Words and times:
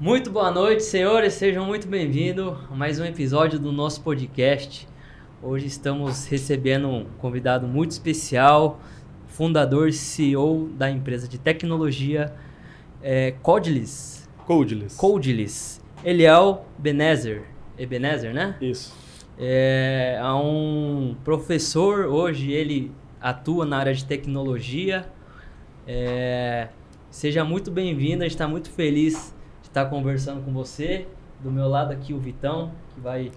Muito 0.00 0.30
boa 0.30 0.52
noite, 0.52 0.84
senhores. 0.84 1.34
Sejam 1.34 1.66
muito 1.66 1.88
bem-vindos 1.88 2.54
a 2.70 2.74
mais 2.76 3.00
um 3.00 3.04
episódio 3.04 3.58
do 3.58 3.72
nosso 3.72 4.00
podcast. 4.00 4.86
Hoje 5.42 5.66
estamos 5.66 6.24
recebendo 6.26 6.88
um 6.88 7.04
convidado 7.18 7.66
muito 7.66 7.90
especial, 7.90 8.78
fundador 9.26 9.88
e 9.88 9.92
CEO 9.92 10.68
da 10.68 10.88
empresa 10.88 11.26
de 11.26 11.36
tecnologia 11.36 12.32
é, 13.02 13.32
Codeless. 13.42 14.28
Codeless. 14.46 14.96
Codeless. 14.96 15.80
Eliel 16.04 16.64
Benezer. 16.78 17.42
Ebenezer, 17.76 18.32
né? 18.32 18.56
Isso. 18.60 18.96
É, 19.36 20.16
é 20.20 20.32
um 20.32 21.16
professor, 21.24 22.06
hoje 22.06 22.52
ele 22.52 22.92
atua 23.20 23.66
na 23.66 23.78
área 23.78 23.92
de 23.92 24.04
tecnologia. 24.04 25.08
É, 25.88 26.68
seja 27.10 27.42
muito 27.44 27.68
bem-vindo, 27.68 28.22
a 28.22 28.26
gente 28.26 28.36
está 28.36 28.46
muito 28.46 28.70
feliz 28.70 29.36
estar 29.78 29.90
conversando 29.90 30.44
com 30.44 30.52
você. 30.52 31.06
Do 31.40 31.52
meu 31.52 31.68
lado 31.68 31.92
aqui 31.92 32.12
o 32.12 32.18
Vitão, 32.18 32.72
que 32.92 33.00
vai 33.00 33.30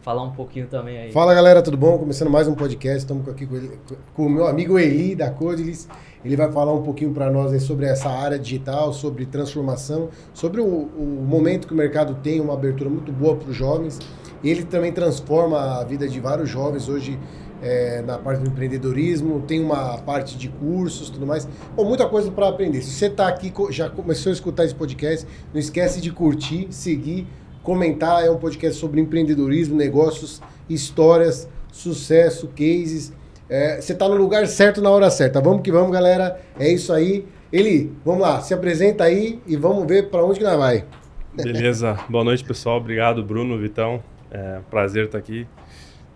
falar 0.00 0.22
um 0.22 0.32
pouquinho 0.32 0.66
também 0.66 0.96
aí. 0.96 1.12
Fala 1.12 1.34
galera, 1.34 1.60
tudo 1.60 1.76
bom? 1.76 1.98
Começando 1.98 2.30
mais 2.30 2.48
um 2.48 2.54
podcast, 2.54 3.00
estamos 3.00 3.28
aqui 3.28 3.46
com, 3.46 3.56
ele, 3.56 3.78
com 4.14 4.26
o 4.26 4.30
meu 4.30 4.46
amigo 4.46 4.78
Eli 4.78 5.14
da 5.14 5.30
Codelis. 5.30 5.86
Ele 6.24 6.34
vai 6.34 6.50
falar 6.50 6.72
um 6.72 6.82
pouquinho 6.82 7.12
para 7.12 7.30
nós 7.30 7.62
sobre 7.62 7.84
essa 7.84 8.08
área 8.08 8.38
digital, 8.38 8.92
sobre 8.94 9.26
transformação, 9.26 10.08
sobre 10.32 10.62
o, 10.62 10.64
o, 10.64 11.24
momento 11.28 11.66
que 11.66 11.74
o 11.74 11.76
mercado 11.76 12.14
tem, 12.22 12.40
uma 12.40 12.54
abertura 12.54 12.88
muito 12.88 13.12
boa 13.12 13.36
para 13.36 13.50
os 13.50 13.56
jovens. 13.56 13.98
Ele 14.42 14.64
também 14.64 14.92
transforma 14.92 15.80
a 15.80 15.84
vida 15.84 16.08
de 16.08 16.18
vários 16.20 16.48
jovens 16.48 16.88
hoje 16.88 17.18
é, 17.62 18.02
na 18.02 18.18
parte 18.18 18.42
do 18.42 18.48
empreendedorismo, 18.48 19.40
tem 19.42 19.60
uma 19.60 19.96
parte 19.98 20.36
de 20.36 20.48
cursos 20.48 21.08
tudo 21.08 21.26
mais. 21.26 21.48
Bom, 21.76 21.84
muita 21.84 22.06
coisa 22.08 22.30
para 22.30 22.48
aprender. 22.48 22.82
Se 22.82 22.90
você 22.90 23.06
está 23.06 23.28
aqui, 23.28 23.52
já 23.70 23.88
começou 23.88 24.30
a 24.30 24.32
escutar 24.32 24.64
esse 24.64 24.74
podcast, 24.74 25.26
não 25.52 25.60
esquece 25.60 26.00
de 26.00 26.10
curtir, 26.10 26.66
seguir, 26.70 27.26
comentar. 27.62 28.24
É 28.24 28.30
um 28.30 28.38
podcast 28.38 28.78
sobre 28.78 29.00
empreendedorismo, 29.00 29.76
negócios, 29.76 30.42
histórias, 30.68 31.48
sucesso, 31.70 32.48
cases. 32.48 33.12
É, 33.48 33.80
você 33.80 33.92
está 33.92 34.08
no 34.08 34.16
lugar 34.16 34.46
certo 34.46 34.82
na 34.82 34.90
hora 34.90 35.10
certa. 35.10 35.40
Vamos 35.40 35.62
que 35.62 35.70
vamos, 35.70 35.92
galera. 35.92 36.40
É 36.58 36.68
isso 36.68 36.92
aí. 36.92 37.24
Eli, 37.52 37.92
vamos 38.04 38.22
lá, 38.22 38.40
se 38.40 38.54
apresenta 38.54 39.04
aí 39.04 39.38
e 39.46 39.56
vamos 39.56 39.86
ver 39.86 40.08
para 40.08 40.24
onde 40.24 40.38
que 40.38 40.44
nós 40.44 40.56
vai. 40.56 40.86
Beleza. 41.34 41.98
Boa 42.08 42.24
noite, 42.24 42.42
pessoal. 42.42 42.78
Obrigado, 42.78 43.22
Bruno, 43.22 43.58
Vitão. 43.58 44.02
É, 44.30 44.60
prazer 44.70 45.04
estar 45.04 45.18
aqui. 45.18 45.46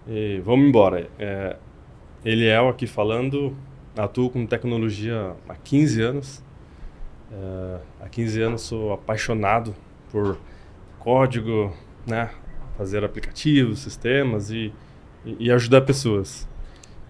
E 0.08 0.40
vamos 0.44 0.68
embora. 0.68 1.08
É, 1.18 1.56
Eliel 2.24 2.68
aqui 2.68 2.86
falando, 2.86 3.56
atuo 3.96 4.30
com 4.30 4.46
tecnologia 4.46 5.34
há 5.48 5.54
15 5.54 6.02
anos. 6.02 6.44
É, 7.32 7.78
há 8.04 8.08
15 8.08 8.42
anos 8.42 8.62
sou 8.62 8.92
apaixonado 8.92 9.74
por 10.10 10.38
código, 10.98 11.72
né? 12.06 12.30
fazer 12.76 13.04
aplicativos, 13.04 13.80
sistemas 13.80 14.50
e, 14.50 14.72
e, 15.24 15.50
ajudar 15.50 15.80
pessoas. 15.80 16.46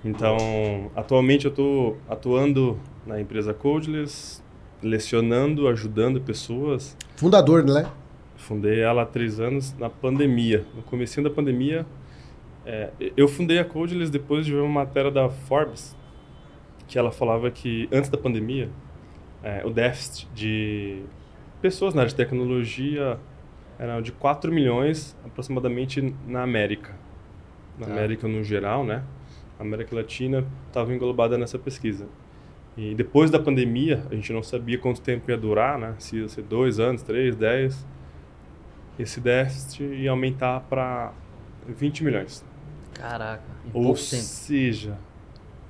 Então, 0.05 0.37
atualmente 0.95 1.47
eu 1.47 1.51
estou 1.51 1.99
atuando 2.09 2.79
na 3.07 3.21
empresa 3.21 3.53
Codeless, 3.53 4.41
lecionando, 4.83 5.67
ajudando 5.67 6.21
pessoas. 6.21 6.97
Fundador, 7.17 7.65
né? 7.65 7.91
Fundei 8.37 8.81
ela 8.81 9.03
há 9.03 9.07
três 9.07 9.41
anos 9.41 9.75
na 9.79 9.91
pandemia. 9.91 10.65
No 10.75 10.83
começo 10.83 11.21
da 11.23 11.31
pandemia, 11.31 11.85
é, 12.67 12.91
eu 13.17 13.29
fundei 13.29 13.61
a 13.61 13.65
Codeless 13.65 14.11
depois 14.11 14.45
de 14.45 14.53
ver 14.53 14.61
uma 14.61 14.85
matéria 14.85 15.11
da 15.11 15.31
Forbes 15.31 15.97
que 16.89 16.99
ela 16.99 17.11
falava 17.11 17.51
que 17.51 17.89
antes 17.93 18.11
da 18.11 18.19
pandemia 18.19 18.69
é, 19.43 19.65
o 19.65 19.71
déficit 19.71 20.29
de 20.35 21.03
pessoas 21.63 21.95
na 21.95 22.03
área 22.03 22.11
de 22.11 22.17
tecnologia 22.17 23.19
era 23.79 24.01
de 24.01 24.11
4 24.11 24.53
milhões 24.53 25.17
aproximadamente 25.25 26.15
na 26.27 26.43
América. 26.43 26.95
Na 27.79 27.87
tá. 27.87 27.93
América 27.93 28.27
no 28.27 28.43
geral, 28.43 28.85
né? 28.85 29.05
A 29.59 29.63
América 29.63 29.95
Latina 29.95 30.45
estava 30.67 30.93
englobada 30.93 31.39
nessa 31.39 31.59
pesquisa. 31.59 32.07
E 32.77 32.95
depois 32.95 33.31
da 33.31 33.39
pandemia, 33.39 34.05
a 34.11 34.15
gente 34.15 34.33
não 34.33 34.43
sabia 34.43 34.79
quanto 34.79 35.01
tempo 35.01 35.31
ia 35.31 35.37
durar, 35.37 35.79
né? 35.79 35.95
Se 35.99 36.17
ia 36.17 36.29
ser 36.29 36.43
dois 36.43 36.81
anos, 36.81 37.03
três, 37.03 37.37
dez. 37.37 37.87
Esse 38.99 39.21
déficit 39.21 39.83
ia 39.83 40.11
aumentar 40.11 40.61
para 40.61 41.13
20 41.67 42.03
milhões. 42.05 42.45
Caraca, 42.99 43.43
Ou 43.67 43.83
pouco 43.83 44.01
tempo. 44.01 44.23
seja, 44.23 44.99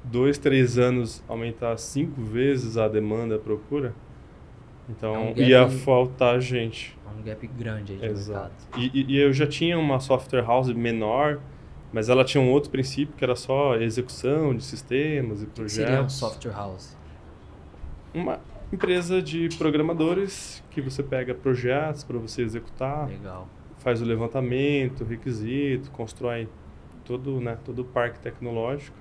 dois, 0.04 0.38
três 0.38 0.78
anos 0.78 1.22
aumentar 1.28 1.76
cinco 1.76 2.22
vezes 2.22 2.76
a 2.76 2.88
demanda 2.88 3.36
a 3.36 3.38
procura, 3.38 3.94
então 4.88 5.14
é 5.14 5.18
um 5.18 5.34
gap, 5.34 5.42
ia 5.42 5.68
faltar 5.68 6.40
gente. 6.40 6.96
É 7.04 7.20
um 7.20 7.22
gap 7.22 7.46
grande 7.48 7.92
aí 7.92 7.98
de 7.98 8.06
Exato. 8.06 8.54
E, 8.76 9.14
e, 9.14 9.18
eu 9.18 9.32
já 9.32 9.46
tinha 9.46 9.78
uma 9.78 9.98
software 9.98 10.42
house 10.42 10.72
menor, 10.72 11.40
mas 11.92 12.08
ela 12.08 12.24
tinha 12.24 12.42
um 12.42 12.50
outro 12.50 12.70
princípio 12.70 13.14
que 13.16 13.24
era 13.24 13.34
só 13.34 13.76
execução 13.76 14.54
de 14.54 14.62
sistemas 14.62 15.42
e 15.42 15.46
projetos. 15.46 15.76
Que 15.76 15.84
seria 15.84 16.02
um 16.02 16.08
software 16.08 16.52
house? 16.52 16.96
Uma 18.14 18.38
empresa 18.72 19.20
de 19.20 19.48
programadores 19.58 20.62
que 20.70 20.80
você 20.80 21.02
pega 21.02 21.34
projetos 21.34 22.04
para 22.04 22.18
você 22.18 22.42
executar. 22.42 23.08
Legal. 23.08 23.48
Faz 23.78 24.00
o 24.00 24.04
levantamento, 24.04 25.04
requisito, 25.04 25.90
constrói 25.90 26.48
todo, 27.06 27.40
né, 27.40 27.56
todo 27.64 27.80
o 27.80 27.84
parque 27.84 28.18
tecnológico. 28.18 28.96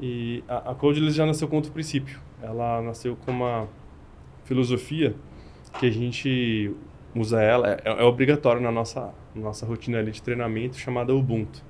E 0.00 0.42
a, 0.48 0.72
a 0.72 0.74
Codeless 0.74 1.16
já 1.16 1.24
nasceu 1.24 1.48
com 1.48 1.56
outro 1.56 1.72
princípio. 1.72 2.20
Ela 2.42 2.82
nasceu 2.82 3.16
com 3.16 3.30
uma 3.30 3.68
filosofia 4.44 5.14
que 5.78 5.86
a 5.86 5.90
gente 5.90 6.74
usa 7.14 7.42
ela, 7.42 7.70
é, 7.70 7.80
é 7.84 8.02
obrigatório 8.02 8.60
na 8.60 8.72
nossa, 8.72 9.12
nossa 9.34 9.66
rotina 9.66 10.02
de 10.02 10.20
treinamento, 10.22 10.76
chamada 10.76 11.14
Ubuntu. 11.14 11.62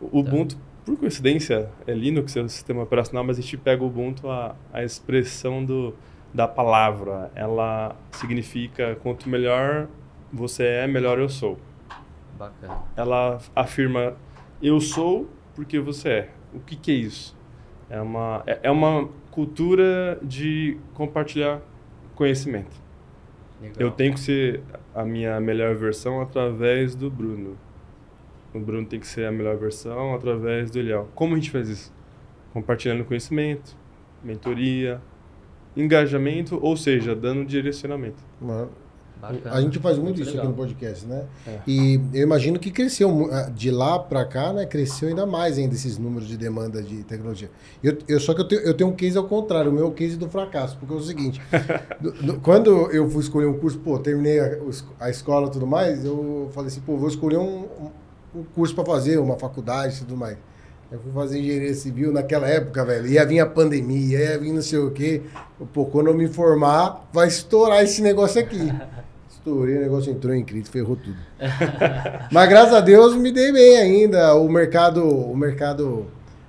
O 0.00 0.22
tá. 0.22 0.30
Ubuntu, 0.30 0.58
por 0.84 0.96
coincidência, 0.96 1.70
é 1.86 1.94
Linux, 1.94 2.36
é 2.36 2.42
o 2.42 2.48
sistema 2.48 2.82
operacional, 2.82 3.24
mas 3.24 3.38
a 3.38 3.42
gente 3.42 3.56
pega 3.56 3.82
o 3.82 3.86
Ubuntu, 3.86 4.28
a, 4.28 4.54
a 4.72 4.82
expressão 4.82 5.64
do, 5.64 5.94
da 6.32 6.46
palavra. 6.46 7.30
Ela 7.34 7.96
significa 8.12 8.96
quanto 8.96 9.28
melhor 9.28 9.88
você 10.32 10.64
é, 10.64 10.86
melhor 10.86 11.18
eu 11.18 11.28
sou. 11.28 11.58
Bacana. 12.36 12.82
Ela 12.96 13.38
afirma 13.54 14.16
eu 14.66 14.80
sou 14.80 15.28
porque 15.54 15.78
você 15.78 16.08
é. 16.08 16.30
O 16.52 16.60
que, 16.60 16.74
que 16.74 16.90
é 16.90 16.94
isso? 16.94 17.36
É 17.90 18.00
uma, 18.00 18.42
é, 18.46 18.60
é 18.64 18.70
uma 18.70 19.08
cultura 19.30 20.18
de 20.22 20.78
compartilhar 20.94 21.60
conhecimento. 22.14 22.82
Legal. 23.60 23.76
Eu 23.78 23.90
tenho 23.90 24.14
que 24.14 24.20
ser 24.20 24.62
a 24.94 25.04
minha 25.04 25.40
melhor 25.40 25.74
versão 25.74 26.20
através 26.20 26.94
do 26.94 27.10
Bruno. 27.10 27.58
O 28.54 28.60
Bruno 28.60 28.86
tem 28.86 29.00
que 29.00 29.06
ser 29.06 29.26
a 29.26 29.32
melhor 29.32 29.56
versão 29.56 30.14
através 30.14 30.70
do 30.70 30.78
Eliel. 30.78 31.08
Como 31.14 31.34
a 31.34 31.36
gente 31.36 31.50
faz 31.50 31.68
isso? 31.68 31.92
Compartilhando 32.52 33.04
conhecimento, 33.04 33.76
mentoria, 34.22 35.00
engajamento, 35.76 36.58
ou 36.62 36.76
seja, 36.76 37.14
dando 37.14 37.44
direcionamento. 37.44 38.22
Mano, 38.40 38.70
Bacana. 39.20 39.56
A 39.56 39.60
gente 39.60 39.78
faz 39.78 39.96
muito, 39.96 40.16
muito 40.16 40.22
isso 40.22 40.30
legal. 40.30 40.46
aqui 40.46 40.52
no 40.52 40.56
podcast, 40.56 41.06
né? 41.06 41.24
É. 41.46 41.58
E 41.66 42.00
eu 42.12 42.22
imagino 42.22 42.58
que 42.58 42.70
cresceu 42.70 43.28
ah, 43.32 43.50
de 43.54 43.70
lá 43.70 43.98
para 43.98 44.24
cá, 44.24 44.52
né? 44.52 44.66
Cresceu 44.66 45.08
ainda 45.08 45.24
mais 45.24 45.56
ainda 45.56 45.74
esses 45.74 45.96
números 45.96 46.28
de 46.28 46.36
demanda 46.36 46.82
de 46.82 47.02
tecnologia. 47.04 47.50
Eu, 47.82 47.96
eu 48.06 48.20
só 48.20 48.34
que 48.34 48.40
eu 48.40 48.48
tenho, 48.48 48.60
eu 48.62 48.74
tenho 48.74 48.90
um 48.90 48.94
case 48.94 49.16
ao 49.16 49.24
contrário, 49.24 49.70
o 49.70 49.74
meu 49.74 49.88
é 49.88 49.90
case 49.92 50.16
do 50.16 50.28
fracasso, 50.28 50.76
porque 50.76 50.92
é 50.92 50.96
o 50.96 51.00
seguinte: 51.00 51.40
do, 52.00 52.12
do, 52.12 52.40
quando 52.40 52.90
eu 52.92 53.08
fui 53.08 53.22
escolher 53.22 53.46
um 53.46 53.58
curso, 53.58 53.78
pô, 53.78 53.98
terminei 53.98 54.40
a, 54.40 54.58
a 55.00 55.10
escola 55.10 55.46
e 55.46 55.50
tudo 55.50 55.66
mais, 55.66 56.04
eu 56.04 56.50
falei 56.52 56.68
assim, 56.68 56.80
pô, 56.80 56.96
vou 56.96 57.08
escolher 57.08 57.38
um, 57.38 57.66
um 58.34 58.42
curso 58.54 58.74
para 58.74 58.84
fazer, 58.84 59.18
uma 59.18 59.38
faculdade 59.38 59.96
e 59.96 59.98
tudo 60.00 60.16
mais. 60.16 60.36
Eu 60.92 61.00
fui 61.00 61.12
fazer 61.12 61.40
engenharia 61.40 61.74
civil 61.74 62.12
naquela 62.12 62.46
época, 62.46 62.84
velho. 62.84 63.06
Ia 63.06 63.24
vir 63.24 63.40
a 63.40 63.46
pandemia, 63.46 64.18
ia 64.18 64.38
vir 64.38 64.52
não 64.52 64.62
sei 64.62 64.78
o 64.78 64.90
quê. 64.90 65.22
Pô, 65.72 65.86
quando 65.86 66.08
eu 66.08 66.14
me 66.14 66.28
formar, 66.28 67.08
vai 67.12 67.26
estourar 67.26 67.82
esse 67.82 68.02
negócio 68.02 68.40
aqui. 68.40 68.60
Estourei, 69.44 69.76
o 69.76 69.80
negócio 69.82 70.10
entrou 70.10 70.34
em 70.34 70.42
crise, 70.42 70.70
ferrou 70.70 70.96
tudo. 70.96 71.18
Mas 72.32 72.48
graças 72.48 72.72
a 72.72 72.80
Deus 72.80 73.14
me 73.14 73.30
dei 73.30 73.52
bem 73.52 73.76
ainda. 73.76 74.34
O 74.36 74.48
mercado, 74.48 75.06
o 75.06 75.36
mercado, 75.36 76.06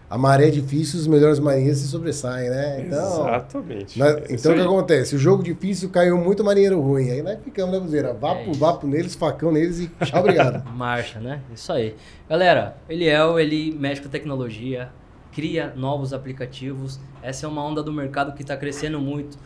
a 0.10 0.18
maré 0.18 0.48
é 0.48 0.50
difícil, 0.50 1.02
os 1.02 1.06
melhores 1.06 1.38
marinheiros 1.38 1.80
se 1.80 1.90
sobressaem, 1.90 2.50
né? 2.50 2.86
Então, 2.88 3.28
Exatamente. 3.28 4.00
Nós, 4.00 4.24
então 4.30 4.54
o 4.54 4.56
que 4.56 4.62
acontece? 4.62 5.14
O 5.14 5.20
jogo 5.20 5.44
difícil 5.44 5.90
caiu 5.90 6.18
muito 6.18 6.42
marinheiro 6.42 6.80
ruim. 6.80 7.12
Aí 7.12 7.22
nós 7.22 7.38
ficamos, 7.44 7.74
né, 7.74 7.82
Buzeira? 7.82 8.14
Vapo, 8.14 8.52
é 8.52 8.54
vapo 8.54 8.88
neles, 8.88 9.14
facão 9.14 9.52
neles 9.52 9.82
e 9.82 9.92
tchau, 10.06 10.22
obrigado. 10.22 10.64
Marcha, 10.72 11.20
né? 11.20 11.42
Isso 11.54 11.74
aí. 11.74 11.96
Galera, 12.30 12.78
Eliel, 12.88 13.38
ele 13.38 13.76
mexe 13.78 14.02
com 14.02 14.08
tecnologia, 14.08 14.88
cria 15.34 15.74
novos 15.76 16.14
aplicativos. 16.14 16.98
Essa 17.22 17.46
é 17.46 17.50
uma 17.50 17.62
onda 17.62 17.84
do 17.84 17.92
mercado 17.92 18.34
que 18.34 18.42
está 18.42 18.56
crescendo 18.56 19.02
muito 19.02 19.38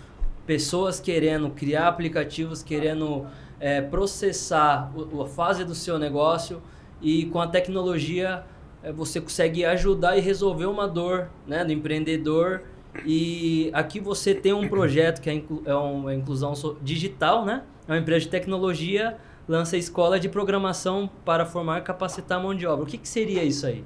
pessoas 0.49 0.99
querendo 0.99 1.51
criar 1.51 1.87
aplicativos, 1.87 2.63
querendo 2.63 3.27
é, 3.59 3.81
processar 3.81 4.91
a 5.21 5.25
fase 5.27 5.63
do 5.63 5.75
seu 5.75 5.99
negócio 5.99 6.59
e 6.99 7.27
com 7.27 7.39
a 7.39 7.45
tecnologia 7.45 8.43
é, 8.81 8.91
você 8.91 9.21
consegue 9.21 9.63
ajudar 9.63 10.17
e 10.17 10.21
resolver 10.21 10.65
uma 10.65 10.87
dor 10.87 11.29
né, 11.45 11.63
do 11.63 11.71
empreendedor. 11.71 12.63
E 13.05 13.69
aqui 13.73 13.99
você 13.99 14.33
tem 14.33 14.51
um 14.51 14.67
projeto 14.67 15.21
que 15.21 15.29
é, 15.29 15.33
inclu, 15.33 15.61
é 15.67 15.75
uma 15.75 16.15
inclusão 16.15 16.53
digital, 16.81 17.45
né? 17.45 17.61
é 17.87 17.91
uma 17.91 17.99
empresa 17.99 18.21
de 18.21 18.29
tecnologia, 18.29 19.17
lança 19.47 19.77
escola 19.77 20.19
de 20.19 20.29
programação 20.29 21.07
para 21.23 21.45
formar 21.45 21.77
e 21.77 21.81
capacitar 21.83 22.41
mão 22.41 22.55
de 22.55 22.65
obra. 22.65 22.85
O 22.85 22.87
que, 22.87 22.97
que 22.97 23.07
seria 23.07 23.43
isso 23.43 23.67
aí? 23.67 23.83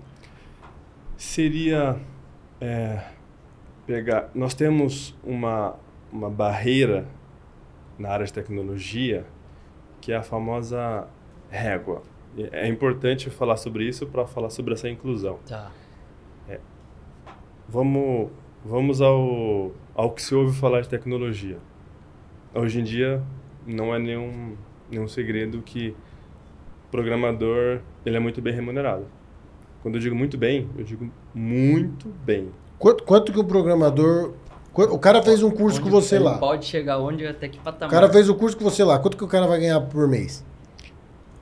Seria 1.18 2.00
é, 2.62 3.04
pegar. 3.86 4.30
Nós 4.34 4.54
temos 4.54 5.14
uma, 5.26 5.76
uma 6.14 6.30
barreira 6.30 7.08
na 7.98 8.10
área 8.10 8.26
de 8.26 8.32
tecnologia 8.32 9.26
que 10.00 10.12
é 10.12 10.16
a 10.16 10.24
famosa 10.24 11.08
régua. 11.50 12.04
É 12.52 12.68
importante 12.68 13.30
falar 13.30 13.58
sobre 13.58 13.88
isso 13.88 14.06
para 14.08 14.26
falar 14.28 14.50
sobre 14.50 14.74
essa 14.74 14.90
inclusão. 14.90 15.40
Tá. 15.48 15.72
É, 16.48 16.60
vamos 17.68 18.30
vamos 18.64 19.02
ao, 19.02 19.72
ao 19.94 20.12
que 20.12 20.22
se 20.22 20.34
ouve 20.34 20.58
falar 20.58 20.82
de 20.82 20.90
tecnologia. 20.90 21.58
Hoje 22.54 22.80
em 22.80 22.84
dia 22.84 23.22
não 23.66 23.94
é 23.94 24.00
nenhum, 24.00 24.56
nenhum 24.90 25.08
segredo 25.08 25.62
que 25.62 25.96
programador 26.92 27.82
ele 28.06 28.18
é 28.18 28.20
muito 28.20 28.42
bem 28.42 28.54
remunerado. 28.54 29.06
Quando 29.82 29.96
eu 29.96 30.02
digo 30.02 30.16
muito 30.16 30.38
bem, 30.38 30.70
eu 30.78 30.84
digo 30.84 31.12
muito 31.34 32.08
bem. 32.24 32.52
Quanto, 32.78 33.04
quanto 33.04 33.32
que 33.32 33.40
o 33.40 33.44
programador 33.44 34.34
o 34.76 34.98
cara 34.98 35.22
fez 35.22 35.44
um 35.44 35.52
curso 35.52 35.80
onde 35.80 35.90
com 35.90 35.90
você 35.90 36.18
lá. 36.18 36.38
Pode 36.38 36.66
chegar 36.66 36.98
onde 36.98 37.26
até 37.28 37.48
que 37.48 37.60
patamar. 37.60 37.90
O 37.90 37.92
cara 37.92 38.12
fez 38.12 38.28
o 38.28 38.34
um 38.34 38.38
curso 38.38 38.58
com 38.58 38.64
você 38.64 38.84
lá. 38.84 38.98
Quanto 38.98 39.16
que 39.16 39.24
o 39.24 39.28
cara 39.28 39.46
vai 39.46 39.60
ganhar 39.60 39.80
por 39.82 40.08
mês? 40.08 40.44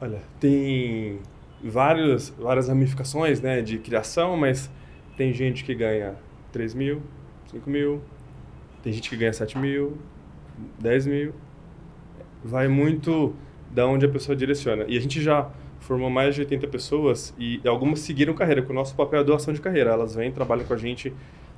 Olha, 0.02 0.20
tem 0.40 1.20
vários, 1.64 2.30
várias 2.38 2.68
ramificações 2.68 3.40
né, 3.40 3.62
de 3.62 3.78
criação, 3.78 4.36
mas 4.36 4.70
tem 5.16 5.32
gente 5.32 5.64
que 5.64 5.74
ganha 5.74 6.16
3 6.52 6.74
mil, 6.74 7.02
5 7.52 7.70
mil, 7.70 8.02
tem 8.84 8.92
gente 8.92 9.10
que 9.10 9.16
ganha 9.16 9.32
7 9.32 9.58
mil, 9.58 9.98
10 10.80 11.06
mil. 11.06 11.34
Vai 12.44 12.68
muito 12.68 13.34
da 13.70 13.88
onde 13.88 14.06
a 14.06 14.10
pessoa 14.10 14.36
direciona. 14.36 14.86
E 14.88 14.98
a 14.98 15.00
gente 15.00 15.22
já 15.22 15.50
formou 15.80 16.10
mais 16.10 16.36
de 16.36 16.42
80 16.42 16.68
pessoas 16.68 17.34
e 17.38 17.62
algumas 17.66 18.00
seguiram 18.00 18.34
carreira, 18.34 18.62
porque 18.62 18.74
o 18.74 18.76
nosso 18.76 18.96
papel 18.96 19.22
é 19.22 19.24
doação 19.24 19.54
de 19.54 19.62
carreira. 19.62 19.92
Elas 19.92 20.16
vêm, 20.16 20.32
trabalham 20.32 20.66
com 20.66 20.74
a 20.74 20.78
gente 20.78 21.14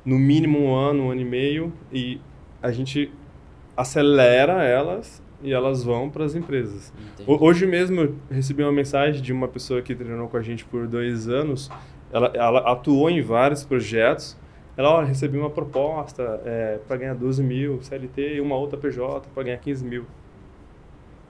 no 0.05 0.17
mínimo 0.17 0.59
um 0.59 0.75
ano, 0.75 1.03
um 1.03 1.11
ano 1.11 1.21
e 1.21 1.25
meio, 1.25 1.73
e 1.91 2.19
a 2.61 2.71
gente 2.71 3.11
acelera 3.75 4.63
elas 4.63 5.21
e 5.41 5.51
elas 5.51 5.83
vão 5.83 6.09
para 6.09 6.23
as 6.23 6.35
empresas. 6.35 6.93
Entendi. 7.13 7.43
Hoje 7.43 7.65
mesmo 7.65 8.01
eu 8.01 8.15
recebi 8.31 8.63
uma 8.63 8.71
mensagem 8.71 9.21
de 9.21 9.33
uma 9.33 9.47
pessoa 9.47 9.81
que 9.81 9.93
treinou 9.93 10.27
com 10.29 10.37
a 10.37 10.41
gente 10.41 10.63
por 10.63 10.87
dois 10.87 11.27
anos. 11.27 11.69
Ela, 12.11 12.31
ela 12.33 12.71
atuou 12.71 13.09
em 13.09 13.21
vários 13.21 13.65
projetos. 13.65 14.37
Ela, 14.77 14.89
olha, 14.89 15.07
recebi 15.07 15.37
uma 15.37 15.49
proposta 15.49 16.41
é, 16.45 16.79
para 16.87 16.97
ganhar 16.97 17.13
12 17.13 17.43
mil 17.43 17.81
CLT 17.83 18.35
e 18.35 18.41
uma 18.41 18.55
outra 18.55 18.77
PJ 18.77 19.27
para 19.33 19.43
ganhar 19.43 19.57
15 19.57 19.85
mil. 19.85 20.05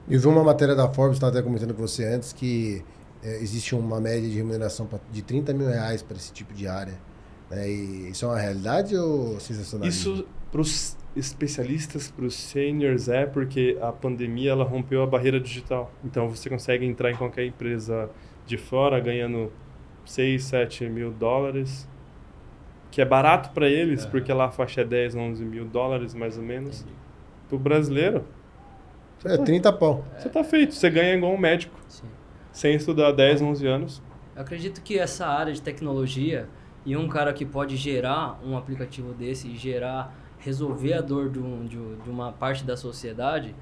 Eu 0.08 0.20
vi 0.20 0.28
uma 0.28 0.44
matéria 0.44 0.76
da 0.76 0.88
Forbes, 0.88 1.16
estava 1.16 1.32
até 1.32 1.42
comentando 1.42 1.74
com 1.74 1.82
você 1.82 2.06
antes, 2.06 2.32
que 2.34 2.84
é, 3.24 3.38
existe 3.42 3.74
uma 3.74 4.00
média 4.00 4.30
de 4.30 4.36
remuneração 4.36 4.88
de 5.12 5.22
30 5.22 5.54
mil 5.54 5.68
reais 5.68 6.02
para 6.04 6.18
esse 6.18 6.32
tipo 6.32 6.54
de 6.54 6.68
área. 6.68 6.94
É, 7.56 7.68
isso 7.70 8.26
é 8.26 8.28
uma 8.28 8.40
realidade 8.40 8.96
ou 8.96 9.40
sensacionalismo? 9.40 10.14
Isso, 10.14 10.28
para 10.52 10.62
os 10.62 10.98
especialistas, 11.16 12.10
para 12.10 12.26
os 12.26 12.36
seniors, 12.36 13.08
é 13.08 13.26
porque 13.26 13.78
a 13.82 13.92
pandemia 13.92 14.52
ela 14.52 14.64
rompeu 14.64 15.04
a 15.04 15.08
barreira 15.08 15.40
digital. 15.40 15.92
Então, 16.04 16.28
você 16.30 16.50
consegue 16.50 16.86
entrar 16.86 17.12
em 17.12 17.16
qualquer 17.16 17.46
empresa 17.46 18.10
de 18.46 18.58
fora 18.58 19.00
ganhando 19.00 19.52
6, 20.06 20.44
7 20.44 20.90
mil 20.90 21.12
dólares, 21.12 21.88
que 22.90 23.02
é 23.02 23.06
barato 23.06 23.52
para 23.52 23.68
eles, 23.68 24.06
é. 24.06 24.10
porque 24.10 24.34
lá 24.34 24.46
a 24.46 24.52
faixa 24.52 24.82
é 24.82 24.86
10, 24.86 25.16
11 25.16 25.46
mil 25.46 25.66
dólares, 25.66 26.14
mais 26.14 26.38
ou 26.38 26.44
menos. 26.44 26.86
Para 27.48 27.56
o 27.56 27.60
brasileiro... 27.60 28.26
É, 29.24 29.38
30 29.38 29.72
pau. 29.74 30.04
Você 30.18 30.28
está 30.28 30.44
feito, 30.44 30.74
você 30.74 30.90
ganha 30.90 31.16
igual 31.16 31.34
um 31.34 31.38
médico. 31.38 31.80
Sim. 31.88 32.08
Sem 32.52 32.76
estudar 32.76 33.12
10, 33.14 33.42
11 33.42 33.68
anos. 33.68 34.02
Eu 34.36 34.42
acredito 34.42 34.82
que 34.82 35.00
essa 35.00 35.26
área 35.26 35.54
de 35.54 35.62
tecnologia 35.62 36.50
e 36.86 36.98
um 36.98 37.08
cara 37.08 37.34
que 37.34 37.46
pode 37.46 37.78
gerar 37.78 38.40
um 38.44 38.58
aplicativo 38.58 39.14
desse 39.14 39.48
e 39.48 39.56
gerar, 39.56 40.14
resolver 40.40 40.94
a 40.94 41.02
dor 41.02 41.30
de, 41.30 41.40
um, 41.40 41.66
de, 41.66 41.78
de 41.78 42.10
uma 42.10 42.32
parte 42.32 42.64
da 42.64 42.76
sociedade, 42.76 43.56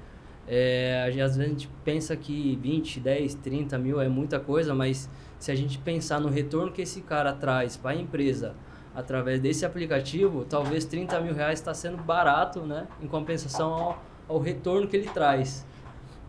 é, 0.46 1.04
às 1.08 1.14
vezes 1.14 1.38
a 1.38 1.44
gente 1.44 1.68
pensa 1.84 2.16
que 2.16 2.58
20, 2.60 2.98
10, 2.98 3.34
30 3.34 3.78
mil 3.78 4.00
é 4.00 4.08
muita 4.08 4.40
coisa, 4.40 4.74
mas 4.74 5.08
se 5.38 5.52
a 5.52 5.54
gente 5.54 5.78
pensar 5.78 6.20
no 6.20 6.28
retorno 6.28 6.72
que 6.72 6.82
esse 6.82 7.00
cara 7.00 7.32
traz 7.32 7.76
para 7.76 7.92
a 7.92 7.94
empresa 7.94 8.54
através 8.94 9.40
desse 9.40 9.64
aplicativo, 9.64 10.44
talvez 10.44 10.84
30 10.84 11.20
mil 11.20 11.34
reais 11.34 11.58
está 11.58 11.72
sendo 11.72 11.96
barato, 12.02 12.60
né? 12.60 12.86
Em 13.00 13.06
compensação 13.06 13.72
ao, 13.72 14.02
ao 14.28 14.38
retorno 14.38 14.86
que 14.86 14.96
ele 14.96 15.08
traz. 15.08 15.66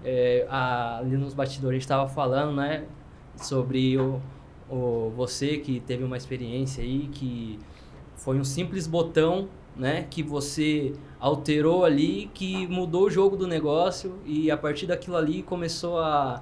É, 0.06 0.46
a, 0.50 0.98
ali 0.98 1.18
nos 1.18 1.34
bastidores 1.34 1.72
a 1.72 1.76
gente 1.76 1.82
estava 1.84 2.08
falando, 2.08 2.56
né? 2.56 2.86
Sobre 3.36 3.98
o, 3.98 4.22
o, 4.70 5.12
você 5.16 5.58
que 5.58 5.80
teve 5.80 6.04
uma 6.04 6.18
experiência 6.18 6.84
aí 6.84 7.10
que 7.12 7.60
foi 8.16 8.40
um 8.40 8.44
simples 8.44 8.88
botão, 8.88 9.50
né, 9.76 10.06
que 10.10 10.22
você 10.22 10.94
alterou 11.20 11.84
ali, 11.84 12.30
que 12.34 12.68
mudou 12.68 13.06
o 13.06 13.10
jogo 13.10 13.36
do 13.36 13.48
negócio 13.48 14.20
e 14.26 14.52
a 14.52 14.58
partir 14.58 14.86
daquilo 14.86 15.18
ali 15.18 15.42
começou 15.42 16.00
a, 16.00 16.42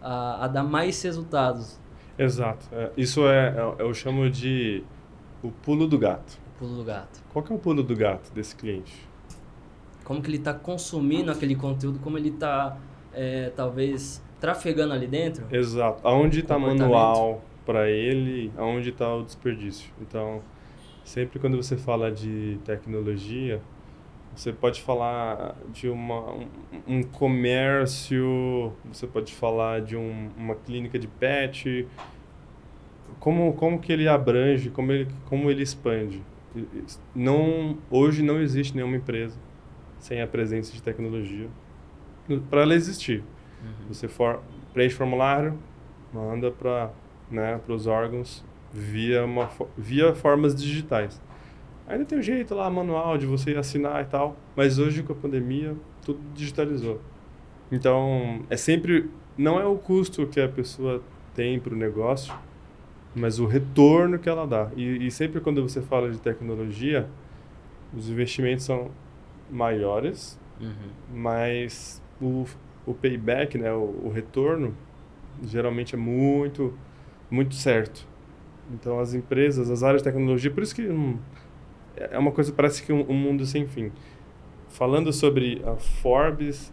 a, 0.00 0.44
a 0.44 0.48
dar 0.48 0.64
mais 0.64 1.00
resultados. 1.02 1.78
Exato. 2.18 2.66
É, 2.72 2.90
isso 2.96 3.26
é, 3.26 3.54
é, 3.56 3.82
eu 3.82 3.94
chamo 3.94 4.28
de 4.28 4.82
o 5.42 5.50
pulo 5.50 5.86
do 5.86 5.98
gato. 5.98 6.38
O 6.54 6.58
pulo 6.58 6.76
do 6.76 6.84
gato. 6.84 7.22
Qual 7.32 7.44
que 7.44 7.52
é 7.52 7.56
o 7.56 7.58
pulo 7.58 7.82
do 7.82 7.96
gato 7.96 8.32
desse 8.32 8.54
cliente? 8.54 9.08
Como 10.04 10.20
que 10.20 10.28
ele 10.28 10.38
está 10.38 10.52
consumindo 10.52 11.30
aquele 11.30 11.54
conteúdo, 11.54 11.98
como 12.00 12.18
ele 12.18 12.30
está, 12.30 12.76
é, 13.12 13.50
talvez, 13.54 14.22
trafegando 14.40 14.92
ali 14.92 15.06
dentro? 15.06 15.46
Exato. 15.50 16.06
Aonde 16.06 16.40
está 16.40 16.58
manual, 16.58 17.42
para 17.64 17.90
ele 17.90 18.52
aonde 18.56 18.90
está 18.90 19.14
o 19.14 19.22
desperdício. 19.22 19.90
Então, 20.00 20.42
sempre 21.04 21.38
quando 21.38 21.56
você 21.56 21.76
fala 21.76 22.10
de 22.10 22.58
tecnologia, 22.64 23.60
você 24.34 24.52
pode 24.52 24.80
falar 24.80 25.54
de 25.72 25.88
uma, 25.88 26.32
um, 26.32 26.46
um 26.86 27.02
comércio, 27.02 28.72
você 28.84 29.06
pode 29.06 29.32
falar 29.34 29.82
de 29.82 29.96
um, 29.96 30.30
uma 30.36 30.54
clínica 30.54 30.98
de 30.98 31.06
pet, 31.06 31.86
como, 33.20 33.52
como 33.52 33.78
que 33.78 33.92
ele 33.92 34.08
abrange, 34.08 34.70
como 34.70 34.90
ele, 34.90 35.08
como 35.26 35.50
ele 35.50 35.62
expande. 35.62 36.22
Não, 37.14 37.78
hoje 37.90 38.22
não 38.22 38.40
existe 38.40 38.74
nenhuma 38.74 38.96
empresa 38.96 39.38
sem 39.98 40.20
a 40.20 40.26
presença 40.26 40.72
de 40.72 40.82
tecnologia 40.82 41.48
para 42.50 42.62
ela 42.62 42.74
existir. 42.74 43.22
Uhum. 43.62 43.88
Você 43.88 44.08
for, 44.08 44.42
preenche 44.72 44.94
formulário, 44.94 45.58
manda 46.12 46.50
para 46.50 46.90
né, 47.32 47.60
para 47.64 47.74
os 47.74 47.86
órgãos 47.86 48.44
via, 48.72 49.24
uma, 49.24 49.50
via 49.76 50.14
formas 50.14 50.54
digitais. 50.54 51.20
Ainda 51.86 52.04
tem 52.04 52.18
um 52.18 52.22
jeito 52.22 52.54
lá 52.54 52.70
manual 52.70 53.18
de 53.18 53.26
você 53.26 53.54
assinar 53.56 54.02
e 54.02 54.06
tal, 54.06 54.36
mas 54.56 54.78
hoje 54.78 55.02
com 55.02 55.12
a 55.12 55.16
pandemia 55.16 55.76
tudo 56.04 56.20
digitalizou. 56.34 57.00
Então, 57.70 58.44
é 58.48 58.56
sempre 58.56 59.10
não 59.36 59.58
é 59.58 59.66
o 59.66 59.76
custo 59.76 60.26
que 60.26 60.40
a 60.40 60.48
pessoa 60.48 61.02
tem 61.34 61.58
para 61.58 61.74
o 61.74 61.76
negócio, 61.76 62.34
mas 63.14 63.38
o 63.38 63.46
retorno 63.46 64.18
que 64.18 64.28
ela 64.28 64.46
dá. 64.46 64.70
E, 64.76 65.06
e, 65.06 65.10
sempre 65.10 65.40
quando 65.40 65.62
você 65.62 65.80
fala 65.80 66.10
de 66.10 66.18
tecnologia, 66.18 67.08
os 67.94 68.08
investimentos 68.08 68.64
são 68.64 68.90
maiores, 69.50 70.38
uhum. 70.60 70.90
mas 71.14 72.02
o, 72.20 72.44
o 72.86 72.94
payback, 72.94 73.58
né, 73.58 73.72
o, 73.72 74.02
o 74.04 74.10
retorno, 74.10 74.74
geralmente 75.42 75.94
é 75.94 75.98
muito 75.98 76.74
muito 77.32 77.54
certo. 77.54 78.06
Então, 78.70 79.00
as 79.00 79.14
empresas, 79.14 79.70
as 79.70 79.82
áreas 79.82 80.02
de 80.02 80.08
tecnologia, 80.08 80.50
por 80.50 80.62
isso 80.62 80.74
que 80.74 80.82
hum, 80.82 81.18
é 81.96 82.18
uma 82.18 82.30
coisa, 82.30 82.52
parece 82.52 82.82
que 82.82 82.92
um, 82.92 83.00
um, 83.08 83.14
mundo 83.14 83.46
sem 83.46 83.66
fim. 83.66 83.90
Falando 84.68 85.12
sobre 85.12 85.62
a 85.64 85.76
Forbes, 85.76 86.72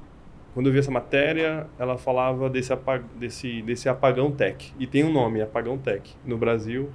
quando 0.54 0.68
eu 0.68 0.74
vi 0.74 0.80
essa 0.80 0.92
matéria, 0.92 1.68
ela 1.78 1.98
falava 1.98 2.50
desse, 2.50 2.74
apag, 2.74 3.04
desse, 3.18 3.62
desse 3.62 3.88
apagão 3.88 4.32
tech. 4.32 4.74
E 4.78 4.86
tem 4.86 5.04
um 5.04 5.12
nome, 5.12 5.42
apagão 5.42 5.78
tech. 5.78 6.14
No 6.26 6.38
Brasil, 6.38 6.90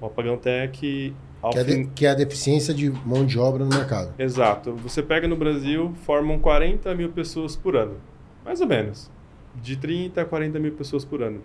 o 0.00 0.06
apagão 0.06 0.36
tech... 0.36 0.78
Que 0.78 1.14
é, 1.58 1.64
de, 1.64 1.86
que 1.86 2.04
é 2.04 2.10
a 2.10 2.14
deficiência 2.14 2.74
de 2.74 2.90
mão 2.90 3.24
de 3.24 3.38
obra 3.38 3.64
no 3.64 3.70
mercado. 3.74 4.12
Exato. 4.18 4.74
Você 4.74 5.02
pega 5.02 5.26
no 5.26 5.36
Brasil, 5.36 5.94
formam 6.04 6.38
40 6.38 6.94
mil 6.94 7.12
pessoas 7.12 7.56
por 7.56 7.74
ano. 7.74 7.96
Mais 8.44 8.60
ou 8.60 8.66
menos. 8.66 9.10
De 9.54 9.74
30 9.74 10.20
a 10.20 10.24
40 10.26 10.58
mil 10.58 10.72
pessoas 10.72 11.02
por 11.02 11.22
ano. 11.22 11.40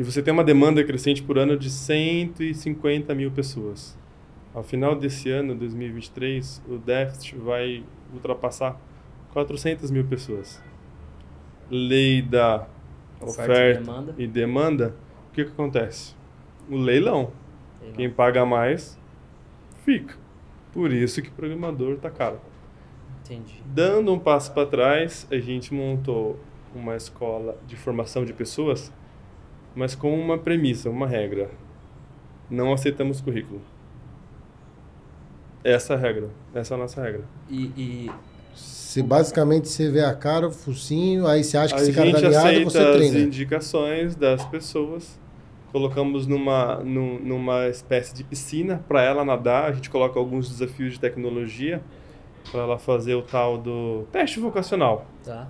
E 0.00 0.02
você 0.02 0.22
tem 0.22 0.32
uma 0.32 0.42
demanda 0.42 0.82
crescente 0.82 1.22
por 1.22 1.36
ano 1.36 1.58
de 1.58 1.68
150 1.68 3.14
mil 3.14 3.30
pessoas. 3.30 3.98
Ao 4.54 4.62
final 4.62 4.96
desse 4.96 5.28
ano, 5.28 5.54
2023, 5.54 6.62
o 6.66 6.78
déficit 6.78 7.36
vai 7.36 7.84
ultrapassar 8.10 8.80
400 9.34 9.90
mil 9.90 10.06
pessoas. 10.06 10.58
Lei 11.70 12.22
da 12.22 12.66
oferta, 13.20 13.42
oferta 13.42 13.78
e, 13.78 13.84
demanda. 13.84 14.14
e 14.16 14.26
demanda, 14.26 14.96
o 15.28 15.34
que, 15.34 15.44
que 15.44 15.50
acontece? 15.50 16.16
O 16.70 16.78
leilão. 16.78 17.30
leilão. 17.82 17.94
Quem 17.94 18.08
paga 18.08 18.46
mais, 18.46 18.98
fica. 19.84 20.16
Por 20.72 20.94
isso 20.94 21.20
que 21.20 21.28
o 21.28 21.32
programador 21.32 21.96
está 21.96 22.10
caro. 22.10 22.40
Entendi. 23.22 23.62
Dando 23.66 24.14
um 24.14 24.18
passo 24.18 24.50
para 24.54 24.66
trás, 24.66 25.28
a 25.30 25.38
gente 25.38 25.74
montou 25.74 26.40
uma 26.74 26.96
escola 26.96 27.58
de 27.66 27.76
formação 27.76 28.24
de 28.24 28.32
pessoas, 28.32 28.90
mas 29.74 29.94
com 29.94 30.18
uma 30.18 30.38
premissa, 30.38 30.90
uma 30.90 31.06
regra. 31.06 31.50
Não 32.50 32.72
aceitamos 32.72 33.20
currículo. 33.20 33.60
Essa 35.62 35.94
é 35.94 35.96
a 35.96 35.98
regra. 35.98 36.30
Essa 36.54 36.74
é 36.74 36.76
a 36.76 36.78
nossa 36.78 37.02
regra. 37.02 37.24
E, 37.48 37.64
e... 37.76 38.10
Você 38.54 39.02
basicamente 39.02 39.68
você 39.68 39.88
vê 39.88 40.04
a 40.04 40.12
cara, 40.14 40.48
o 40.48 40.50
focinho, 40.50 41.26
aí 41.26 41.44
você 41.44 41.56
acha 41.56 41.74
que 41.74 41.80
a 41.80 41.84
esse 41.84 41.92
cara 41.92 42.10
tá 42.10 42.18
ligado, 42.18 42.64
você 42.64 42.92
treina. 42.92 43.18
as 43.18 43.22
indicações 43.22 44.16
das 44.16 44.44
pessoas, 44.46 45.20
colocamos 45.70 46.26
numa, 46.26 46.80
numa 46.82 47.68
espécie 47.68 48.12
de 48.12 48.24
piscina 48.24 48.84
para 48.88 49.02
ela 49.02 49.24
nadar, 49.24 49.70
a 49.70 49.72
gente 49.72 49.88
coloca 49.88 50.18
alguns 50.18 50.48
desafios 50.48 50.94
de 50.94 51.00
tecnologia 51.00 51.80
para 52.50 52.62
ela 52.62 52.78
fazer 52.78 53.14
o 53.14 53.22
tal 53.22 53.56
do 53.56 54.08
teste 54.10 54.40
vocacional. 54.40 55.06
Tá. 55.24 55.48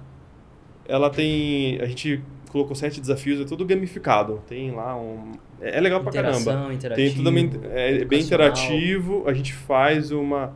Ela 0.87 1.09
tem, 1.09 1.81
a 1.81 1.87
gente 1.87 2.23
colocou 2.51 2.75
sete 2.75 3.01
desafios, 3.01 3.41
é 3.41 3.45
tudo 3.45 3.65
gamificado. 3.65 4.43
Tem 4.47 4.71
lá 4.73 4.97
um. 4.97 5.33
É, 5.61 5.79
é 5.79 5.81
legal 5.81 6.01
pra 6.03 6.13
caramba. 6.13 6.69
Tem 6.95 7.15
tudo 7.15 7.31
é, 7.73 8.05
bem 8.05 8.21
interativo. 8.21 9.25
A 9.27 9.33
gente 9.33 9.55
faz 9.55 10.11
uma, 10.11 10.53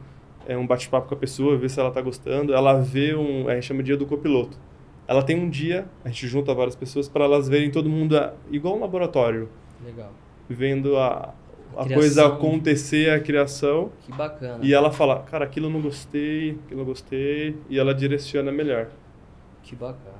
é, 0.47 0.57
um 0.57 0.67
bate-papo 0.67 1.09
com 1.09 1.15
a 1.15 1.19
pessoa, 1.19 1.57
vê 1.57 1.69
se 1.69 1.79
ela 1.79 1.91
tá 1.91 2.01
gostando. 2.01 2.53
Ela 2.53 2.81
vê 2.81 3.15
um. 3.15 3.49
A 3.49 3.55
gente 3.55 3.67
chama 3.67 3.83
dia 3.83 3.97
do 3.97 4.07
copiloto. 4.07 4.59
Ela 5.07 5.23
tem 5.23 5.39
um 5.39 5.49
dia, 5.49 5.87
a 6.05 6.09
gente 6.09 6.27
junta 6.27 6.55
várias 6.55 6.75
pessoas 6.75 7.09
para 7.09 7.25
elas 7.25 7.49
verem 7.49 7.71
todo 7.71 7.89
mundo 7.89 8.17
a, 8.17 8.33
igual 8.51 8.77
um 8.77 8.81
laboratório. 8.81 9.49
Legal. 9.85 10.11
Vendo 10.49 10.97
a, 10.97 11.35
a, 11.77 11.83
a 11.83 11.89
coisa 11.89 12.27
acontecer, 12.27 13.11
a 13.11 13.21
criação. 13.21 13.93
Que 14.01 14.13
bacana. 14.13 14.61
E 14.63 14.73
ela 14.73 14.91
fala, 14.91 15.21
cara, 15.21 15.45
aquilo 15.45 15.67
eu 15.67 15.71
não 15.71 15.83
gostei, 15.83 16.53
aquilo 16.65 16.71
eu 16.71 16.79
não 16.79 16.85
gostei. 16.85 17.57
E 17.69 17.79
ela 17.79 17.95
direciona 17.95 18.51
melhor. 18.51 18.89
Que 19.65 19.75
bacana. 19.75 20.13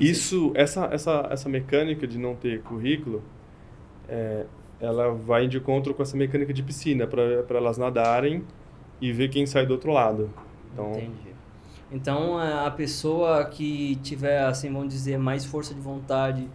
Isso, 0.00 0.52
essa, 0.56 0.86
essa, 0.92 1.28
essa 1.30 1.48
mecânica 1.48 2.06
de 2.06 2.18
não 2.18 2.34
ter 2.34 2.62
currículo, 2.62 3.22
é, 4.08 4.44
ela 4.80 5.12
vai 5.12 5.46
de 5.46 5.58
encontro 5.58 5.94
com 5.94 6.02
essa 6.02 6.16
mecânica 6.16 6.52
de 6.52 6.62
piscina, 6.62 7.06
para 7.06 7.56
elas 7.56 7.78
nadarem 7.78 8.44
e 9.00 9.12
ver 9.12 9.28
quem 9.28 9.46
sai 9.46 9.64
do 9.64 9.72
outro 9.72 9.92
lado. 9.92 10.30
Então, 10.72 10.90
Entendi. 10.92 11.28
Então, 11.90 12.38
a 12.38 12.70
pessoa 12.70 13.44
que 13.46 13.96
tiver, 13.96 14.42
assim, 14.42 14.70
vamos 14.70 14.92
dizer, 14.92 15.16
mais 15.16 15.44
força 15.44 15.72
de 15.72 15.80
vontade 15.80 16.46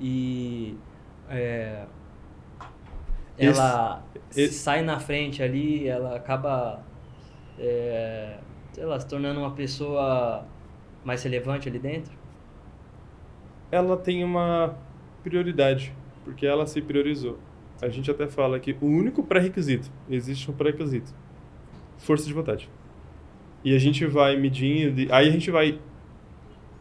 e 0.00 0.78
é, 1.28 1.84
ela 3.36 4.02
esse, 4.34 4.54
sai 4.54 4.82
na 4.82 4.98
frente 4.98 5.42
ali, 5.42 5.86
ela 5.86 6.16
acaba, 6.16 6.82
é, 7.58 8.38
sei 8.72 8.84
lá, 8.86 8.98
se 8.98 9.06
tornando 9.06 9.40
uma 9.40 9.50
pessoa 9.50 10.46
mais 11.08 11.22
relevante 11.22 11.68
ali 11.68 11.78
dentro? 11.78 12.12
ela 13.70 13.96
tem 13.96 14.24
uma 14.24 14.76
prioridade, 15.22 15.92
porque 16.24 16.46
ela 16.46 16.66
se 16.66 16.80
priorizou. 16.80 17.38
A 17.80 17.88
gente 17.88 18.10
até 18.10 18.26
fala 18.26 18.58
que 18.58 18.76
o 18.80 18.86
único 18.86 19.22
pré-requisito, 19.22 19.90
existe 20.10 20.50
um 20.50 20.54
pré-requisito, 20.54 21.14
força 21.98 22.26
de 22.26 22.32
vontade. 22.32 22.68
E 23.62 23.74
a 23.74 23.78
gente 23.78 24.04
vai 24.06 24.36
medindo, 24.36 25.12
aí 25.12 25.28
a 25.28 25.30
gente 25.30 25.50
vai 25.50 25.78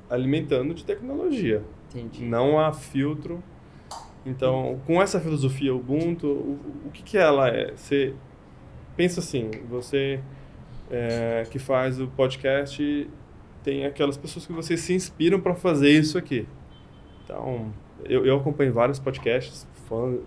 alimentando 0.10 0.74
de 0.74 0.86
tecnologia. 0.86 1.64
Entendi. 1.90 2.24
Não 2.24 2.60
há 2.60 2.72
filtro. 2.74 3.44
Então, 4.26 4.80
com 4.86 5.02
essa 5.02 5.20
filosofia 5.20 5.74
Ubuntu, 5.74 6.28
o, 6.28 6.60
o 6.86 6.92
que, 6.92 7.04
que 7.04 7.18
ela 7.18 7.50
é? 7.50 7.74
Você 7.76 8.14
pensa 8.96 9.20
assim, 9.20 9.52
você 9.70 10.20
é, 10.90 11.46
que 11.50 11.60
faz 11.60 12.00
o 12.00 12.08
podcast 12.08 13.10
tem 13.68 13.86
aquelas 13.86 14.16
pessoas 14.16 14.48
que 14.48 14.54
você 14.54 14.78
se 14.78 14.94
inspiram 14.94 15.42
para 15.42 15.54
fazer 15.54 15.90
isso 15.90 16.18
aqui. 16.18 16.48
Então, 17.26 17.74
eu, 18.06 18.26
eu 18.26 18.38
acompanho 18.38 18.72
vários 18.72 18.98
podcasts, 18.98 19.68
fã, 19.90 20.18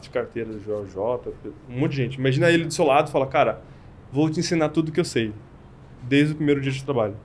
de 0.00 0.10
carteira 0.10 0.52
do 0.52 0.58
JJ, 0.58 1.32
um 1.70 1.78
monte 1.78 1.92
de 1.92 1.96
gente. 1.98 2.14
Imagina 2.16 2.50
ele 2.50 2.64
do 2.64 2.74
seu 2.74 2.84
lado 2.84 3.06
e 3.06 3.12
fala, 3.12 3.28
cara, 3.28 3.62
vou 4.10 4.28
te 4.28 4.40
ensinar 4.40 4.70
tudo 4.70 4.90
que 4.90 4.98
eu 4.98 5.04
sei, 5.04 5.32
desde 6.02 6.32
o 6.32 6.36
primeiro 6.36 6.60
dia 6.60 6.72
de 6.72 6.84
trabalho. 6.84 7.16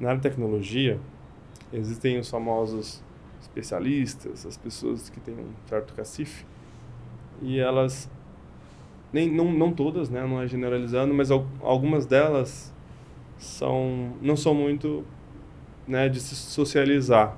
Na 0.00 0.08
área 0.08 0.20
de 0.20 0.28
tecnologia, 0.28 0.98
existem 1.72 2.18
os 2.18 2.28
famosos 2.28 3.00
especialistas, 3.40 4.44
as 4.44 4.56
pessoas 4.56 5.08
que 5.08 5.20
têm 5.20 5.34
um 5.34 5.52
certo 5.68 5.94
cacife, 5.94 6.44
e 7.40 7.60
elas, 7.60 8.10
nem, 9.12 9.30
não, 9.30 9.52
não 9.52 9.72
todas, 9.72 10.10
né, 10.10 10.26
não 10.26 10.42
é 10.42 10.48
generalizando, 10.48 11.14
mas 11.14 11.30
algumas 11.30 12.06
delas 12.06 12.74
são, 13.40 14.12
não 14.22 14.36
são 14.36 14.54
muito 14.54 15.04
né, 15.88 16.08
de 16.08 16.20
se 16.20 16.36
socializar 16.36 17.36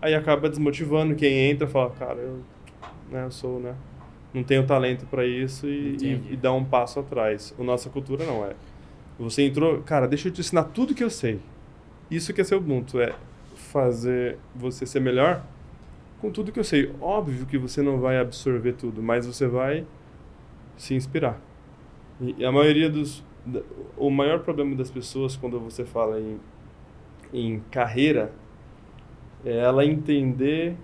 aí 0.00 0.14
acaba 0.14 0.48
desmotivando 0.48 1.14
quem 1.14 1.50
entra 1.50 1.66
fala, 1.66 1.90
cara, 1.90 2.18
eu, 2.18 2.40
né, 3.10 3.24
eu 3.24 3.30
sou, 3.30 3.60
né, 3.60 3.74
não 4.32 4.42
tenho 4.42 4.66
talento 4.66 5.06
para 5.06 5.26
isso 5.26 5.66
e, 5.66 5.96
e, 6.00 6.32
e, 6.32 6.36
dá 6.36 6.52
um 6.52 6.64
passo 6.64 7.00
atrás. 7.00 7.54
A 7.58 7.62
nossa 7.62 7.88
cultura 7.88 8.24
não 8.24 8.44
é. 8.44 8.54
Você 9.18 9.42
entrou, 9.42 9.80
cara, 9.82 10.06
deixa 10.06 10.28
eu 10.28 10.32
te 10.32 10.40
ensinar 10.40 10.64
tudo 10.64 10.94
que 10.94 11.02
eu 11.02 11.10
sei. 11.10 11.40
Isso 12.10 12.32
que 12.32 12.40
é 12.40 12.44
ser 12.44 12.54
Ubuntu, 12.54 13.00
é 13.00 13.14
fazer 13.54 14.38
você 14.54 14.86
ser 14.86 15.00
melhor 15.00 15.42
com 16.20 16.30
tudo 16.30 16.52
que 16.52 16.60
eu 16.60 16.64
sei. 16.64 16.94
Óbvio 17.00 17.46
que 17.46 17.58
você 17.58 17.82
não 17.82 17.98
vai 17.98 18.18
absorver 18.18 18.74
tudo, 18.74 19.02
mas 19.02 19.26
você 19.26 19.46
vai 19.46 19.84
se 20.76 20.94
inspirar. 20.94 21.40
E 22.20 22.44
a 22.44 22.52
maioria 22.52 22.88
dos 22.88 23.24
o 23.96 24.10
maior 24.10 24.40
problema 24.40 24.74
das 24.76 24.90
pessoas 24.90 25.36
quando 25.36 25.58
você 25.60 25.84
fala 25.84 26.20
em, 26.20 26.38
em 27.32 27.60
carreira 27.70 28.32
é 29.44 29.56
ela 29.58 29.84
entender 29.84 30.76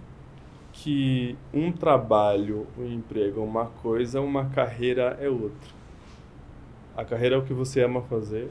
que 0.73 1.37
um 1.53 1.71
trabalho, 1.71 2.67
um 2.77 2.85
emprego 2.85 3.41
é 3.41 3.45
uma 3.45 3.67
coisa, 3.67 4.21
uma 4.21 4.47
carreira 4.47 5.17
é 5.21 5.29
outra. 5.29 5.71
A 6.97 7.05
carreira 7.05 7.37
é 7.37 7.39
o 7.39 7.43
que 7.43 7.53
você 7.53 7.83
ama 7.83 8.03
fazer. 8.03 8.51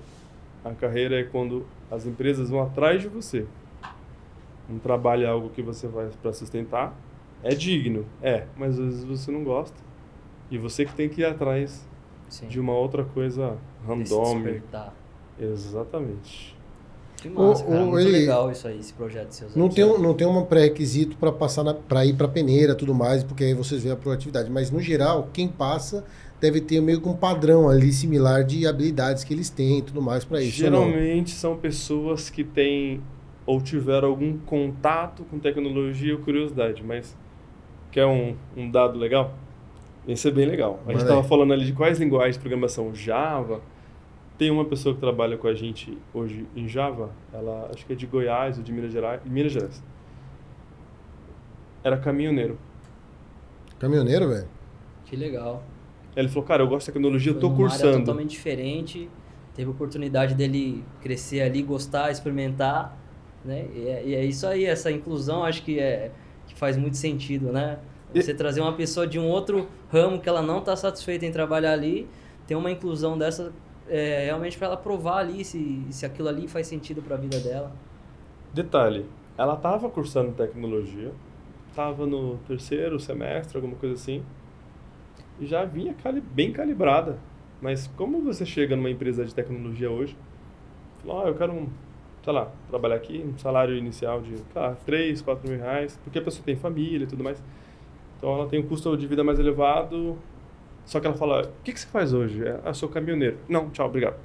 A 0.64 0.72
carreira 0.72 1.20
é 1.20 1.24
quando 1.24 1.66
as 1.92 2.06
empresas 2.06 2.50
vão 2.50 2.62
atrás 2.62 3.02
de 3.02 3.08
você. 3.08 3.46
Um 4.70 4.80
trabalho 4.80 5.24
é 5.24 5.28
algo 5.28 5.50
que 5.50 5.62
você 5.62 5.88
faz 5.90 6.16
para 6.16 6.32
sustentar. 6.32 6.96
É 7.44 7.54
digno, 7.54 8.06
é, 8.22 8.48
mas 8.56 8.80
às 8.80 8.86
vezes 8.86 9.04
você 9.04 9.30
não 9.30 9.44
gosta. 9.44 9.78
E 10.50 10.58
você 10.58 10.86
que 10.86 10.96
tem 10.96 11.10
que 11.10 11.22
ir 11.22 11.26
atrás 11.26 11.86
Sim. 12.30 12.48
de 12.48 12.60
uma 12.60 12.74
outra 12.74 13.04
coisa 13.04 13.58
randômica. 13.86 14.94
Exatamente. 15.40 16.54
Que 17.18 17.30
massa, 17.30 17.64
cara. 17.64 17.86
Muito 17.86 18.06
ele, 18.06 18.20
legal 18.20 18.52
isso 18.52 18.68
aí, 18.68 18.80
esse 18.80 18.92
projeto 18.94 19.30
de 19.30 19.36
seus 19.36 19.56
não 19.56 19.70
tem, 19.70 19.86
um, 19.86 19.98
não 19.98 20.14
tem 20.14 20.28
um 20.28 20.44
pré-requisito 20.44 21.16
para 21.16 21.32
passar 21.32 21.64
para 21.74 22.06
ir 22.06 22.16
para 22.16 22.28
peneira 22.28 22.76
tudo 22.76 22.94
mais, 22.94 23.24
porque 23.24 23.46
aí 23.46 23.54
vocês 23.54 23.82
veem 23.82 23.94
a 23.94 23.98
proatividade. 23.98 24.52
Mas, 24.52 24.70
no 24.70 24.82
geral, 24.82 25.30
quem 25.32 25.48
passa 25.48 26.04
deve 26.42 26.60
ter 26.60 26.82
meio 26.82 27.00
que 27.00 27.08
um 27.08 27.16
padrão 27.16 27.70
ali 27.70 27.94
similar 27.94 28.44
de 28.44 28.68
habilidades 28.68 29.24
que 29.24 29.34
eles 29.34 29.50
têm 29.50 29.80
e 29.80 29.82
tudo 29.82 30.02
mais 30.02 30.26
para 30.26 30.42
isso. 30.42 30.58
Geralmente 30.58 31.32
são 31.32 31.56
pessoas 31.56 32.30
que 32.30 32.44
têm 32.44 33.02
ou 33.46 33.62
tiveram 33.62 34.10
algum 34.10 34.38
contato 34.40 35.24
com 35.24 35.40
tecnologia 35.40 36.14
ou 36.14 36.20
curiosidade, 36.20 36.84
mas 36.84 37.16
quer 37.90 38.06
um, 38.06 38.36
um 38.58 38.70
dado 38.70 39.00
legal? 39.00 39.34
Esse 40.08 40.28
é 40.28 40.32
bem 40.32 40.46
legal. 40.46 40.80
A 40.86 40.92
gente 40.92 41.02
estava 41.02 41.24
falando 41.24 41.54
ali 41.54 41.66
de 41.66 41.74
quais 41.74 42.00
linguagens 42.00 42.36
de 42.36 42.40
programação? 42.42 42.94
Java, 42.94 43.62
tem 44.38 44.52
uma 44.52 44.66
pessoa 44.66 44.94
que 44.94 45.00
trabalha 45.00 45.38
com 45.38 45.48
a 45.48 45.54
gente 45.54 45.98
hoje 46.14 46.46
em 46.56 46.68
Java, 46.68 47.12
ela 47.32 47.70
acho 47.74 47.86
que 47.86 47.94
é 47.94 47.96
de 47.96 48.06
Goiás 48.06 48.58
ou 48.58 48.64
de 48.64 48.72
Minas 48.72 48.92
Gerais, 48.92 49.22
Minas 49.26 49.52
Gerais. 49.52 49.84
Era 51.84 51.98
caminhoneiro. 51.98 52.58
Caminhoneiro, 53.80 54.30
velho? 54.30 54.48
Que 55.06 55.16
legal. 55.16 55.64
Ele 56.16 56.28
falou, 56.28 56.44
cara, 56.44 56.64
eu 56.64 56.68
gosto 56.68 56.86
de 56.86 56.94
tecnologia, 56.94 57.34
Foi 57.34 57.38
eu 57.38 57.50
tô 57.50 57.56
cursando. 57.56 57.88
Área 57.88 58.00
totalmente 58.00 58.32
diferente. 58.32 59.10
Teve 59.56 59.70
a 59.70 59.72
oportunidade 59.72 60.34
dele 60.36 60.84
crescer 61.02 61.42
ali, 61.42 61.62
gostar, 61.62 62.12
experimentar, 62.12 62.98
né? 63.44 63.68
E 63.74 63.88
é, 63.88 64.04
e 64.06 64.16
é 64.16 64.26
isso 64.26 64.48
aí, 64.48 64.66
essa 64.66 64.92
inclusão 64.92 65.44
acho 65.44 65.64
que 65.64 65.80
é 65.80 66.12
que 66.48 66.56
faz 66.56 66.76
muito 66.78 66.98
sentido, 66.98 67.52
né? 67.52 67.80
Você 68.22 68.34
trazer 68.34 68.62
uma 68.62 68.74
pessoa 68.74 69.08
de 69.08 69.18
um 69.18 69.28
outro 69.28 69.68
ramo 69.92 70.20
que 70.20 70.30
ela 70.30 70.42
não 70.42 70.60
está 70.60 70.76
satisfeita 70.76 71.26
em 71.26 71.32
trabalhar 71.32 71.74
ali, 71.74 72.08
ter 72.46 72.56
uma 72.56 72.70
inclusão 72.70 73.18
dessa 73.18 73.52
é, 73.88 74.26
realmente 74.26 74.58
para 74.58 74.68
ela 74.68 74.78
provar 74.78 75.18
ali 75.18 75.44
se, 75.44 75.86
se 75.90 76.06
aquilo 76.06 76.30
ali 76.30 76.48
faz 76.48 76.68
sentido 76.68 77.02
para 77.02 77.16
a 77.16 77.20
vida 77.20 77.40
dela. 77.40 77.72
Detalhe, 78.54 79.06
ela 79.38 79.56
estava 79.56 79.90
cursando 79.90 80.32
tecnologia, 80.32 81.12
estava 81.70 82.06
no 82.06 82.38
terceiro 82.48 83.00
semestre, 83.00 83.58
alguma 83.58 83.76
coisa 83.76 83.96
assim, 83.96 84.24
e 85.40 85.46
já 85.46 85.66
vinha 85.66 85.94
cali 85.94 86.22
bem 86.22 86.52
calibrada. 86.52 87.18
Mas 87.62 87.88
como 87.96 88.22
você 88.22 88.46
chega 88.46 88.76
numa 88.76 88.90
empresa 88.90 89.26
de 89.26 89.34
tecnologia 89.34 89.90
hoje, 89.90 90.16
fala, 91.04 91.24
oh, 91.24 91.28
eu 91.30 91.36
quero, 91.36 91.54
um, 91.54 91.68
sei 92.24 92.34
lá, 92.34 92.52
trabalhar 92.70 92.96
aqui, 92.96 93.24
um 93.26 93.38
salário 93.38 93.76
inicial 93.76 94.22
de, 94.22 94.36
tá, 94.54 94.76
3, 94.86 95.22
4 95.22 95.50
mil 95.50 95.60
reais, 95.60 96.00
porque 96.04 96.20
a 96.20 96.22
pessoa 96.22 96.44
tem 96.46 96.56
família 96.56 97.06
e 97.06 97.08
tudo 97.08 97.24
mais. 97.24 97.42
Então 98.24 98.36
ela 98.36 98.48
tem 98.48 98.58
um 98.58 98.64
custo 98.64 98.96
de 98.96 99.06
vida 99.06 99.22
mais 99.22 99.38
elevado, 99.38 100.18
só 100.86 101.02
que 101.02 101.06
ela 101.06 101.16
fala: 101.18 101.42
O 101.42 101.62
que, 101.62 101.74
que 101.74 101.80
você 101.82 101.88
faz 101.88 102.14
hoje? 102.14 102.42
É, 102.42 102.58
ah, 102.64 102.74
sou 102.74 102.88
caminhoneiro. 102.88 103.38
Não, 103.50 103.70
tchau, 103.70 103.86
obrigado. 103.86 104.16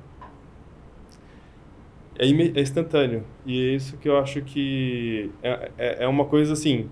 é, 2.16 2.24
é, 2.24 2.60
instantâneo. 2.60 3.24
E 3.44 3.70
é 3.70 3.74
isso 3.74 3.96
que 3.96 4.08
eu 4.08 4.16
acho 4.16 4.40
que 4.42 5.32
é, 5.42 5.72
é, 5.76 6.04
é 6.04 6.06
uma 6.06 6.26
coisa 6.26 6.52
assim, 6.52 6.88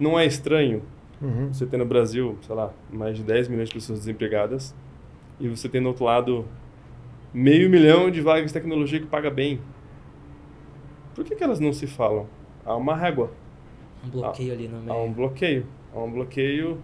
não 0.00 0.18
é 0.18 0.26
estranho 0.26 0.82
uhum. 1.20 1.52
você 1.52 1.64
ter 1.64 1.76
no 1.76 1.86
Brasil, 1.86 2.36
sei 2.42 2.56
lá, 2.56 2.72
mais 2.92 3.16
de 3.16 3.22
10 3.22 3.46
milhões 3.46 3.68
de 3.68 3.74
pessoas 3.74 4.00
desempregadas 4.00 4.74
e 5.38 5.48
você 5.48 5.68
tem 5.68 5.80
no 5.80 5.90
outro 5.90 6.06
lado 6.06 6.44
meio 7.32 7.70
milhão 7.70 8.10
de 8.10 8.20
vagas 8.20 8.46
de 8.46 8.52
tecnologia 8.52 8.98
que 8.98 9.06
paga 9.06 9.30
bem. 9.30 9.60
Por 11.14 11.24
que, 11.24 11.36
que 11.36 11.44
elas 11.44 11.60
não 11.60 11.72
se 11.72 11.86
falam? 11.86 12.26
Há 12.64 12.74
uma 12.74 12.96
régua. 12.96 13.30
Um 14.04 14.10
bloqueio 14.10 14.50
há, 14.50 14.54
ali 14.56 14.66
no 14.66 14.80
meio. 14.80 14.92
Há 14.92 15.02
um 15.04 15.12
bloqueio. 15.12 15.66
Há 15.94 16.00
um 16.00 16.10
bloqueio 16.10 16.78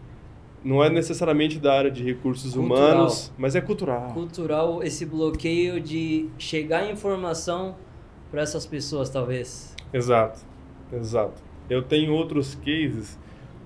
não 0.65 0.83
é 0.83 0.91
necessariamente 0.91 1.59
da 1.59 1.73
área 1.73 1.91
de 1.91 2.03
recursos 2.03 2.53
cultural. 2.55 2.95
humanos, 2.95 3.33
mas 3.39 3.55
é 3.55 3.61
cultural. 3.61 4.11
Cultural, 4.13 4.83
esse 4.83 5.07
bloqueio 5.07 5.81
de 5.81 6.29
chegar 6.39 6.91
informação 6.91 7.77
para 8.31 8.43
essas 8.43 8.67
pessoas, 8.67 9.09
talvez. 9.09 9.75
Exato, 9.93 10.41
exato. 10.93 11.43
Eu 11.71 11.83
tenho 11.83 12.13
outros 12.13 12.55
cases. 12.57 13.19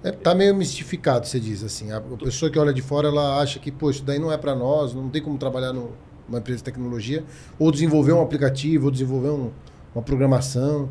É, 0.04 0.10
tá 0.10 0.34
meio 0.34 0.54
mistificado, 0.54 1.26
você 1.26 1.38
diz 1.38 1.62
assim. 1.62 1.92
A 1.92 2.00
pessoa 2.00 2.50
que 2.50 2.58
olha 2.58 2.72
de 2.72 2.82
fora, 2.82 3.08
ela 3.08 3.40
acha 3.40 3.58
que, 3.58 3.70
pô, 3.70 3.90
isso 3.90 4.04
daí 4.04 4.18
não 4.18 4.32
é 4.32 4.36
para 4.36 4.54
nós, 4.54 4.94
não 4.94 5.08
tem 5.08 5.22
como 5.22 5.38
trabalhar 5.38 5.72
numa 5.72 6.38
empresa 6.38 6.58
de 6.58 6.64
tecnologia, 6.64 7.24
ou 7.58 7.70
desenvolver 7.70 8.12
um 8.12 8.20
aplicativo, 8.20 8.86
ou 8.86 8.90
desenvolver 8.90 9.30
um, 9.30 9.50
uma 9.94 10.02
programação. 10.02 10.90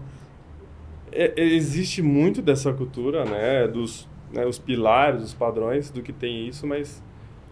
É, 1.11 1.33
existe 1.41 2.01
muito 2.01 2.41
dessa 2.41 2.71
cultura, 2.71 3.25
né, 3.25 3.67
dos 3.67 4.07
né, 4.33 4.45
os 4.45 4.57
pilares, 4.57 5.23
os 5.23 5.33
padrões 5.33 5.89
do 5.89 6.01
que 6.01 6.13
tem 6.13 6.47
isso, 6.47 6.65
mas 6.65 7.01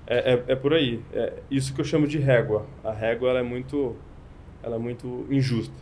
é, 0.08 0.34
é, 0.34 0.44
é, 0.48 0.56
por 0.56 0.74
aí. 0.74 1.00
É 1.14 1.34
isso 1.52 1.74
que 1.74 1.82
eu 1.82 1.86
chamo 1.86 2.08
de 2.08 2.18
régua. 2.18 2.66
A 2.84 2.92
régua 2.92 3.30
ela 3.30 3.40
é 3.40 3.44
muito, 3.44 3.96
ela 4.64 4.76
é 4.76 4.80
muito 4.80 5.26
injusta. 5.30 5.76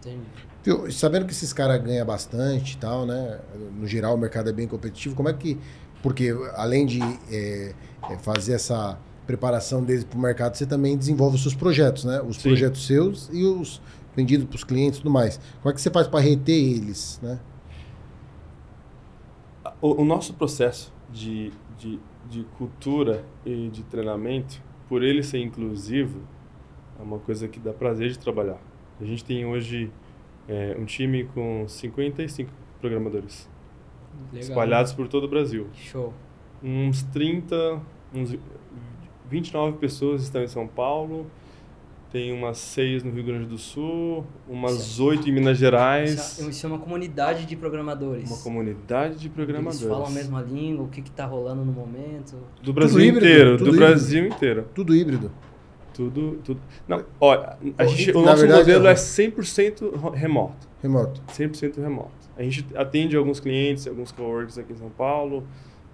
Entendi. 0.00 0.92
Sabendo 0.92 1.26
que 1.26 1.32
esses 1.32 1.52
caras 1.52 1.80
ganham 1.82 2.06
bastante 2.06 2.74
e 2.74 2.76
tal, 2.76 3.06
né? 3.06 3.40
No 3.78 3.86
geral 3.86 4.14
o 4.14 4.18
mercado 4.18 4.50
é 4.50 4.52
bem 4.52 4.66
competitivo. 4.66 5.14
Como 5.14 5.28
é 5.28 5.32
que, 5.32 5.58
porque 6.02 6.34
além 6.54 6.86
de 6.86 7.00
é, 7.30 7.74
é 8.10 8.18
fazer 8.18 8.54
essa 8.54 8.98
preparação 9.26 9.82
deles 9.82 10.04
para 10.04 10.18
o 10.18 10.20
mercado, 10.20 10.56
você 10.56 10.66
também 10.66 10.96
desenvolve 10.96 11.36
os 11.36 11.42
seus 11.42 11.54
projetos, 11.54 12.04
né? 12.04 12.20
Os 12.20 12.36
Sim. 12.36 12.50
projetos 12.50 12.86
seus 12.86 13.28
e 13.32 13.44
os 13.44 13.80
vendidos 14.14 14.46
para 14.46 14.56
os 14.56 14.64
clientes 14.64 14.98
e 14.98 15.02
tudo 15.02 15.12
mais. 15.12 15.40
Como 15.60 15.70
é 15.70 15.74
que 15.74 15.80
você 15.80 15.90
faz 15.90 16.06
para 16.06 16.20
reter 16.20 16.54
eles, 16.54 17.18
né? 17.22 17.38
O, 19.82 20.00
o 20.00 20.04
nosso 20.04 20.32
processo 20.34 20.94
de, 21.10 21.52
de, 21.76 21.98
de 22.30 22.44
cultura 22.56 23.24
e 23.44 23.68
de 23.68 23.82
treinamento, 23.82 24.62
por 24.88 25.02
ele 25.02 25.22
ser 25.22 25.40
inclusivo, 25.40 26.20
é 26.98 27.02
uma 27.02 27.18
coisa 27.18 27.48
que 27.48 27.58
dá 27.58 27.72
prazer 27.72 28.10
de 28.10 28.18
trabalhar. 28.18 28.60
A 29.00 29.04
gente 29.04 29.24
tem 29.24 29.44
hoje 29.44 29.90
é, 30.48 30.76
um 30.78 30.84
time 30.84 31.24
com 31.24 31.66
55 31.66 32.50
programadores 32.80 33.50
Legal, 34.32 34.48
espalhados 34.48 34.92
né? 34.92 34.96
por 34.96 35.08
todo 35.08 35.24
o 35.24 35.28
Brasil. 35.28 35.66
Show. 35.74 36.14
Uns 36.62 37.02
30, 37.02 37.82
uns 38.14 38.36
29 39.28 39.78
pessoas 39.78 40.22
estão 40.22 40.42
em 40.42 40.48
São 40.48 40.68
Paulo, 40.68 41.26
tem 42.12 42.30
umas 42.30 42.58
seis 42.58 43.02
no 43.02 43.10
Rio 43.10 43.24
Grande 43.24 43.46
do 43.46 43.56
Sul, 43.56 44.26
umas 44.46 45.00
oito 45.00 45.26
em 45.28 45.32
Minas 45.32 45.56
Gerais. 45.56 46.38
Isso 46.38 46.66
é 46.66 46.68
uma 46.68 46.78
comunidade 46.78 47.46
de 47.46 47.56
programadores. 47.56 48.30
Uma 48.30 48.42
comunidade 48.42 49.16
de 49.16 49.30
programadores. 49.30 49.80
Eles 49.80 49.90
falam 49.90 50.06
a 50.06 50.10
mesma 50.10 50.42
língua, 50.42 50.84
o 50.84 50.88
que 50.88 51.00
está 51.00 51.24
rolando 51.24 51.64
no 51.64 51.72
momento. 51.72 52.36
Do 52.62 52.70
Brasil 52.70 53.00
híbrido, 53.00 53.26
inteiro, 53.26 53.50
do 53.56 53.64
híbrido. 53.64 53.76
Brasil 53.78 54.26
inteiro. 54.26 54.68
Tudo 54.74 54.94
híbrido. 54.94 55.32
Tudo, 55.94 56.38
tudo. 56.44 56.60
Não, 56.86 57.02
olha, 57.18 57.56
a 57.78 57.84
gente, 57.86 58.10
o 58.10 58.22
nosso 58.22 58.42
verdade, 58.42 58.60
modelo 58.60 58.86
é 58.88 58.94
100% 58.94 60.12
remoto. 60.12 60.68
Remoto. 60.82 61.22
100% 61.32 61.80
remoto. 61.80 62.10
A 62.36 62.42
gente 62.42 62.66
atende 62.74 63.16
alguns 63.16 63.40
clientes, 63.40 63.86
alguns 63.86 64.12
coworkers 64.12 64.58
aqui 64.58 64.74
em 64.74 64.76
São 64.76 64.90
Paulo, 64.90 65.44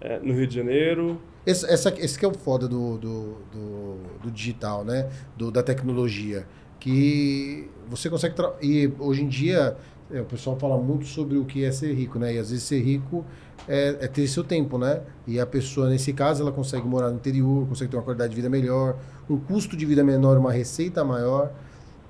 é, 0.00 0.18
no 0.18 0.32
Rio 0.34 0.46
de 0.46 0.54
Janeiro, 0.54 1.20
esse, 1.48 1.64
essa, 1.64 1.94
esse 1.98 2.18
que 2.18 2.26
é 2.26 2.28
o 2.28 2.34
foda 2.34 2.68
do, 2.68 2.98
do, 2.98 3.36
do, 3.50 3.96
do 4.22 4.30
digital, 4.30 4.84
né? 4.84 5.08
Do, 5.34 5.50
da 5.50 5.62
tecnologia. 5.62 6.46
Que 6.78 7.68
você 7.88 8.10
consegue. 8.10 8.34
E 8.60 8.92
hoje 8.98 9.22
em 9.22 9.28
dia, 9.28 9.74
é, 10.10 10.20
o 10.20 10.26
pessoal 10.26 10.58
fala 10.58 10.76
muito 10.76 11.06
sobre 11.06 11.38
o 11.38 11.46
que 11.46 11.64
é 11.64 11.72
ser 11.72 11.94
rico, 11.94 12.18
né? 12.18 12.34
E 12.34 12.38
às 12.38 12.50
vezes 12.50 12.64
ser 12.64 12.80
rico 12.82 13.24
é, 13.66 13.96
é, 14.00 14.08
ter 14.08 14.26
seu 14.28 14.44
tempo, 14.44 14.76
né? 14.76 15.00
E 15.26 15.40
a 15.40 15.46
pessoa, 15.46 15.88
nesse 15.88 16.12
caso, 16.12 16.42
ela 16.42 16.52
consegue 16.52 16.86
morar 16.86 17.08
no 17.08 17.16
interior, 17.16 17.66
consegue 17.66 17.90
ter 17.90 17.96
uma 17.96 18.02
qualidade 18.02 18.30
de 18.30 18.36
vida 18.36 18.50
melhor, 18.50 18.98
um 19.28 19.38
custo 19.38 19.74
de 19.74 19.86
vida 19.86 20.04
menor, 20.04 20.36
uma 20.36 20.52
receita 20.52 21.02
maior, 21.02 21.50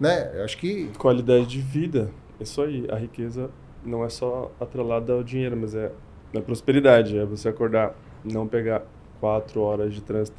né? 0.01 0.33
Eu 0.35 0.45
acho 0.45 0.59
que. 0.59 0.91
Qualidade 0.99 1.47
de 1.47 1.61
vida. 1.61 2.11
É 2.41 2.43
isso 2.43 2.61
aí. 2.61 2.87
A 2.91 2.97
riqueza 2.97 3.51
não 3.85 4.05
é 4.05 4.09
só 4.09 4.51
atrelada 4.59 5.13
ao 5.13 5.23
dinheiro, 5.23 5.57
mas 5.57 5.77
é 5.77 5.93
na 6.33 6.41
prosperidade. 6.41 7.19
É 7.19 7.25
você 7.25 7.49
acordar, 7.49 7.95
não 8.25 8.47
pegar 8.47 8.83
quatro 9.21 9.61
horas 9.61 9.95
de 9.95 10.03
trânsito. 10.03 10.37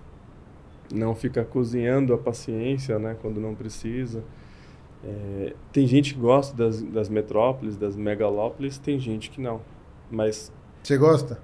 Não 0.93 1.13
fica 1.13 1.43
cozinhando 1.43 2.13
a 2.13 2.17
paciência, 2.17 2.97
né, 2.97 3.15
quando 3.21 3.39
não 3.39 3.54
precisa. 3.54 4.23
É, 5.04 5.54
tem 5.71 5.88
gente 5.88 6.13
que 6.13 6.19
gosta 6.19 6.56
das, 6.56 6.82
das 6.82 7.10
metrópoles, 7.10 7.78
das 7.78 7.95
megalópolis, 7.95 8.78
tem 8.78 8.99
gente 8.99 9.30
que 9.30 9.39
não. 9.39 9.62
Mas. 10.12 10.52
Você 10.84 10.97
gosta? 10.97 11.39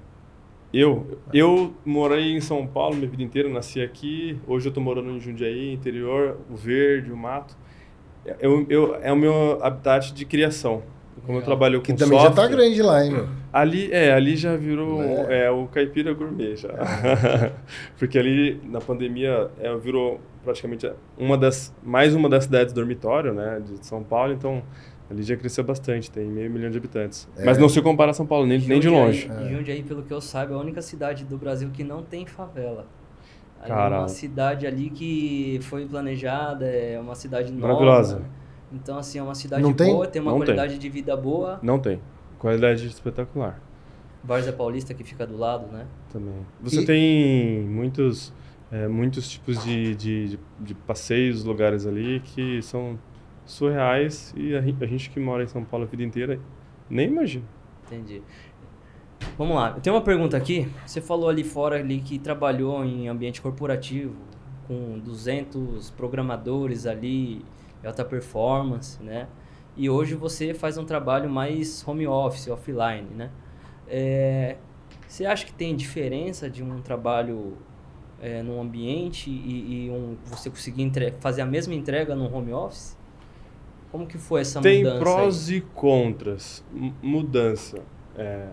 Eu, 0.73 1.19
eu 1.34 1.73
morei 1.86 2.36
em 2.36 2.41
São 2.41 2.67
Paulo 2.67 2.95
minha 2.95 3.10
vida 3.10 3.23
inteira, 3.23 3.47
nasci 3.47 3.81
aqui. 3.81 4.38
Hoje 4.45 4.67
eu 4.67 4.69
estou 4.71 4.84
morando 4.84 5.10
em 5.12 5.19
Jundiaí, 5.19 5.71
interior, 5.71 6.38
o 6.49 6.55
verde, 6.55 7.12
o 7.12 7.15
mato. 7.15 7.55
Eu, 8.39 8.65
eu, 8.67 8.95
é 8.95 9.13
o 9.13 9.15
meu 9.15 9.63
habitat 9.63 10.13
de 10.13 10.25
criação. 10.25 10.84
Como 11.26 11.40
eu 11.40 11.42
trabalho 11.42 11.80
com 11.80 11.86
Que 11.86 11.94
também 11.94 12.20
software, 12.20 12.44
já 12.44 12.50
tá 12.50 12.56
grande 12.56 12.82
lá, 12.82 13.04
hein, 13.04 13.12
meu? 13.12 13.28
Ali, 13.52 13.92
é, 13.92 14.14
ali 14.14 14.36
já 14.36 14.56
virou 14.56 15.02
é. 15.02 15.46
é 15.46 15.52
o 15.52 15.66
caipira 15.68 16.14
gourmet 16.14 16.56
já. 16.56 16.70
Porque 17.98 18.20
ali, 18.20 18.62
na 18.66 18.80
pandemia, 18.80 19.50
é, 19.60 19.76
virou 19.76 20.20
praticamente 20.44 20.90
uma 21.18 21.38
das, 21.38 21.74
mais 21.84 22.14
uma 22.14 22.30
das 22.30 22.44
cidades 22.44 22.74
dormitório, 22.74 23.34
né, 23.34 23.62
de 23.66 23.86
São 23.86 24.04
Paulo, 24.04 24.34
então 24.34 24.62
ali 25.10 25.24
já 25.24 25.36
cresceu 25.36 25.64
bastante, 25.64 26.12
tem 26.12 26.26
meio 26.28 26.50
milhão 26.52 26.70
de 26.70 26.78
habitantes. 26.78 27.28
É. 27.36 27.44
Mas 27.44 27.58
não 27.58 27.68
se 27.68 27.82
compara 27.82 28.12
a 28.12 28.14
São 28.14 28.26
Paulo, 28.26 28.46
nem, 28.46 28.60
nem 28.60 28.80
de 28.80 28.88
longe. 28.88 29.30
É. 29.30 29.50
Jundiaí, 29.50 29.82
pelo 29.82 30.04
que 30.04 30.14
eu 30.14 30.22
saiba, 30.22 30.54
é 30.54 30.56
a 30.56 30.60
única 30.60 30.82
cidade 30.82 31.26
do 31.26 31.38
Brasil 31.38 31.70
que 31.74 31.84
não 31.84 32.04
tem 32.04 32.26
favela. 32.26 32.86
É 33.64 33.74
uma 33.74 34.08
cidade 34.08 34.68
ali 34.68 34.92
que 34.92 35.60
foi 35.64 35.88
planejada, 35.88 36.66
é 36.66 37.00
uma 37.00 37.16
cidade 37.16 37.52
nova. 37.52 37.74
Maravilhosa. 37.74 38.22
Então, 38.71 38.97
assim, 38.97 39.19
é 39.19 39.23
uma 39.23 39.36
cidade 39.36 39.62
não 39.62 39.73
boa, 39.73 40.06
tem, 40.06 40.13
tem 40.13 40.21
uma 40.21 40.32
não 40.32 40.39
qualidade 40.39 40.73
tem. 40.73 40.80
de 40.80 40.89
vida 40.89 41.15
boa. 41.15 41.60
Não 41.62 41.80
tem. 41.80 42.01
Qualidade 42.39 42.86
espetacular. 42.88 43.62
Várzea 44.23 44.51
Paulista 44.51 44.93
que 44.93 45.04
fica 45.04 45.25
do 45.25 45.38
lado, 45.38 45.67
né? 45.71 45.86
Também. 46.12 46.45
Você 46.62 46.82
e... 46.82 46.86
tem 46.86 47.62
muitos, 47.62 48.34
é, 48.71 48.88
muitos 48.88 49.30
tipos 49.30 49.63
de, 49.63 49.95
de, 49.95 50.28
de, 50.30 50.39
de, 50.60 50.73
passeios, 50.73 51.43
lugares 51.43 51.86
ali 51.86 52.19
que 52.21 52.62
são 52.62 52.99
surreais 53.45 54.34
e 54.36 54.56
a, 54.56 54.60
a, 54.60 54.88
gente 54.88 55.12
que 55.12 55.19
mora 55.19 55.43
em 55.43 55.47
São 55.47 55.63
Paulo 55.63 55.86
a 55.86 55.88
vida 55.88 56.04
inteira 56.04 56.39
nem 56.89 57.08
imagina. 57.08 57.45
Entendi. 57.86 58.21
Vamos 59.38 59.56
lá. 59.56 59.73
Eu 59.75 59.82
tenho 59.82 59.95
uma 59.95 60.01
pergunta 60.01 60.36
aqui. 60.36 60.67
Você 60.86 60.99
falou 61.01 61.30
ali 61.30 61.43
fora 61.43 61.78
ali 61.78 61.99
que 61.99 62.17
trabalhou 62.17 62.84
em 62.84 63.08
ambiente 63.08 63.41
corporativo 63.41 64.15
com 64.67 64.97
200 64.99 65.91
programadores 65.91 66.88
ali 66.88 67.45
alta 67.86 68.04
performance, 68.04 69.02
né? 69.02 69.28
E 69.78 69.89
hoje 69.89 70.15
você 70.15 70.54
faz 70.54 70.78
um 70.78 70.86
trabalho 70.86 71.30
mais 71.30 71.86
home 71.86 72.08
office, 72.08 72.48
offline, 72.48 73.08
né? 73.13 73.30
É, 73.88 74.56
você 75.08 75.26
acha 75.26 75.45
que 75.45 75.54
tem 75.54 75.76
diferença 75.76 76.50
de 76.50 76.63
um 76.63 76.82
trabalho 76.82 77.58
é, 78.21 78.41
num 78.41 78.62
ambiente 78.62 79.30
e, 79.30 79.86
e 79.86 79.91
um, 79.91 80.17
você 80.26 80.50
conseguir 80.50 80.91
fazer 81.19 81.41
a 81.41 81.45
mesma 81.45 81.74
entrega 81.74 82.15
no 82.15 82.34
home 82.34 82.54
office? 82.54 82.98
Como 83.91 84.08
que 84.08 84.17
foi 84.17 84.41
essa 84.41 84.62
tem 84.62 84.80
mudança? 84.80 84.95
Tem 84.95 85.04
prós 85.04 85.50
aí? 85.50 85.56
e 85.58 85.62
contras. 85.62 86.63
M 86.74 86.93
mudança. 87.02 87.80
É, 88.17 88.50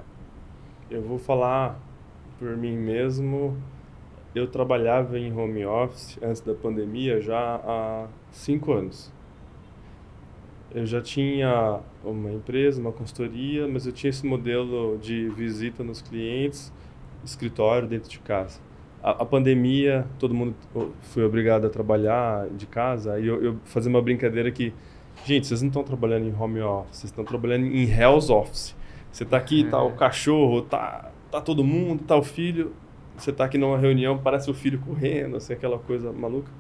eu 0.91 1.03
vou 1.03 1.19
falar 1.19 1.81
por 2.39 2.57
mim 2.57 2.77
mesmo. 2.77 3.57
Eu 4.35 4.47
trabalhava 4.49 5.19
em 5.19 5.33
home 5.33 5.65
office 5.65 6.19
antes 6.23 6.41
da 6.41 6.55
pandemia 6.55 7.21
já 7.21 7.57
há 7.57 8.07
cinco 8.31 8.73
anos 8.73 9.13
eu 10.75 10.87
já 10.87 11.01
tinha 11.01 11.81
uma 12.05 12.33
empresa, 12.33 12.81
uma 12.81 12.93
consultoria, 12.93 13.67
mas 13.69 13.87
eu 13.87 13.93
tinha 13.93 14.11
esse 14.11 14.27
modelo 14.27 14.99
de 14.99 15.29
visita 15.31 15.83
nos 15.85 16.03
clientes, 16.03 16.73
escritório 17.25 17.87
dentro 17.87 18.11
de 18.11 18.19
casa. 18.19 18.61
A, 19.03 19.11
a 19.11 19.25
pandemia, 19.25 20.07
todo 20.19 20.35
mundo 20.35 20.55
foi 21.03 21.25
obrigado 21.25 21.67
a 21.67 21.71
trabalhar 21.71 22.49
de 22.51 22.67
casa, 22.67 23.19
e 23.19 23.27
eu, 23.27 23.43
eu 23.43 23.57
fazia 23.65 23.91
uma 23.91 24.03
brincadeira 24.03 24.51
que, 24.51 24.73
gente, 25.25 25.47
vocês 25.47 25.63
não 25.63 25.69
estão 25.69 25.85
trabalhando 25.85 26.27
em 26.27 26.35
home 26.35 26.61
office, 26.61 26.97
vocês 26.97 27.11
estão 27.11 27.25
trabalhando 27.25 27.67
em 27.67 27.85
Hell's 27.85 28.31
Office. 28.31 28.75
Você 29.11 29.25
está 29.25 29.37
aqui, 29.37 29.65
tá 29.65 29.83
o 29.83 29.89
uhum. 29.89 29.97
cachorro, 29.97 30.63
tá, 30.63 31.11
tá 31.31 31.41
todo 31.41 31.63
mundo, 31.63 32.03
tá 32.05 32.17
o 32.17 32.23
filho, 32.23 32.73
você 33.17 33.31
está 33.31 33.45
aqui 33.45 33.59
numa 33.59 33.79
reunião, 33.79 34.19
parece 34.19 34.51
o 34.51 34.55
filho 34.55 34.79
correndo, 34.81 35.37
assim, 35.37 35.53
aquela 35.53 35.79
coisa 35.79 36.11
maluca. 36.13 36.51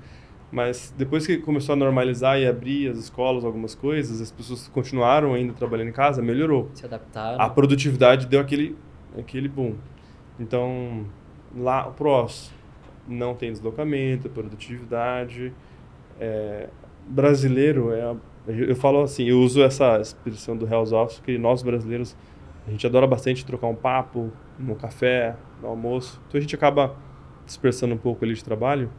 Mas 0.52 0.94
depois 0.98 1.26
que 1.26 1.38
começou 1.38 1.72
a 1.72 1.76
normalizar 1.76 2.38
e 2.38 2.46
abrir 2.46 2.90
as 2.90 2.98
escolas, 2.98 3.42
algumas 3.42 3.74
coisas, 3.74 4.20
as 4.20 4.30
pessoas 4.30 4.68
continuaram 4.68 5.32
ainda 5.32 5.54
trabalhando 5.54 5.88
em 5.88 5.92
casa, 5.92 6.20
melhorou. 6.20 6.70
Se 6.74 6.84
adaptaram. 6.84 7.40
A 7.40 7.48
produtividade 7.48 8.26
deu 8.26 8.38
aquele, 8.38 8.76
aquele 9.18 9.48
boom. 9.48 9.76
Então, 10.38 11.06
lá, 11.56 11.88
o 11.88 11.92
PROS 11.92 12.52
não 13.08 13.34
tem 13.34 13.50
deslocamento, 13.50 14.28
produtividade. 14.28 15.54
É, 16.20 16.68
brasileiro, 17.06 17.90
é, 17.94 18.14
eu 18.46 18.76
falo 18.76 19.02
assim, 19.02 19.24
eu 19.24 19.40
uso 19.40 19.62
essa 19.62 19.98
expressão 20.00 20.54
do 20.54 20.66
Hells 20.66 20.94
Office, 20.94 21.20
que 21.20 21.38
nós 21.38 21.62
brasileiros, 21.62 22.14
a 22.66 22.70
gente 22.70 22.86
adora 22.86 23.06
bastante 23.06 23.44
trocar 23.46 23.68
um 23.68 23.74
papo, 23.74 24.30
no 24.58 24.76
café, 24.76 25.34
no 25.62 25.68
almoço. 25.68 26.20
Então 26.28 26.38
a 26.38 26.42
gente 26.42 26.54
acaba 26.54 26.94
dispersando 27.46 27.94
um 27.94 27.98
pouco 27.98 28.22
ali 28.22 28.34
de 28.34 28.44
trabalho. 28.44 28.90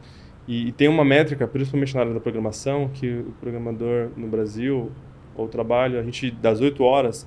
E, 0.46 0.68
e, 0.68 0.72
tem 0.72 0.88
uma 0.88 1.04
métrica, 1.04 1.46
principalmente 1.46 1.94
na 1.94 2.00
área 2.00 2.14
da 2.14 2.20
programação, 2.20 2.88
que 2.92 3.08
o 3.08 3.32
programador 3.40 4.10
no 4.16 4.26
Brasil, 4.28 4.90
ou 5.34 5.48
trabalho, 5.48 5.98
a 5.98 6.02
gente, 6.02 6.30
das 6.30 6.60
8 6.60 6.82
horas, 6.82 7.26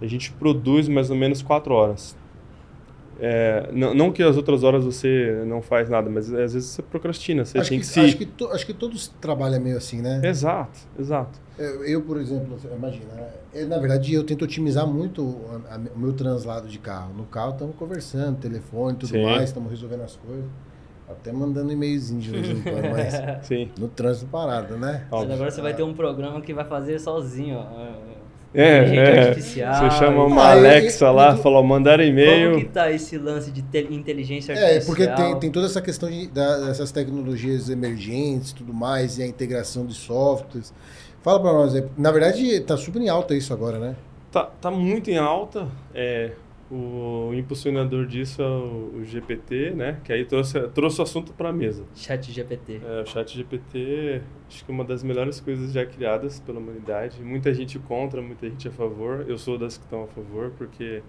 a 0.00 0.06
gente 0.06 0.30
produz 0.32 0.88
mais 0.88 1.10
ou 1.10 1.16
menos 1.16 1.42
4 1.42 1.72
horas. 1.72 2.16
É, 3.22 3.68
não, 3.70 3.92
não, 3.92 4.10
que 4.10 4.22
as 4.22 4.38
outras 4.38 4.64
horas 4.64 4.82
você 4.82 5.44
não 5.46 5.60
faz 5.60 5.90
nada, 5.90 6.08
mas 6.08 6.32
às 6.32 6.54
vezes 6.54 6.70
você 6.70 6.80
procrastina. 6.80 7.44
Você 7.44 7.58
acho 7.58 7.68
tem 7.68 7.78
que, 7.78 7.86
que, 7.86 7.92
se... 7.92 8.00
acho, 8.00 8.16
que 8.16 8.24
to, 8.24 8.46
acho 8.48 8.64
que 8.64 8.72
todos 8.72 9.08
trabalham 9.20 9.60
meio 9.60 9.76
assim, 9.76 10.00
né? 10.00 10.22
Exato, 10.24 10.78
exato. 10.98 11.38
Eu, 11.58 11.84
eu 11.84 12.00
por 12.00 12.18
exemplo, 12.18 12.56
imagina, 12.74 13.28
eu, 13.52 13.68
na 13.68 13.78
verdade 13.78 14.14
eu 14.14 14.24
tento 14.24 14.42
otimizar 14.42 14.86
muito 14.86 15.22
o, 15.22 15.62
a, 15.68 15.76
o 15.94 15.98
meu 15.98 16.14
translado 16.14 16.66
de 16.66 16.78
carro. 16.78 17.12
No 17.12 17.24
carro 17.24 17.52
estamos 17.52 17.76
conversando, 17.76 18.38
telefone 18.38 18.96
tudo 18.96 19.10
Sim. 19.10 19.22
mais, 19.22 19.50
estamos 19.50 19.70
resolvendo 19.70 20.02
as 20.02 20.16
coisas. 20.16 20.46
Até 21.10 21.32
mandando 21.32 21.72
e-mailzinho 21.72 22.20
de 22.20 22.30
vez 22.30 22.48
em 22.48 22.62
quando, 22.62 22.90
mas 22.90 23.14
Sim. 23.46 23.70
no 23.78 23.88
trânsito 23.88 24.26
parado, 24.26 24.76
né? 24.76 25.06
Mas 25.10 25.30
agora 25.30 25.50
você 25.50 25.60
vai 25.60 25.74
ter 25.74 25.82
um 25.82 25.94
programa 25.94 26.40
que 26.40 26.54
vai 26.54 26.64
fazer 26.64 26.98
sozinho. 26.98 27.58
Ó 27.58 28.10
é, 28.52 28.96
é. 28.96 29.28
artificial. 29.28 29.90
Você 29.90 29.98
chama 29.98 30.24
uma 30.24 30.42
ah, 30.42 30.50
Alexa 30.52 31.06
e, 31.06 31.12
lá, 31.12 31.34
e, 31.34 31.42
falou, 31.42 31.62
mandar 31.62 32.00
e-mail. 32.00 32.52
Como 32.52 32.64
que 32.64 32.70
tá 32.70 32.90
esse 32.90 33.16
lance 33.16 33.50
de 33.50 33.60
inteligência 33.90 34.54
artificial? 34.54 34.82
É, 34.82 34.84
porque 34.84 35.06
tem, 35.06 35.38
tem 35.38 35.50
toda 35.50 35.66
essa 35.66 35.80
questão 35.80 36.10
de, 36.10 36.26
da, 36.26 36.66
dessas 36.66 36.90
tecnologias 36.90 37.68
emergentes 37.68 38.52
tudo 38.52 38.74
mais, 38.74 39.18
e 39.18 39.22
a 39.22 39.26
integração 39.26 39.86
de 39.86 39.94
softwares. 39.94 40.74
Fala 41.22 41.38
para 41.38 41.52
nós, 41.52 41.84
na 41.96 42.10
verdade 42.10 42.60
tá 42.60 42.76
super 42.76 43.00
em 43.00 43.08
alta 43.08 43.34
isso 43.34 43.52
agora, 43.52 43.78
né? 43.78 43.94
Tá, 44.32 44.44
tá 44.60 44.70
muito 44.70 45.10
em 45.10 45.18
alta. 45.18 45.68
É, 45.94 46.32
o 46.70 47.32
impulsionador 47.34 48.06
disso 48.06 48.40
é 48.40 48.46
o, 48.46 48.92
o, 48.98 49.04
GPT, 49.04 49.72
né? 49.72 50.00
Que 50.04 50.12
aí 50.12 50.24
trouxe, 50.24 50.60
trouxe 50.68 51.00
o 51.00 51.02
assunto 51.02 51.32
para 51.32 51.48
a 51.48 51.52
mesa. 51.52 51.84
Chat 51.96 52.30
GPT. 52.30 52.80
É, 52.84 53.02
o 53.02 53.06
Chat 53.06 53.36
GPT, 53.36 54.22
acho 54.48 54.64
que 54.64 54.70
é 54.70 54.74
uma 54.74 54.84
das 54.84 55.02
melhores 55.02 55.40
coisas 55.40 55.72
já 55.72 55.84
criadas 55.84 56.38
pela 56.38 56.60
humanidade. 56.60 57.20
Muita 57.24 57.52
gente 57.52 57.76
contra, 57.80 58.22
muita 58.22 58.48
gente 58.48 58.68
a 58.68 58.70
favor. 58.70 59.24
Eu 59.28 59.36
sou 59.36 59.58
das 59.58 59.76
que 59.76 59.84
estão 59.84 60.04
a 60.04 60.06
favor, 60.06 60.52
porque 60.56 61.02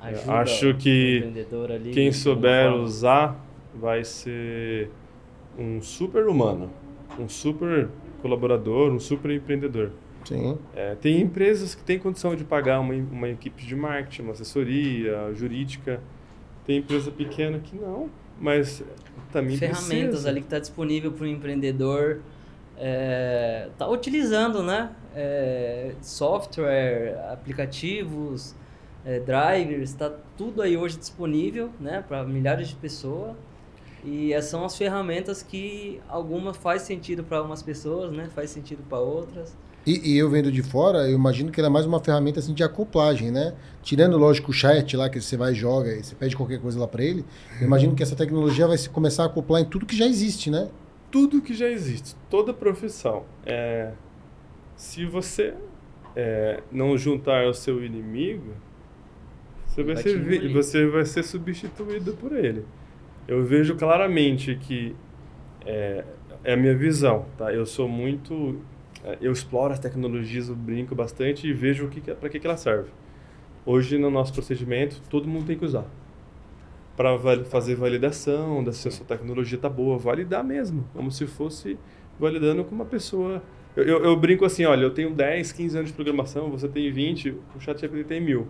acho 0.00 0.74
que 0.74 1.22
ali, 1.70 1.90
quem 1.90 2.10
souber 2.10 2.72
usar 2.72 3.38
vai 3.74 4.02
ser 4.02 4.90
um 5.58 5.82
super 5.82 6.26
humano, 6.26 6.70
um 7.18 7.28
super 7.28 7.90
colaborador, 8.22 8.90
um 8.92 8.98
super 8.98 9.30
empreendedor. 9.30 9.90
Sim. 10.26 10.58
É, 10.74 10.94
tem 10.96 11.20
empresas 11.20 11.74
que 11.74 11.82
têm 11.82 11.98
condição 11.98 12.34
de 12.34 12.44
pagar 12.44 12.80
uma, 12.80 12.94
uma 12.94 13.28
equipe 13.28 13.64
de 13.64 13.76
marketing, 13.76 14.22
uma 14.22 14.32
assessoria 14.32 15.32
jurídica. 15.34 16.00
Tem 16.64 16.78
empresa 16.78 17.10
pequena 17.10 17.60
que 17.60 17.76
não, 17.76 18.10
mas 18.40 18.82
também 19.32 19.56
Ferramentas 19.56 20.08
precisa. 20.08 20.28
ali 20.28 20.40
que 20.40 20.46
está 20.46 20.58
disponível 20.58 21.12
para 21.12 21.24
o 21.24 21.26
empreendedor 21.28 22.20
é, 22.78 23.68
tá 23.78 23.88
utilizando, 23.88 24.62
né? 24.62 24.90
É, 25.14 25.92
software, 26.02 27.18
aplicativos, 27.32 28.54
é, 29.04 29.20
drivers, 29.20 29.90
está 29.90 30.12
tudo 30.36 30.60
aí 30.60 30.76
hoje 30.76 30.98
disponível, 30.98 31.70
né? 31.80 32.04
Para 32.06 32.24
milhares 32.24 32.68
de 32.68 32.74
pessoas. 32.76 33.34
E 34.04 34.32
essas 34.32 34.50
são 34.50 34.64
as 34.64 34.76
ferramentas 34.76 35.42
que 35.42 36.00
algumas 36.08 36.56
faz 36.56 36.82
sentido 36.82 37.24
para 37.24 37.38
algumas 37.38 37.62
pessoas, 37.62 38.12
né? 38.12 38.28
Faz 38.34 38.50
sentido 38.50 38.84
para 38.88 38.98
outras. 38.98 39.56
E, 39.86 40.14
e, 40.14 40.18
eu 40.18 40.28
vendo 40.28 40.50
de 40.50 40.64
fora, 40.64 41.08
eu 41.08 41.14
imagino 41.14 41.52
que 41.52 41.60
ela 41.60 41.68
é 41.68 41.70
mais 41.70 41.86
uma 41.86 42.00
ferramenta 42.00 42.40
assim, 42.40 42.52
de 42.52 42.64
acoplagem, 42.64 43.30
né? 43.30 43.54
Tirando, 43.82 44.18
lógico, 44.18 44.50
o 44.50 44.52
chat 44.52 44.96
lá, 44.96 45.08
que 45.08 45.20
você 45.20 45.36
vai 45.36 45.52
e 45.52 45.54
joga, 45.54 45.94
e 45.94 46.02
você 46.02 46.16
pede 46.16 46.36
qualquer 46.36 46.60
coisa 46.60 46.80
lá 46.80 46.88
para 46.88 47.04
ele, 47.04 47.24
eu 47.60 47.68
imagino 47.68 47.94
que 47.94 48.02
essa 48.02 48.16
tecnologia 48.16 48.66
vai 48.66 48.76
começar 48.92 49.22
a 49.22 49.26
acoplar 49.26 49.62
em 49.62 49.64
tudo 49.64 49.86
que 49.86 49.96
já 49.96 50.04
existe, 50.04 50.50
né? 50.50 50.68
Tudo 51.08 51.40
que 51.40 51.54
já 51.54 51.68
existe, 51.68 52.16
toda 52.28 52.52
profissão. 52.52 53.24
É, 53.44 53.92
se 54.74 55.06
você 55.06 55.54
é, 56.16 56.62
não 56.72 56.98
juntar 56.98 57.44
ao 57.44 57.54
seu 57.54 57.84
inimigo, 57.84 58.54
você 59.68 59.84
vai, 59.84 59.94
vai 59.94 60.02
ser, 60.02 60.52
você 60.52 60.86
vai 60.86 61.04
ser 61.04 61.22
substituído 61.22 62.12
por 62.14 62.32
ele. 62.32 62.64
Eu 63.28 63.44
vejo 63.44 63.76
claramente 63.76 64.56
que 64.56 64.96
é, 65.64 66.04
é 66.42 66.54
a 66.54 66.56
minha 66.56 66.74
visão, 66.76 67.26
tá? 67.38 67.52
Eu 67.52 67.64
sou 67.64 67.88
muito 67.88 68.60
eu 69.20 69.32
exploro 69.32 69.72
as 69.72 69.78
tecnologias, 69.78 70.48
eu 70.48 70.56
brinco 70.56 70.94
bastante 70.94 71.46
e 71.46 71.52
vejo 71.52 71.88
que, 71.88 72.00
para 72.00 72.28
que, 72.28 72.38
que 72.38 72.46
ela 72.46 72.56
serve. 72.56 72.90
Hoje, 73.64 73.98
no 73.98 74.10
nosso 74.10 74.32
procedimento, 74.32 75.00
todo 75.10 75.28
mundo 75.28 75.46
tem 75.46 75.58
que 75.58 75.64
usar. 75.64 75.84
Para 76.96 77.18
fazer 77.44 77.74
validação, 77.74 78.64
da 78.64 78.72
se 78.72 78.88
a 78.88 78.90
sua 78.90 79.04
tecnologia 79.04 79.56
está 79.56 79.68
boa, 79.68 79.98
validar 79.98 80.42
mesmo, 80.42 80.88
como 80.94 81.10
se 81.10 81.26
fosse 81.26 81.78
validando 82.18 82.64
com 82.64 82.74
uma 82.74 82.84
pessoa. 82.84 83.42
Eu, 83.76 83.84
eu, 83.84 84.04
eu, 84.04 84.16
brinco 84.16 84.44
assim, 84.44 84.64
olha, 84.64 84.82
eu 84.82 84.90
tenho 84.90 85.12
10, 85.12 85.52
15 85.52 85.76
anos 85.76 85.90
de 85.90 85.94
programação, 85.94 86.50
você 86.50 86.66
tem 86.68 86.90
20, 86.90 87.34
o 87.54 87.60
ChatGPT 87.60 88.04
tem 88.04 88.20
mil. 88.20 88.48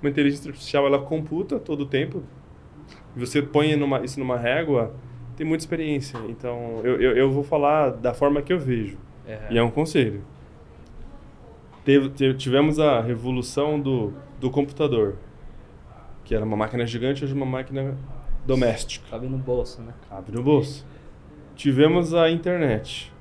Uma 0.00 0.10
inteligência 0.10 0.48
artificial, 0.48 0.86
ela 0.86 1.00
computa 1.00 1.58
todo 1.58 1.82
o 1.82 1.86
tempo, 1.86 2.22
você 3.14 3.42
põe 3.42 3.76
numa, 3.76 4.04
isso 4.04 4.18
numa 4.18 4.38
régua, 4.38 4.94
tem 5.36 5.46
muita 5.46 5.62
experiência. 5.62 6.18
Então, 6.28 6.80
eu, 6.82 7.00
eu, 7.00 7.16
eu 7.16 7.30
vou 7.30 7.44
falar 7.44 7.90
da 7.90 8.14
forma 8.14 8.40
que 8.42 8.52
eu 8.52 8.58
vejo. 8.58 8.96
É. 9.26 9.38
E 9.50 9.58
é 9.58 9.62
um 9.62 9.70
conselho. 9.70 10.22
Teve, 11.84 12.34
tivemos 12.34 12.80
a 12.80 13.00
revolução 13.00 13.78
do, 13.78 14.12
do 14.40 14.50
computador, 14.50 15.16
que 16.24 16.34
era 16.34 16.44
uma 16.44 16.56
máquina 16.56 16.84
gigante, 16.84 17.22
hoje 17.22 17.32
é 17.32 17.36
uma 17.36 17.46
máquina 17.46 17.96
doméstica. 18.44 19.06
Cabe 19.10 19.28
no 19.28 19.38
bolso, 19.38 19.80
né? 19.82 19.92
Cabe 20.08 20.32
no 20.32 20.42
bolso. 20.42 20.84
Tivemos 21.54 22.12
a 22.12 22.30
internet. 22.30 23.12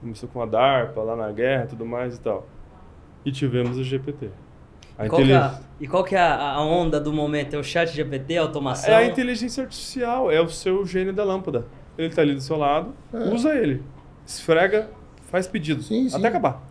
Começou 0.00 0.28
com 0.28 0.42
a 0.42 0.46
DARPA, 0.46 1.00
lá 1.02 1.16
na 1.16 1.32
guerra 1.32 1.66
tudo 1.66 1.86
mais 1.86 2.16
e 2.16 2.20
tal. 2.20 2.46
E 3.24 3.32
tivemos 3.32 3.78
o 3.78 3.82
GPT. 3.82 4.28
A 4.96 5.08
qual 5.08 5.22
é 5.22 5.34
a, 5.34 5.60
e 5.80 5.88
qual 5.88 6.04
que 6.04 6.14
é 6.14 6.20
a, 6.20 6.60
onda 6.60 7.00
do 7.00 7.12
momento? 7.12 7.54
É 7.54 7.58
o 7.58 7.64
chat 7.64 7.92
GPT, 7.92 8.38
a 8.38 8.42
automação? 8.42 8.90
É 8.90 8.96
a 8.96 9.06
inteligência 9.06 9.64
artificial, 9.64 10.30
é 10.30 10.40
o 10.40 10.48
seu 10.48 10.86
gênio 10.86 11.12
da 11.12 11.24
lâmpada. 11.24 11.66
Ele 11.98 12.08
está 12.08 12.22
ali 12.22 12.34
do 12.34 12.40
seu 12.40 12.56
lado, 12.56 12.92
é. 13.12 13.34
usa 13.34 13.54
ele. 13.54 13.82
Esfrega, 14.26 14.88
faz 15.30 15.46
pedido, 15.46 15.82
sim, 15.82 16.08
sim. 16.08 16.16
até 16.16 16.28
acabar. 16.28 16.64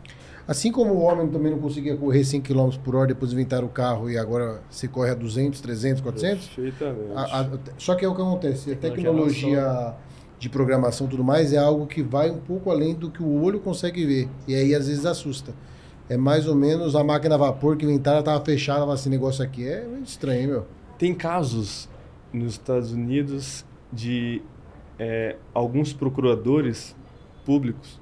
Assim 0.47 0.71
como 0.71 0.93
o 0.93 1.01
homem 1.01 1.29
também 1.29 1.51
não 1.51 1.59
conseguia 1.59 1.95
correr 1.95 2.23
100 2.23 2.41
km 2.41 2.69
por 2.83 2.95
hora, 2.95 3.07
depois 3.07 3.31
inventaram 3.31 3.65
o 3.65 3.69
carro 3.69 4.09
e 4.09 4.17
agora 4.17 4.61
se 4.69 4.87
corre 4.87 5.11
a 5.11 5.13
200, 5.13 5.61
300, 5.61 6.01
400. 6.01 6.47
Perfeitamente. 6.47 7.11
A, 7.15 7.41
a, 7.41 7.47
só 7.77 7.95
que 7.95 8.03
é 8.03 8.07
o 8.07 8.15
que 8.15 8.21
acontece. 8.21 8.71
A 8.71 8.75
tecnologia 8.75 9.93
de 10.37 10.49
programação 10.49 11.07
e 11.07 11.09
tudo 11.09 11.23
mais 11.23 11.53
é 11.53 11.57
algo 11.57 11.87
que 11.87 12.03
vai 12.03 12.29
um 12.29 12.39
pouco 12.39 12.69
além 12.69 12.93
do 12.93 13.09
que 13.09 13.23
o 13.23 13.41
olho 13.41 13.59
consegue 13.59 14.05
ver. 14.05 14.29
E 14.45 14.53
aí 14.53 14.75
às 14.75 14.87
vezes 14.87 15.05
assusta 15.05 15.53
é 16.09 16.17
mais 16.17 16.47
ou 16.47 16.55
menos 16.55 16.95
a 16.95 17.03
máquina 17.03 17.35
a 17.35 17.37
vapor 17.37 17.77
que 17.77 17.85
inventaram, 17.85 18.19
estava 18.19 18.43
fechada, 18.43 18.91
esse 18.93 19.09
negócio 19.09 19.43
aqui 19.43 19.67
é 19.67 19.87
estranho, 20.03 20.49
meu. 20.49 20.67
Tem 20.97 21.13
casos 21.13 21.89
nos 22.31 22.53
Estados 22.53 22.91
Unidos 22.91 23.65
de 23.91 24.41
é, 24.99 25.35
alguns 25.53 25.93
procuradores 25.93 26.95
públicos, 27.45 27.99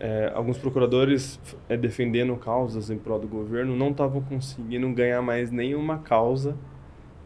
é, 0.00 0.32
alguns 0.34 0.58
procuradores 0.58 1.40
é, 1.68 1.76
defendendo 1.76 2.36
causas 2.36 2.90
em 2.90 2.98
prol 2.98 3.18
do 3.18 3.28
governo, 3.28 3.76
não 3.76 3.90
estavam 3.90 4.20
conseguindo 4.20 4.90
ganhar 4.92 5.22
mais 5.22 5.50
nenhuma 5.50 5.98
causa 5.98 6.56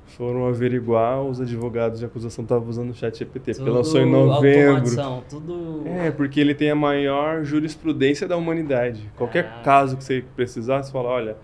foram 0.09 0.47
averiguar, 0.47 1.23
os 1.23 1.41
advogados 1.41 2.01
de 2.01 2.05
acusação 2.05 2.43
estavam 2.43 2.69
usando 2.69 2.91
o 2.91 2.95
chat 2.95 3.19
GPT, 3.19 3.55
porque 3.55 3.71
lançou 3.71 4.01
em 4.01 4.11
novembro. 4.11 4.85
Tudo... 5.29 5.83
É, 5.87 6.11
porque 6.11 6.41
ele 6.41 6.55
tem 6.55 6.71
a 6.71 6.75
maior 6.75 7.45
jurisprudência 7.45 8.27
da 8.27 8.37
humanidade. 8.37 9.11
Qualquer 9.17 9.45
ah. 9.45 9.63
caso 9.63 9.97
que 9.97 10.05
você 10.05 10.25
precisar, 10.35 10.83
você 10.83 10.91
fala, 10.91 11.09
olha, 11.09 11.37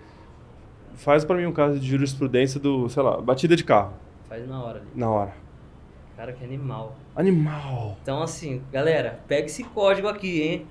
faz 0.94 1.24
para 1.24 1.36
mim 1.36 1.46
um 1.46 1.52
caso 1.52 1.78
de 1.78 1.86
jurisprudência 1.86 2.58
do, 2.58 2.88
sei 2.88 3.02
lá, 3.02 3.20
batida 3.20 3.54
de 3.54 3.64
carro. 3.64 3.92
Faz 4.28 4.48
na 4.48 4.62
hora 4.62 4.78
ali. 4.78 4.88
Na 4.94 5.10
hora. 5.10 5.32
Cara, 6.16 6.32
que 6.32 6.44
animal. 6.44 6.96
Animal. 7.14 7.96
Então, 8.02 8.22
assim, 8.22 8.62
galera, 8.72 9.20
pega 9.28 9.46
esse 9.46 9.62
código 9.64 10.08
aqui, 10.08 10.42
hein? 10.42 10.66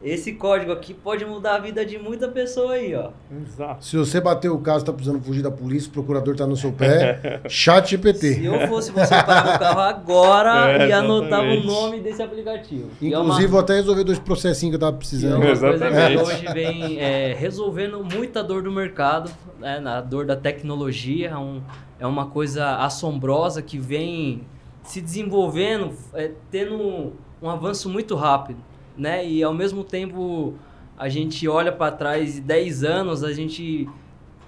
Esse 0.00 0.32
código 0.34 0.70
aqui 0.70 0.94
pode 0.94 1.24
mudar 1.24 1.56
a 1.56 1.58
vida 1.58 1.84
de 1.84 1.98
muita 1.98 2.28
pessoa 2.28 2.74
aí, 2.74 2.94
ó. 2.94 3.10
Exato. 3.42 3.84
Se 3.84 3.96
você 3.96 4.20
bater 4.20 4.48
o 4.48 4.58
caso, 4.58 4.84
tá 4.84 4.92
precisando 4.92 5.20
fugir 5.20 5.42
da 5.42 5.50
polícia, 5.50 5.88
o 5.88 5.92
procurador 5.92 6.36
tá 6.36 6.46
no 6.46 6.56
seu 6.56 6.70
pé, 6.70 7.40
chat 7.48 7.90
GPT. 7.90 8.34
Se 8.34 8.44
eu 8.44 8.68
fosse 8.68 8.92
você 8.92 9.14
parar 9.22 9.56
o 9.56 9.58
carro 9.58 9.80
agora 9.80 10.70
é, 10.84 10.88
e 10.88 10.92
anotava 10.92 11.48
o 11.48 11.64
nome 11.64 12.00
desse 12.00 12.22
aplicativo. 12.22 12.88
Inclusive, 13.02 13.14
é 13.14 13.18
uma... 13.18 13.48
vou 13.48 13.60
até 13.60 13.74
resolver 13.74 14.04
dois 14.04 14.20
processinhos 14.20 14.70
que 14.70 14.76
eu 14.76 14.86
tava 14.86 14.96
precisando. 14.96 15.42
é 15.42 15.50
exatamente. 15.50 16.16
coisa 16.16 16.34
que 16.34 16.46
hoje 16.46 16.54
vem 16.54 17.00
é, 17.00 17.34
resolvendo 17.34 18.04
muita 18.04 18.42
dor 18.42 18.62
do 18.62 18.70
mercado, 18.70 19.28
né, 19.58 19.80
na 19.80 20.00
dor 20.00 20.24
da 20.24 20.36
tecnologia, 20.36 21.30
é, 21.30 21.36
um, 21.36 21.60
é 21.98 22.06
uma 22.06 22.26
coisa 22.26 22.76
assombrosa 22.76 23.60
que 23.62 23.78
vem 23.78 24.42
se 24.84 25.00
desenvolvendo, 25.00 25.92
é, 26.14 26.30
tendo 26.52 27.12
um 27.42 27.50
avanço 27.50 27.88
muito 27.88 28.14
rápido 28.14 28.68
né? 28.98 29.26
E 29.26 29.42
ao 29.42 29.54
mesmo 29.54 29.84
tempo 29.84 30.54
a 30.96 31.08
gente 31.08 31.46
olha 31.46 31.70
para 31.70 31.92
trás 31.92 32.38
e 32.38 32.40
10 32.40 32.84
anos, 32.84 33.22
a 33.22 33.32
gente 33.32 33.88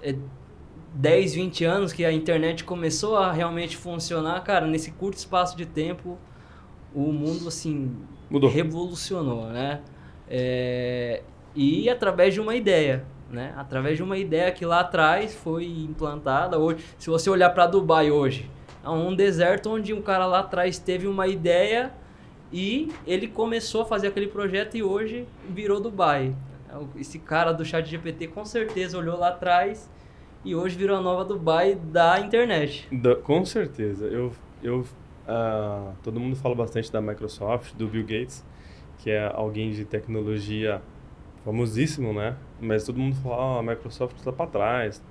é, 0.03 0.15
10, 0.93 1.35
20 1.35 1.63
anos 1.63 1.93
que 1.93 2.03
a 2.03 2.11
internet 2.11 2.63
começou 2.63 3.17
a 3.17 3.31
realmente 3.31 3.77
funcionar, 3.77 4.43
cara, 4.43 4.67
nesse 4.67 4.91
curto 4.91 5.17
espaço 5.17 5.55
de 5.55 5.65
tempo 5.65 6.17
o 6.93 7.11
mundo 7.13 7.47
assim 7.47 7.95
Mudou. 8.29 8.49
revolucionou, 8.49 9.47
né? 9.47 9.79
É, 10.29 11.23
e 11.55 11.89
através 11.89 12.33
de 12.33 12.41
uma 12.41 12.55
ideia, 12.55 13.05
né? 13.29 13.53
Através 13.55 13.95
de 13.95 14.03
uma 14.03 14.17
ideia 14.17 14.51
que 14.51 14.65
lá 14.65 14.81
atrás 14.81 15.33
foi 15.33 15.65
implantada. 15.65 16.59
Hoje, 16.59 16.83
se 16.97 17.09
você 17.09 17.29
olhar 17.29 17.49
para 17.51 17.67
Dubai 17.67 18.11
hoje, 18.11 18.49
é 18.83 18.89
um 18.89 19.15
deserto 19.15 19.69
onde 19.69 19.93
um 19.93 20.01
cara 20.01 20.25
lá 20.25 20.39
atrás 20.39 20.77
teve 20.77 21.07
uma 21.07 21.27
ideia 21.27 21.93
e 22.51 22.91
ele 23.07 23.27
começou 23.27 23.81
a 23.81 23.85
fazer 23.85 24.07
aquele 24.07 24.27
projeto 24.27 24.75
e 24.75 24.83
hoje 24.83 25.25
virou 25.49 25.79
Dubai. 25.79 26.35
Esse 26.95 27.19
cara 27.19 27.51
do 27.51 27.63
chat 27.65 27.87
GPT 27.89 28.27
com 28.27 28.45
certeza 28.45 28.97
olhou 28.97 29.17
lá 29.17 29.29
atrás 29.29 29.89
e 30.43 30.55
hoje 30.55 30.75
virou 30.75 30.97
a 30.97 31.01
nova 31.01 31.23
Dubai 31.23 31.75
da 31.75 32.19
internet. 32.19 32.87
Da, 32.91 33.15
com 33.15 33.45
certeza. 33.45 34.05
Eu, 34.05 34.31
eu, 34.63 34.79
uh, 34.79 35.93
todo 36.03 36.19
mundo 36.19 36.35
fala 36.35 36.55
bastante 36.55 36.91
da 36.91 37.01
Microsoft, 37.01 37.75
do 37.75 37.87
Bill 37.87 38.03
Gates, 38.03 38.43
que 38.97 39.09
é 39.09 39.31
alguém 39.33 39.71
de 39.71 39.85
tecnologia 39.85 40.81
famosíssimo, 41.43 42.13
né? 42.13 42.35
Mas 42.59 42.83
todo 42.85 42.99
mundo 42.99 43.15
fala, 43.17 43.55
oh, 43.55 43.59
a 43.59 43.63
Microsoft 43.63 44.17
está 44.17 44.31
para 44.31 44.47
trás, 44.47 45.03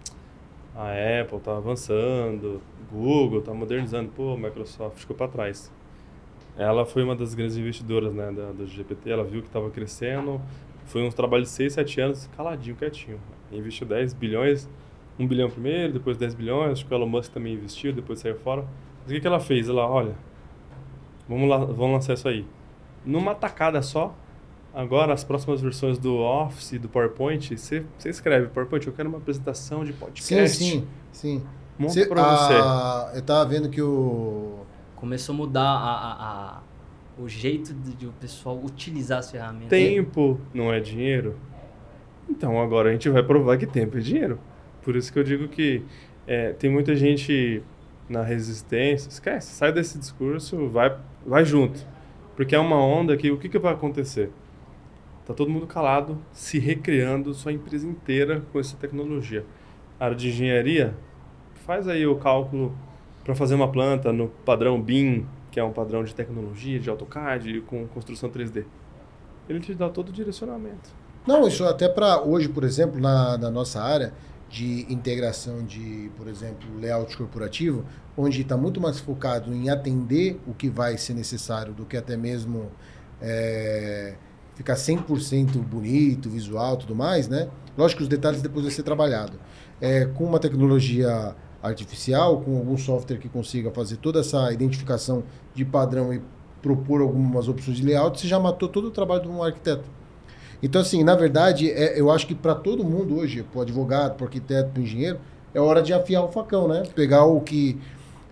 a 0.74 0.90
Apple 1.20 1.38
está 1.38 1.57
avançando, 1.57 2.61
Google 2.90 3.40
está 3.40 3.53
modernizando, 3.53 4.11
pô, 4.11 4.35
a 4.35 4.37
Microsoft 4.37 4.98
ficou 4.98 5.16
para 5.16 5.29
trás. 5.29 5.72
Ela 6.57 6.85
foi 6.85 7.03
uma 7.03 7.17
das 7.17 7.35
grandes 7.35 7.57
investidoras 7.57 8.13
né, 8.13 8.31
da, 8.33 8.53
do 8.53 8.67
GPT, 8.67 9.11
ela 9.11 9.25
viu 9.25 9.41
que 9.41 9.49
estava 9.49 9.71
crescendo, 9.71 10.41
foi 10.87 11.03
um 11.03 11.11
trabalho 11.11 11.45
de 11.45 11.49
6, 11.49 11.73
7 11.73 12.01
anos, 12.01 12.31
caladinho, 12.37 12.77
quietinho. 12.77 13.21
Investiu 13.53 13.87
10 13.87 14.13
bilhões, 14.15 14.69
1 15.19 15.27
bilhão 15.27 15.49
primeiro, 15.49 15.93
depois 15.93 16.17
10 16.17 16.35
bilhões, 16.35 16.73
acho 16.73 16.87
que 16.87 16.93
o 16.93 16.97
Elon 16.97 17.07
Musk 17.07 17.33
também 17.33 17.55
investiu, 17.55 17.93
depois 17.93 18.19
saiu 18.19 18.37
fora. 18.37 18.65
Mas 19.03 19.11
o 19.11 19.15
que, 19.15 19.21
que 19.21 19.27
ela 19.27 19.41
fez? 19.41 19.69
Ela, 19.69 19.87
olha, 19.87 20.15
vamos, 21.29 21.49
lá, 21.49 21.59
vamos 21.59 21.93
lançar 21.93 22.15
isso 22.15 22.29
aí. 22.29 22.45
Numa 23.05 23.35
tacada 23.35 23.81
só, 23.83 24.15
agora 24.75 25.13
as 25.13 25.25
próximas 25.25 25.61
versões 25.61 25.99
do 25.99 26.17
Office, 26.17 26.79
do 26.79 26.89
PowerPoint, 26.89 27.57
você, 27.57 27.85
você 27.97 28.11
escreve, 28.11 28.49
PowerPoint, 28.49 28.87
eu 28.87 28.93
quero 28.93 29.09
uma 29.09 29.19
apresentação 29.19 29.85
de 29.85 29.93
podcast. 29.93 30.57
Sim, 30.57 30.71
sim, 30.71 30.87
sim. 31.13 31.43
Monta 31.79 32.07
pra 32.07 32.37
você. 32.37 32.55
A, 32.55 33.13
eu 33.15 33.23
tava 33.23 33.49
vendo 33.49 33.71
que 33.71 33.81
o 33.81 34.60
começou 35.01 35.35
a 35.35 35.39
mudar 35.39 35.63
a, 35.63 35.95
a, 35.95 36.59
a 36.59 36.61
o 37.19 37.29
jeito 37.29 37.75
de, 37.75 37.95
de, 37.95 38.07
o 38.07 38.13
pessoal 38.13 38.59
utilizar 38.63 39.19
as 39.19 39.31
ferramentas. 39.31 39.69
Tempo 39.69 40.41
não 40.55 40.73
é 40.73 40.81
dinheiro? 40.81 41.37
Então 42.29 42.61
agora 42.61 42.91
a 42.91 42.93
gente 42.93 43.09
vai 43.09 43.23
provar 43.23 43.59
que 43.59 43.67
tempo 43.67 43.99
é 43.99 44.01
dinheiro. 44.01 44.39
Por 44.83 44.97
isso 44.97 45.13
que 45.13 45.19
eu 45.19 45.25
digo 45.25 45.49
que 45.49 45.83
é, 46.27 46.53
tem 46.53 46.71
muita 46.71 46.95
gente 46.95 47.63
na 48.09 48.23
resistência, 48.23 49.09
esquece, 49.09 49.53
sai 49.53 49.73
desse 49.73 49.99
discurso, 49.99 50.69
vai, 50.69 50.97
vai 51.27 51.45
junto. 51.45 51.87
Porque 52.37 52.55
é 52.55 52.59
uma 52.59 52.83
onda 52.83 53.17
que 53.17 53.31
o 53.31 53.37
que, 53.37 53.49
que 53.49 53.59
vai 53.59 53.75
acontecer? 53.75 54.31
Tá 55.27 55.35
todo 55.35 55.51
mundo 55.51 55.67
calado, 55.67 56.19
se 56.33 56.59
recriando 56.59 57.35
sua 57.35 57.53
empresa 57.53 57.87
inteira 57.87 58.43
com 58.53 58.59
essa 58.59 58.77
tecnologia. 58.77 59.45
A 59.99 60.07
área 60.07 60.17
de 60.17 60.29
engenharia, 60.29 60.97
faz 61.67 61.87
aí 61.87 62.07
o 62.07 62.17
cálculo 62.17 62.75
para 63.24 63.35
fazer 63.35 63.54
uma 63.54 63.70
planta 63.70 64.12
no 64.12 64.28
padrão 64.28 64.80
BIM, 64.80 65.26
que 65.50 65.59
é 65.59 65.64
um 65.64 65.72
padrão 65.72 66.04
de 66.04 66.14
tecnologia, 66.14 66.78
de 66.78 66.88
AutoCAD, 66.88 67.62
com 67.62 67.87
construção 67.88 68.30
3D. 68.30 68.64
Ele 69.48 69.61
te 69.61 69.74
dá 69.74 69.88
todo 69.88 70.11
o 70.11 70.12
direcionamento. 70.12 70.90
Não, 71.26 71.46
isso 71.46 71.64
até 71.64 71.88
para 71.88 72.22
hoje, 72.22 72.48
por 72.48 72.64
exemplo, 72.64 73.00
na, 73.00 73.37
na 73.37 73.50
nossa 73.50 73.83
área 73.83 74.12
de 74.48 74.87
integração 74.92 75.64
de, 75.64 76.11
por 76.16 76.26
exemplo, 76.26 76.68
layout 76.80 77.16
corporativo, 77.16 77.85
onde 78.16 78.42
está 78.42 78.56
muito 78.56 78.80
mais 78.80 78.98
focado 78.98 79.54
em 79.54 79.70
atender 79.70 80.40
o 80.46 80.52
que 80.52 80.68
vai 80.68 80.98
ser 80.98 81.14
necessário 81.14 81.72
do 81.72 81.85
que 81.85 81.96
até 81.96 82.16
mesmo 82.16 82.70
é, 83.20 84.14
ficar 84.54 84.74
100% 84.74 85.59
bonito, 85.59 86.28
visual 86.28 86.76
tudo 86.76 86.94
mais, 86.94 87.28
né? 87.28 87.48
Lógico 87.78 87.98
que 87.98 88.02
os 88.02 88.09
detalhes 88.09 88.42
depois 88.42 88.64
vão 88.64 88.74
ser 88.74 88.83
trabalhado. 88.83 89.38
É, 89.80 90.04
com 90.06 90.24
uma 90.24 90.38
tecnologia 90.38 91.35
artificial, 91.62 92.40
com 92.40 92.57
algum 92.57 92.77
software 92.77 93.18
que 93.18 93.29
consiga 93.29 93.70
fazer 93.70 93.96
toda 93.96 94.20
essa 94.20 94.53
identificação 94.53 95.23
de 95.55 95.64
padrão 95.64 96.12
e 96.12 96.20
propor 96.62 97.01
algumas 97.01 97.49
opções 97.49 97.79
de 97.79 97.85
layout, 97.85 98.20
você 98.20 98.29
já 98.29 98.38
matou 98.38 98.68
todo 98.68 98.88
o 98.88 98.90
trabalho 98.90 99.23
de 99.23 99.29
um 99.29 99.42
arquiteto. 99.42 99.85
Então, 100.62 100.81
assim, 100.81 101.03
na 101.03 101.14
verdade, 101.14 101.70
é, 101.70 101.99
eu 101.99 102.11
acho 102.11 102.27
que 102.27 102.35
para 102.35 102.55
todo 102.55 102.85
mundo 102.85 103.18
hoje, 103.18 103.42
para 103.42 103.61
o 103.61 103.62
advogado, 103.62 104.14
para 104.14 104.25
o 104.25 104.27
arquiteto, 104.27 104.70
para 104.70 104.81
o 104.81 104.83
engenheiro, 104.83 105.18
é 105.55 105.61
hora 105.61 105.83
de 105.83 105.92
afiar 105.92 106.23
o 106.23 106.29
facão, 106.29 106.68
né? 106.68 106.83
Pegar 106.94 107.25
o 107.25 107.40
que. 107.40 107.81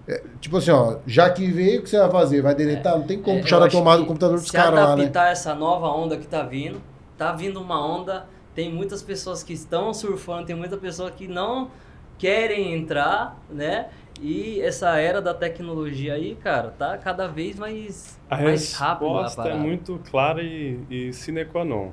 É, 0.06 0.22
tipo 0.40 0.56
assim, 0.56 0.70
ó, 0.70 0.98
já 1.06 1.28
que 1.30 1.50
veio, 1.50 1.80
o 1.80 1.82
que 1.82 1.90
você 1.90 1.98
vai 1.98 2.10
fazer? 2.10 2.42
Vai 2.42 2.54
deletar? 2.54 2.94
É, 2.94 2.98
não 2.98 3.06
tem 3.06 3.20
como 3.20 3.38
é, 3.38 3.40
puxar 3.40 3.62
a 3.62 3.68
tomada 3.68 4.02
do 4.02 4.06
computador 4.06 4.38
dos 4.38 4.50
caras 4.50 4.74
lá, 4.74 4.96
né? 4.96 5.02
adaptar 5.02 5.32
essa 5.32 5.54
nova 5.54 5.88
onda 5.88 6.16
que 6.16 6.26
tá 6.26 6.42
vindo, 6.42 6.80
tá 7.16 7.32
vindo 7.32 7.60
uma 7.60 7.84
onda, 7.84 8.26
tem 8.54 8.72
muitas 8.72 9.02
pessoas 9.02 9.42
que 9.42 9.52
estão 9.52 9.92
surfando, 9.92 10.46
tem 10.46 10.56
muita 10.56 10.76
pessoa 10.76 11.10
que 11.10 11.26
não 11.26 11.70
querem 12.18 12.74
entrar, 12.74 13.40
né? 13.48 13.88
E 14.20 14.60
essa 14.60 14.96
era 14.98 15.22
da 15.22 15.32
tecnologia 15.32 16.14
aí, 16.14 16.34
cara, 16.34 16.70
tá 16.70 16.98
cada 16.98 17.28
vez 17.28 17.56
mais, 17.56 18.18
a 18.28 18.36
mais 18.42 18.72
rápido. 18.74 19.16
A 19.16 19.22
resposta 19.22 19.48
é 19.48 19.54
muito 19.54 20.00
clara 20.10 20.42
e, 20.42 20.80
e 20.90 21.12
sine 21.12 21.44
qua 21.44 21.64
non. 21.64 21.92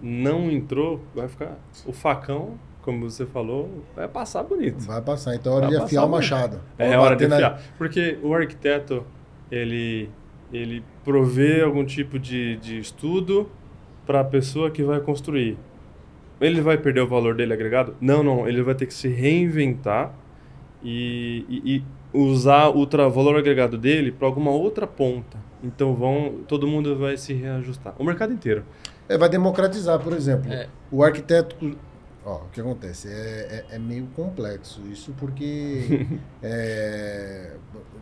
Não 0.00 0.50
entrou, 0.50 1.00
vai 1.14 1.28
ficar... 1.28 1.58
O 1.84 1.92
facão, 1.92 2.58
como 2.80 3.08
você 3.08 3.26
falou, 3.26 3.84
vai 3.94 4.08
passar 4.08 4.42
bonito. 4.42 4.80
Vai 4.86 5.02
passar, 5.02 5.34
então 5.34 5.52
é 5.52 5.56
hora 5.56 5.66
vai 5.66 5.76
de 5.76 5.82
afiar 5.82 6.04
o 6.06 6.08
machado. 6.08 6.60
É 6.78 6.96
hora 6.96 7.16
de 7.16 7.26
afiar. 7.26 7.52
Na... 7.52 7.58
Porque 7.76 8.18
o 8.22 8.32
arquiteto, 8.32 9.04
ele, 9.50 10.08
ele 10.52 10.82
provê 11.04 11.62
algum 11.62 11.84
tipo 11.84 12.18
de, 12.18 12.56
de 12.56 12.78
estudo 12.78 13.50
para 14.06 14.20
a 14.20 14.24
pessoa 14.24 14.70
que 14.70 14.82
vai 14.82 15.00
construir. 15.00 15.58
Ele 16.40 16.60
vai 16.60 16.76
perder 16.76 17.00
o 17.00 17.06
valor 17.06 17.34
dele 17.34 17.52
agregado? 17.52 17.96
Não, 18.00 18.22
não. 18.22 18.48
Ele 18.48 18.62
vai 18.62 18.74
ter 18.74 18.86
que 18.86 18.94
se 18.94 19.08
reinventar 19.08 20.14
e, 20.82 21.44
e, 21.48 21.76
e 21.76 21.84
usar 22.12 22.68
o 22.68 22.86
valor 23.10 23.36
agregado 23.36 23.78
dele 23.78 24.12
para 24.12 24.26
alguma 24.26 24.50
outra 24.50 24.86
ponta. 24.86 25.38
Então 25.62 25.94
vão, 25.94 26.40
todo 26.46 26.66
mundo 26.66 26.96
vai 26.98 27.16
se 27.16 27.32
reajustar. 27.32 27.94
O 27.98 28.04
mercado 28.04 28.32
inteiro. 28.32 28.64
É, 29.08 29.16
vai 29.16 29.28
democratizar, 29.28 29.98
por 29.98 30.12
exemplo. 30.12 30.52
É. 30.52 30.68
O 30.90 31.02
arquiteto. 31.02 31.76
Ó, 32.24 32.38
o 32.38 32.48
que 32.52 32.60
acontece? 32.60 33.08
É, 33.08 33.64
é, 33.70 33.76
é 33.76 33.78
meio 33.78 34.06
complexo 34.14 34.82
isso 34.90 35.14
porque 35.16 36.06
é, 36.42 37.52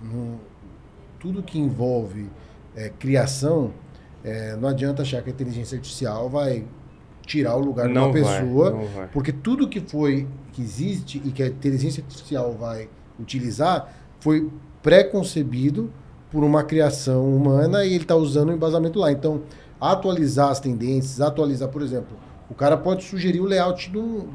no, 0.03 0.41
tudo 1.19 1.43
que 1.43 1.59
envolve 1.59 2.31
é, 2.75 2.89
criação, 2.99 3.73
é, 4.25 4.57
não 4.57 4.69
adianta 4.69 5.03
achar 5.03 5.23
que 5.23 5.29
a 5.29 5.33
inteligência 5.33 5.77
artificial 5.77 6.29
vai 6.29 6.65
tirar 7.27 7.57
o 7.57 7.61
lugar 7.61 7.89
de 7.89 7.97
uma 7.97 8.13
pessoa, 8.13 8.79
porque 9.13 9.33
tudo 9.33 9.69
que 9.69 9.81
foi 9.81 10.27
que 10.53 10.63
existe 10.63 11.21
e 11.25 11.31
que 11.31 11.43
a 11.43 11.47
inteligência 11.49 12.03
artificial 12.03 12.53
vai 12.53 12.89
utilizar 13.19 13.93
foi 14.21 14.51
pré-concebido 14.83 15.91
por 16.31 16.43
uma 16.45 16.63
criação 16.65 17.35
humana 17.35 17.85
e 17.85 17.95
ele 17.95 18.03
está 18.03 18.17
usando 18.17 18.49
o 18.51 18.53
embasamento 18.53 18.99
lá. 18.99 19.11
Então, 19.13 19.43
atualizar 19.81 20.51
as 20.51 20.61
tendências, 20.61 21.21
atualizar, 21.21 21.69
por 21.69 21.83
exemplo, 21.83 22.17
o 22.51 22.55
cara 22.55 22.77
pode 22.77 23.05
sugerir 23.05 23.41
o 23.41 23.45
layout 23.45 23.91
de, 23.91 23.99
um, 23.99 24.27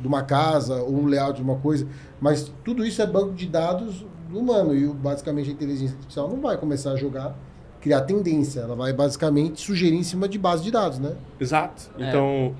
de 0.00 0.06
uma 0.06 0.22
casa 0.22 0.82
ou 0.82 0.94
um 0.94 1.06
layout 1.06 1.36
de 1.36 1.42
uma 1.42 1.56
coisa, 1.56 1.86
mas 2.20 2.52
tudo 2.64 2.84
isso 2.84 3.02
é 3.02 3.06
banco 3.06 3.34
de 3.34 3.46
dados 3.46 4.04
do 4.30 4.38
humano 4.38 4.74
e 4.74 4.86
basicamente 4.88 5.50
a 5.50 5.52
inteligência 5.52 5.94
artificial 5.94 6.28
não 6.28 6.40
vai 6.40 6.56
começar 6.56 6.92
a 6.92 6.96
jogar 6.96 7.36
criar 7.80 8.02
tendência. 8.02 8.60
Ela 8.60 8.74
vai 8.74 8.92
basicamente 8.92 9.60
sugerir 9.60 9.96
em 9.96 10.02
cima 10.02 10.28
de 10.28 10.38
base 10.38 10.62
de 10.62 10.70
dados, 10.70 10.98
né? 10.98 11.16
Exato. 11.38 11.90
É. 11.98 12.08
Então, 12.08 12.54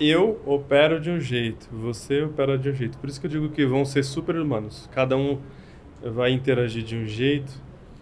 eu 0.00 0.40
opero 0.46 1.00
de 1.00 1.10
um 1.10 1.20
jeito, 1.20 1.68
você 1.72 2.22
opera 2.22 2.58
de 2.58 2.70
um 2.70 2.74
jeito. 2.74 2.98
Por 2.98 3.08
isso 3.08 3.20
que 3.20 3.26
eu 3.26 3.30
digo 3.30 3.48
que 3.50 3.64
vão 3.64 3.84
ser 3.84 4.02
super 4.02 4.36
humanos. 4.36 4.88
Cada 4.92 5.16
um 5.16 5.38
vai 6.02 6.32
interagir 6.32 6.82
de 6.82 6.96
um 6.96 7.06
jeito 7.06 7.52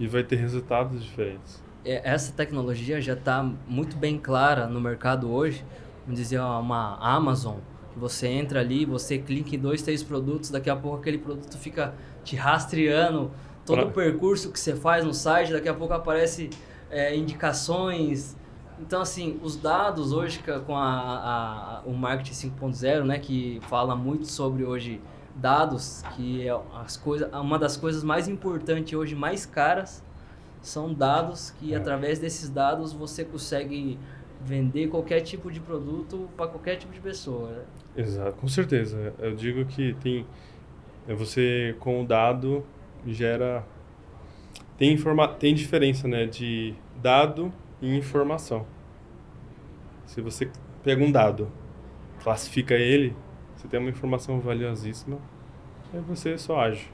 e 0.01 0.07
vai 0.07 0.23
ter 0.25 0.37
resultados 0.37 1.03
diferentes. 1.03 1.63
é, 1.85 2.01
essa 2.05 2.33
tecnologia 2.33 3.01
já 3.01 3.15
está 3.15 3.43
muito 3.67 3.97
bem 3.97 4.19
clara 4.19 4.67
no 4.67 4.81
mercado 4.81 5.31
hoje. 5.31 5.65
Vamos 6.05 6.19
dizer, 6.21 6.41
uma 6.41 6.97
Amazon, 7.01 7.57
você 7.97 8.27
entra 8.27 8.61
ali, 8.61 8.85
você 8.85 9.19
clica 9.19 9.55
em 9.55 9.59
dois, 9.59 9.83
três 9.83 10.03
produtos, 10.03 10.51
daqui 10.51 10.71
a 10.71 10.77
pouco 10.77 10.99
aquele 10.99 11.19
produto 11.19 11.57
fica 11.59 11.95
te 12.25 12.37
rastreando 12.37 13.31
todo 13.65 13.79
pra... 13.79 13.87
o 13.87 13.93
percurso 13.93 14.51
que 14.51 14.59
você 14.59 14.75
faz 14.75 15.05
no 15.05 15.15
site, 15.15 15.53
daqui 15.53 15.69
a 15.69 15.75
pouco 15.75 15.95
aparece 15.95 16.51
é, 16.91 17.17
indicações. 17.17 18.37
Então, 18.81 19.01
assim, 19.01 19.39
os 19.43 19.57
dados 19.57 20.13
hoje 20.13 20.43
com 20.67 20.77
a, 20.77 21.81
a, 21.81 21.83
o 21.85 21.93
marketing 21.93 22.51
5.0, 22.51 23.05
né, 23.05 23.19
que 23.19 23.61
fala 23.69 23.95
muito 23.95 24.27
sobre 24.27 24.65
hoje 24.65 25.01
dados, 25.35 26.03
que 26.15 26.47
é 26.47 26.61
as 26.75 26.97
coisas, 26.97 27.33
uma 27.33 27.59
das 27.59 27.77
coisas 27.77 28.03
mais 28.03 28.29
importantes 28.29 28.93
hoje, 28.93 29.15
mais 29.15 29.47
caras, 29.47 30.03
são 30.61 30.93
dados 30.93 31.51
que 31.59 31.75
é. 31.75 31.77
através 31.77 32.19
desses 32.19 32.49
dados 32.49 32.93
você 32.93 33.25
consegue 33.25 33.99
vender 34.45 34.89
qualquer 34.89 35.21
tipo 35.21 35.51
de 35.51 35.61
produto 35.61 36.29
para 36.37 36.49
qualquer 36.49 36.77
tipo 36.77 36.93
de 36.93 37.01
pessoa. 37.01 37.51
Né? 37.51 37.63
Exato, 37.97 38.37
com 38.37 38.49
certeza. 38.49 39.15
Eu 39.19 39.35
digo 39.35 39.65
que 39.65 39.95
tem 39.95 40.27
é 41.07 41.15
você 41.15 41.75
com 41.81 42.03
o 42.03 42.07
dado 42.07 42.65
gera 43.07 43.65
tem 44.77 44.93
informa 44.93 45.29
tem 45.29 45.55
diferença, 45.55 46.09
né, 46.09 46.27
de 46.27 46.75
dado 47.01 47.53
e 47.81 47.97
informação. 47.97 48.67
Se 50.07 50.21
você 50.21 50.51
pega 50.83 51.03
um 51.03 51.11
dado, 51.11 51.51
classifica 52.23 52.75
ele, 52.75 53.15
você 53.57 53.69
tem 53.69 53.79
uma 53.79 53.91
informação 53.91 54.41
valiosíssima, 54.41 55.19
aí 55.93 56.01
você 56.01 56.37
só 56.37 56.61
age. 56.61 56.91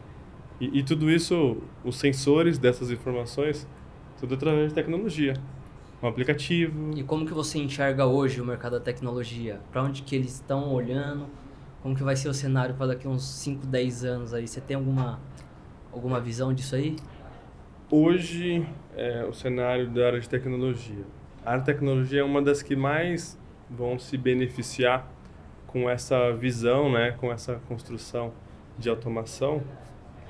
E, 0.61 0.79
e 0.79 0.83
tudo 0.83 1.11
isso, 1.11 1.59
os 1.85 1.97
sensores 1.97 2.59
dessas 2.59 2.91
informações, 2.91 3.67
tudo 4.19 4.35
através 4.35 4.69
de 4.69 4.75
tecnologia. 4.75 5.35
Um 6.03 6.07
aplicativo. 6.07 6.93
E 6.97 7.03
como 7.03 7.27
que 7.27 7.33
você 7.33 7.59
enxerga 7.59 8.07
hoje 8.07 8.41
o 8.41 8.45
mercado 8.45 8.73
da 8.73 8.81
tecnologia? 8.81 9.61
Para 9.73 9.83
onde 9.83 10.03
que 10.03 10.15
eles 10.15 10.35
estão 10.35 10.73
olhando? 10.73 11.27
Como 11.83 11.95
que 11.97 12.03
vai 12.03 12.15
ser 12.17 12.29
o 12.29 12.35
cenário 12.35 12.75
para 12.75 12.89
daqui 12.89 13.09
uns 13.09 13.25
5, 13.25 13.67
10 13.67 14.05
anos 14.05 14.35
aí? 14.35 14.47
Você 14.47 14.61
tem 14.61 14.77
alguma, 14.77 15.21
alguma 15.93 16.21
visão 16.21 16.53
disso 16.53 16.75
aí? 16.75 16.97
Hoje, 17.91 18.67
é, 18.97 19.25
o 19.25 19.33
cenário 19.33 19.89
da 19.91 20.07
área 20.07 20.21
de 20.21 20.29
tecnologia. 20.29 21.05
A 21.45 21.51
área 21.51 21.61
de 21.61 21.67
tecnologia 21.67 22.21
é 22.21 22.25
uma 22.25 22.43
das 22.43 22.63
que 22.63 22.77
mais 22.77 23.39
vão 23.71 23.99
se 23.99 24.17
beneficiar 24.17 25.11
com 25.67 25.89
essa 25.89 26.33
visão, 26.33 26.91
né, 26.91 27.13
com 27.13 27.33
essa 27.33 27.61
construção 27.69 28.33
de 28.79 28.89
automação 28.89 29.63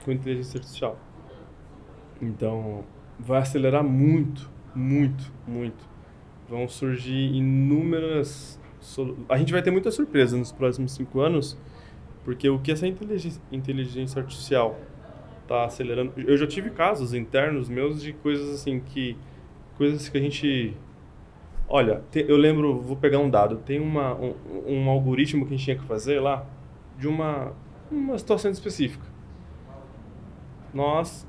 com 0.05 0.13
inteligência 0.13 0.59
artificial. 0.59 0.99
Então, 2.21 2.85
vai 3.19 3.41
acelerar 3.41 3.85
muito, 3.85 4.51
muito, 4.75 5.33
muito. 5.47 5.89
Vão 6.49 6.67
surgir 6.67 7.35
inúmeras. 7.35 8.61
A 9.29 9.37
gente 9.37 9.53
vai 9.53 9.63
ter 9.63 9.71
muita 9.71 9.91
surpresa 9.91 10.37
nos 10.37 10.51
próximos 10.51 10.93
cinco 10.93 11.21
anos, 11.21 11.59
porque 12.25 12.49
o 12.49 12.59
que 12.59 12.73
essa 12.73 12.87
inteligência, 12.87 13.41
inteligência 13.53 14.21
artificial 14.21 14.79
está 15.49 15.65
acelerando. 15.65 16.13
Eu 16.17 16.37
já 16.37 16.47
tive 16.47 16.71
casos 16.71 17.15
internos 17.15 17.69
meus 17.69 18.03
de 18.03 18.13
coisas 18.13 18.51
assim 18.51 18.81
que. 18.81 19.17
coisas 19.77 20.09
que 20.09 20.19
a 20.19 20.21
gente. 20.21 20.77
Olha, 21.69 22.03
eu 22.15 22.37
lembro, 22.37 22.81
vou 22.81 22.97
pegar 22.97 23.19
um 23.19 23.29
dado, 23.29 23.59
tem 23.59 23.79
uma, 23.79 24.15
um, 24.15 24.35
um 24.67 24.89
algoritmo 24.89 25.45
que 25.45 25.53
a 25.53 25.57
gente 25.57 25.65
tinha 25.65 25.77
que 25.77 25.85
fazer 25.85 26.19
lá 26.19 26.47
de 26.97 27.07
uma, 27.07 27.53
uma 27.91 28.17
situação 28.19 28.51
específica 28.51 29.05
nós 30.73 31.27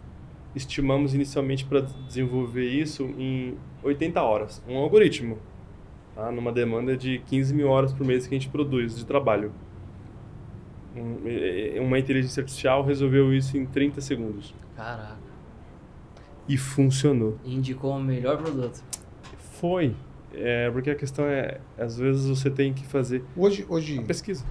estimamos 0.56 1.14
inicialmente 1.14 1.66
para 1.66 1.82
desenvolver 1.82 2.68
isso 2.68 3.04
em 3.18 3.56
80 3.84 4.22
horas, 4.22 4.64
um 4.68 4.78
algoritmo, 4.78 5.38
tá? 6.16 6.32
numa 6.32 6.52
demanda 6.52 6.98
de 6.98 7.20
15 7.20 7.54
mil 7.54 7.70
horas 7.70 7.94
por 7.94 8.06
mês 8.06 8.28
que 8.28 8.36
a 8.36 8.38
gente 8.40 8.50
produz 8.50 8.98
de 8.98 9.06
trabalho. 9.06 9.52
Uma 11.82 12.00
inteligência 12.00 12.42
artificial 12.42 12.84
resolveu 12.84 13.34
isso 13.34 13.58
em 13.58 13.66
30 13.66 14.02
segundos. 14.02 14.54
Caraca. 14.76 15.18
E 16.48 16.58
funcionou. 16.58 17.38
indicou 17.46 17.92
o 17.92 18.02
melhor 18.02 18.38
produto. 18.38 18.84
Foi. 19.60 19.96
É, 20.34 20.70
porque 20.72 20.90
a 20.90 20.96
questão 20.96 21.26
é, 21.26 21.60
às 21.78 21.98
vezes 21.98 22.26
você 22.26 22.50
tem 22.50 22.74
que 22.74 22.86
fazer 22.86 23.24
hoje, 23.36 23.66
hoje, 23.68 24.00
pesquisa. 24.04 24.46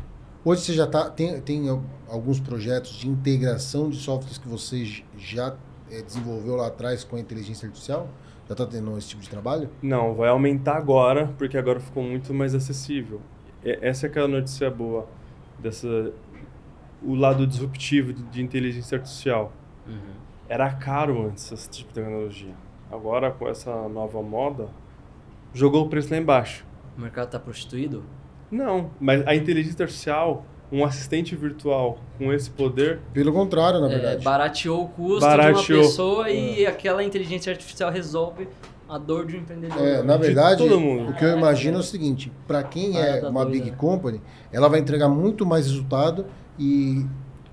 Hoje 0.44 0.62
você 0.62 0.72
já 0.72 0.87
tá, 0.87 1.11
tem, 1.11 1.40
tem 1.40 1.68
alguns 2.08 2.40
projetos 2.40 2.92
de 2.92 3.08
integração 3.08 3.88
de 3.88 3.96
softwares 3.96 4.38
que 4.38 4.48
você 4.48 4.84
já 5.16 5.56
é, 5.90 6.02
desenvolveu 6.02 6.56
lá 6.56 6.68
atrás 6.68 7.04
com 7.04 7.16
a 7.16 7.20
inteligência 7.20 7.66
artificial? 7.66 8.08
Já 8.48 8.52
está 8.52 8.66
tendo 8.66 8.96
esse 8.96 9.08
tipo 9.08 9.22
de 9.22 9.28
trabalho? 9.28 9.68
Não, 9.82 10.14
vai 10.14 10.28
aumentar 10.28 10.76
agora, 10.76 11.32
porque 11.37 11.58
agora 11.58 11.80
ficou 11.80 12.02
muito 12.02 12.32
mais 12.32 12.54
acessível. 12.54 13.20
Essa 13.62 14.06
é 14.06 14.08
aquela 14.08 14.28
notícia 14.28 14.70
boa 14.70 15.06
dessa 15.58 16.12
o 17.02 17.14
lado 17.14 17.46
disruptivo 17.46 18.12
de 18.12 18.42
inteligência 18.42 18.96
artificial. 18.96 19.52
Uhum. 19.87 20.18
Era 20.48 20.70
caro 20.70 21.26
antes 21.26 21.50
esse 21.52 21.68
tipo 21.68 21.88
de 21.88 21.94
tecnologia. 21.94 22.54
Agora, 22.90 23.30
com 23.30 23.48
essa 23.48 23.88
nova 23.88 24.22
moda, 24.22 24.68
jogou 25.52 25.84
o 25.84 25.88
preço 25.88 26.11
lá 26.11 26.18
embaixo. 26.18 26.64
O 26.96 27.00
mercado 27.00 27.26
está 27.26 27.38
prostituído? 27.38 28.02
Não, 28.50 28.90
mas 28.98 29.26
a 29.26 29.34
inteligência 29.34 29.82
artificial, 29.82 30.46
um 30.72 30.84
assistente 30.84 31.37
virtual 31.37 31.98
com 32.16 32.32
esse 32.32 32.50
poder. 32.50 33.00
Pelo 33.12 33.32
contrário, 33.32 33.80
na 33.80 33.87
é, 33.87 33.90
verdade. 33.90 34.20
É, 34.20 34.24
barateou 34.24 34.84
o 34.84 34.88
custo 34.88 35.20
barateou. 35.20 35.62
de 35.62 35.72
uma 35.72 35.82
pessoa 35.82 36.30
e 36.30 36.64
é. 36.64 36.68
aquela 36.68 37.04
inteligência 37.04 37.52
artificial 37.52 37.90
resolve 37.90 38.48
a 38.88 38.96
dor 38.96 39.26
de 39.26 39.37
um 39.37 39.40
empreendedor. 39.40 39.78
É, 39.78 40.02
na 40.02 40.16
verdade, 40.16 40.58
todo 40.66 40.80
mundo. 40.80 41.11
o 41.11 41.14
que 41.14 41.24
eu 41.24 41.37
imagino 41.37 41.76
é 41.76 41.80
o 41.80 41.82
seguinte: 41.82 42.32
para 42.46 42.62
quem 42.62 42.98
é 42.98 43.26
uma 43.28 43.44
big 43.44 43.70
company, 43.72 44.20
ela 44.50 44.68
vai 44.68 44.80
entregar 44.80 45.08
muito 45.08 45.44
mais 45.44 45.66
resultado 45.66 46.24
e 46.59 47.07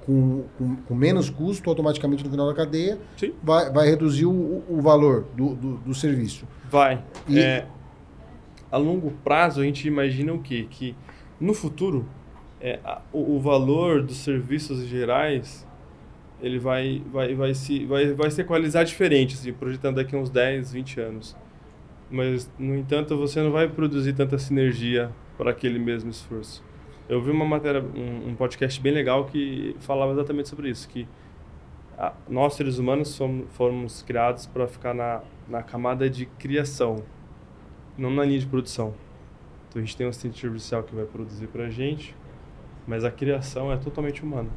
com, 0.05 0.43
com, 0.57 0.75
com, 0.75 0.95
menos 0.95 1.29
custo 1.29 1.69
automaticamente 1.69 2.23
no 2.23 2.29
final 2.29 2.47
da 2.47 2.53
cadeia, 2.53 2.99
vai, 3.41 3.71
vai 3.71 3.89
reduzir 3.89 4.25
o, 4.25 4.63
o 4.69 4.79
valor 4.81 5.25
do, 5.35 5.55
do, 5.55 5.77
do, 5.77 5.93
serviço. 5.95 6.47
Vai. 6.69 7.03
E, 7.27 7.39
é, 7.39 7.65
a 8.71 8.77
longo 8.77 9.11
prazo, 9.23 9.61
a 9.61 9.63
gente 9.63 9.87
imagina 9.87 10.31
o 10.33 10.39
quê? 10.39 10.67
Que 10.69 10.95
no 11.39 11.53
futuro, 11.53 12.05
é, 12.61 12.79
a, 12.83 13.01
o, 13.11 13.35
o, 13.35 13.39
valor 13.39 14.03
dos 14.03 14.17
serviços 14.17 14.85
gerais 14.85 15.65
ele 16.41 16.59
vai, 16.59 17.01
vai, 17.11 17.33
vai, 17.33 17.53
se, 17.53 17.85
vai, 17.85 18.13
vai 18.13 18.29
se 18.29 18.41
equalizar 18.41 18.85
diferente, 18.85 19.33
assim, 19.35 19.53
projetando 19.53 19.95
daqui 19.95 20.15
uns 20.15 20.29
10, 20.29 20.73
20 20.73 20.99
anos. 20.99 21.35
Mas, 22.11 22.51
no 22.59 22.75
entanto, 22.75 23.17
você 23.17 23.41
não 23.41 23.51
vai 23.51 23.67
produzir 23.67 24.13
tanta 24.13 24.37
sinergia 24.37 25.09
para 25.37 25.51
aquele 25.51 25.79
mesmo 25.79 26.11
esforço. 26.11 26.63
Eu 27.07 27.21
vi 27.21 27.29
uma 27.29 27.45
matéria, 27.45 27.81
um, 27.81 28.29
um 28.29 28.35
podcast 28.35 28.81
bem 28.81 28.91
legal 28.91 29.25
que 29.25 29.75
falava 29.79 30.11
exatamente 30.11 30.49
sobre 30.49 30.69
isso, 30.69 30.89
que 30.89 31.07
a, 31.97 32.13
nós, 32.27 32.55
seres 32.55 32.77
humanos, 32.77 33.15
fomos, 33.15 33.45
fomos 33.51 34.01
criados 34.01 34.45
para 34.47 34.67
ficar 34.67 34.93
na, 34.93 35.21
na 35.47 35.61
camada 35.61 36.09
de 36.09 36.25
criação, 36.25 37.03
não 37.97 38.09
na 38.09 38.25
linha 38.25 38.39
de 38.39 38.47
produção. 38.47 38.93
Então 39.69 39.81
a 39.81 39.85
gente 39.85 39.95
tem 39.95 40.05
um 40.05 40.09
assistente 40.09 40.45
artificial 40.45 40.83
que 40.83 40.95
vai 40.95 41.05
produzir 41.05 41.47
pra 41.47 41.69
gente, 41.69 42.15
mas 42.87 43.03
a 43.03 43.11
criação 43.11 43.71
é 43.71 43.77
totalmente 43.77 44.23
humana. 44.23 44.49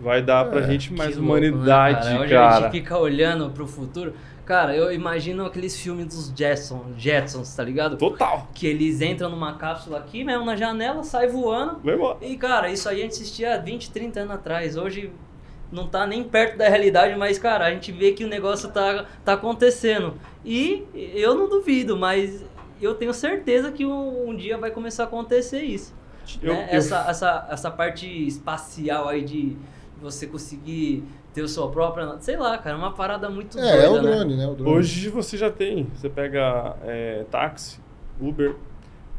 Vai 0.00 0.22
dar 0.22 0.46
pra 0.46 0.60
é, 0.60 0.62
gente 0.62 0.92
mais 0.92 1.16
humanidade, 1.16 2.08
louco, 2.08 2.22
né, 2.22 2.28
cara? 2.28 2.28
cara. 2.28 2.56
a 2.56 2.60
gente 2.60 2.70
fica 2.70 2.96
olhando 2.96 3.50
pro 3.50 3.66
futuro. 3.66 4.14
Cara, 4.44 4.74
eu 4.76 4.92
imagino 4.92 5.46
aqueles 5.46 5.78
filmes 5.80 6.06
dos 6.06 6.32
Jetson, 6.36 6.86
Jetsons, 6.96 7.54
tá 7.54 7.62
ligado? 7.62 7.96
Total. 7.96 8.48
Que 8.52 8.66
eles 8.66 9.00
entram 9.00 9.30
numa 9.30 9.54
cápsula 9.54 9.98
aqui 9.98 10.24
mesmo 10.24 10.44
na 10.44 10.56
janela, 10.56 11.04
sai 11.04 11.28
voando. 11.28 11.78
Vai 11.82 11.94
embora. 11.94 12.18
E, 12.20 12.36
cara, 12.36 12.68
isso 12.68 12.88
aí 12.88 13.00
a 13.00 13.02
gente 13.04 13.12
assistia 13.12 13.60
20, 13.60 13.90
30 13.90 14.20
anos 14.20 14.34
atrás. 14.34 14.76
Hoje 14.76 15.12
não 15.70 15.86
tá 15.86 16.06
nem 16.06 16.24
perto 16.24 16.58
da 16.58 16.68
realidade, 16.68 17.16
mas, 17.16 17.38
cara, 17.38 17.66
a 17.66 17.70
gente 17.70 17.92
vê 17.92 18.12
que 18.12 18.24
o 18.24 18.28
negócio 18.28 18.70
tá, 18.70 19.06
tá 19.24 19.34
acontecendo. 19.34 20.14
E 20.44 20.84
eu 21.14 21.36
não 21.36 21.48
duvido, 21.48 21.96
mas 21.96 22.44
eu 22.80 22.94
tenho 22.96 23.14
certeza 23.14 23.70
que 23.70 23.86
um, 23.86 24.28
um 24.28 24.34
dia 24.34 24.58
vai 24.58 24.72
começar 24.72 25.04
a 25.04 25.06
acontecer 25.06 25.62
isso. 25.62 25.94
Eu, 26.42 26.52
né? 26.52 26.68
eu... 26.70 26.78
Essa, 26.78 27.06
essa, 27.08 27.48
essa 27.48 27.70
parte 27.70 28.06
espacial 28.26 29.08
aí 29.08 29.22
de 29.22 29.56
você 30.00 30.26
conseguir 30.26 31.04
ter 31.32 31.44
a 31.44 31.48
sua 31.48 31.70
própria. 31.70 32.16
Sei 32.20 32.36
lá, 32.36 32.56
cara, 32.58 32.76
é 32.76 32.78
uma 32.78 32.92
parada 32.92 33.28
muito. 33.28 33.58
É, 33.58 33.62
doida, 33.62 33.84
é 33.84 33.88
o 33.88 34.00
drone, 34.00 34.36
né? 34.36 34.46
né? 34.46 34.52
O 34.52 34.54
drone. 34.54 34.70
Hoje 34.70 35.08
você 35.08 35.36
já 35.36 35.50
tem. 35.50 35.86
Você 35.94 36.08
pega 36.08 36.76
é, 36.82 37.24
táxi, 37.30 37.80
Uber, 38.20 38.54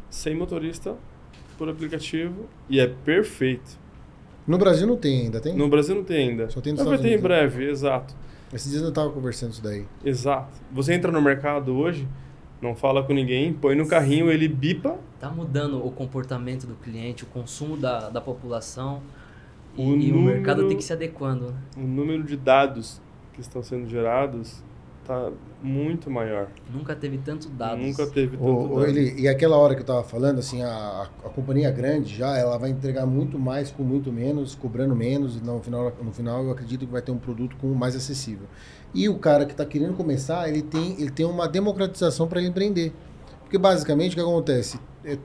sem 0.10 0.36
motorista, 0.36 0.96
por 1.58 1.70
aplicativo, 1.70 2.48
e 2.70 2.80
é 2.80 2.88
perfeito. 2.88 3.82
No 4.46 4.58
Brasil 4.58 4.86
não 4.86 4.98
tem 4.98 5.22
ainda, 5.22 5.40
tem? 5.40 5.56
No 5.56 5.70
Brasil 5.70 5.96
não 5.96 6.04
tem 6.04 6.30
ainda. 6.30 6.50
Só 6.50 6.60
tem 6.60 6.74
nos 6.74 6.82
Mas 6.82 6.90
vai 6.90 6.98
ter 6.98 7.18
em 7.18 7.22
breve, 7.22 7.70
exato. 7.70 8.14
Esses 8.54 8.70
dias 8.70 8.84
eu 8.84 8.90
estava 8.90 9.10
conversando 9.10 9.52
isso 9.52 9.64
daí. 9.64 9.86
Exato. 10.04 10.52
Você 10.72 10.94
entra 10.94 11.12
no 11.12 11.22
mercado 11.22 11.76
hoje, 11.76 12.08
não 12.62 12.76
fala 12.76 13.02
com 13.04 13.14
ninguém, 13.14 13.54
põe 13.54 13.76
no 13.76 13.88
carrinho, 13.88 14.30
ele 14.30 14.48
bipa. 14.48 14.98
Tá 15.20 15.30
mudando 15.30 15.84
o 15.84 15.90
comportamento 15.90 16.68
do 16.68 16.76
cliente, 16.76 17.24
o 17.24 17.28
consumo 17.28 17.78
da, 17.78 18.10
da 18.10 18.22
população 18.22 19.02
o 19.78 19.82
e, 19.82 19.86
número, 19.86 20.08
e 20.08 20.12
o 20.12 20.22
mercado 20.22 20.68
tem 20.68 20.78
que 20.78 20.84
se 20.84 20.94
adequando. 20.94 21.48
Né? 21.48 21.58
O 21.78 21.88
número 21.88 22.24
de 22.24 22.38
dados 22.38 23.02
que 23.34 23.42
estão 23.42 23.64
sendo 23.64 23.88
gerados 23.88 24.64
tá 25.06 25.32
muito 25.62 26.10
maior. 26.10 26.48
Nunca 26.74 26.96
teve 26.96 27.18
tanto 27.18 27.50
dados. 27.50 27.86
Nunca 27.86 28.08
teve 28.08 28.38
tanto 28.38 28.50
o, 28.50 28.80
dados. 28.80 28.96
Ele, 28.96 29.22
e 29.22 29.28
aquela 29.28 29.58
hora 29.58 29.74
que 29.74 29.82
eu 29.82 29.84
estava 29.84 30.04
falando, 30.04 30.40
assim, 30.40 30.62
a, 30.62 31.08
a 31.24 31.30
companhia 31.30 31.70
grande 31.72 32.16
já, 32.16 32.38
ela 32.38 32.58
vai 32.58 32.70
entregar 32.70 33.06
muito 33.06 33.38
mais 33.38 33.72
com 33.72 33.84
muito 33.84 34.12
menos, 34.12 34.56
cobrando 34.56 34.96
menos, 34.96 35.36
e 35.36 35.44
no 35.44 35.60
final, 35.60 35.94
no 36.02 36.12
final 36.12 36.44
eu 36.44 36.52
acredito 36.52 36.86
que 36.86 36.92
vai 36.92 37.02
ter 37.02 37.12
um 37.12 37.18
produto 37.18 37.56
com 37.58 37.68
mais 37.74 37.96
acessível. 37.96 38.48
E 38.94 39.10
o 39.10 39.18
cara 39.18 39.46
que 39.46 39.52
está 39.52 39.66
querendo 39.66 39.96
começar, 39.96 40.48
ele 40.48 40.62
tem, 40.62 41.02
ele 41.02 41.12
tem 41.12 41.26
uma 41.26 41.48
democratização 41.48 42.28
para 42.28 42.42
empreender. 42.42 42.94
Porque 43.42 43.58
basicamente 43.58 44.14
o 44.14 44.16
que 44.16 44.22
acontece? 44.22 44.80
É, 45.04 45.18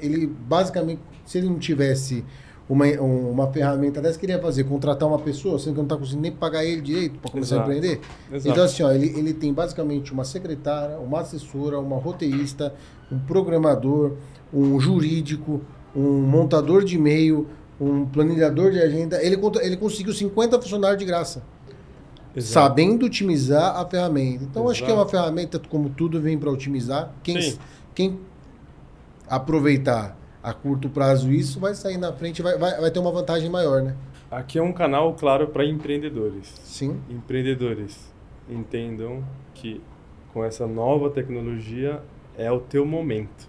ele 0.00 0.26
basicamente, 0.26 1.00
se 1.24 1.38
ele 1.38 1.48
não 1.48 1.58
tivesse 1.58 2.24
uma, 2.70 2.86
uma 2.86 3.48
ferramenta 3.48 4.00
dessa, 4.00 4.16
queria 4.16 4.38
fazer, 4.38 4.62
contratar 4.62 5.08
uma 5.08 5.18
pessoa, 5.18 5.58
sendo 5.58 5.72
que 5.72 5.78
não 5.78 5.86
está 5.86 5.96
conseguindo 5.96 6.22
nem 6.22 6.30
pagar 6.30 6.64
ele 6.64 6.80
direito 6.80 7.18
para 7.18 7.28
começar 7.28 7.56
Exato. 7.56 7.68
a 7.68 7.76
empreender. 7.76 8.00
Exato. 8.32 8.48
Então, 8.48 8.64
assim, 8.64 8.82
ó, 8.84 8.92
ele, 8.92 9.18
ele 9.18 9.34
tem 9.34 9.52
basicamente 9.52 10.12
uma 10.12 10.24
secretária, 10.24 10.96
uma 10.98 11.20
assessora, 11.20 11.80
uma 11.80 11.96
roteirista, 11.96 12.72
um 13.10 13.18
programador, 13.18 14.12
um 14.54 14.78
jurídico, 14.78 15.60
um 15.96 16.20
montador 16.20 16.84
de 16.84 16.94
e-mail, 16.94 17.48
um 17.80 18.06
planilhador 18.06 18.70
de 18.70 18.78
agenda. 18.78 19.20
Ele, 19.20 19.36
ele 19.62 19.76
conseguiu 19.76 20.14
50 20.14 20.62
funcionários 20.62 21.00
de 21.00 21.04
graça. 21.04 21.42
Exato. 22.36 22.52
Sabendo 22.52 23.06
otimizar 23.06 23.80
a 23.80 23.84
ferramenta. 23.84 24.44
Então, 24.44 24.62
Exato. 24.62 24.70
acho 24.70 24.84
que 24.84 24.90
é 24.92 24.94
uma 24.94 25.08
ferramenta, 25.08 25.58
como 25.58 25.90
tudo, 25.90 26.20
vem 26.20 26.38
para 26.38 26.48
otimizar. 26.48 27.12
Quem, 27.24 27.58
quem 27.92 28.20
aproveitar 29.28 30.19
a 30.42 30.52
curto 30.52 30.88
prazo 30.88 31.30
isso, 31.30 31.60
vai 31.60 31.74
sair 31.74 31.98
na 31.98 32.12
frente, 32.12 32.42
vai, 32.42 32.56
vai, 32.56 32.80
vai 32.80 32.90
ter 32.90 32.98
uma 32.98 33.12
vantagem 33.12 33.50
maior, 33.50 33.82
né? 33.82 33.96
Aqui 34.30 34.58
é 34.58 34.62
um 34.62 34.72
canal, 34.72 35.14
claro, 35.14 35.48
para 35.48 35.64
empreendedores. 35.64 36.46
Sim. 36.64 37.00
Empreendedores 37.10 38.12
entendam 38.48 39.24
que 39.54 39.82
com 40.32 40.44
essa 40.44 40.66
nova 40.66 41.10
tecnologia 41.10 42.00
é 42.36 42.50
o 42.50 42.60
teu 42.60 42.86
momento. 42.86 43.48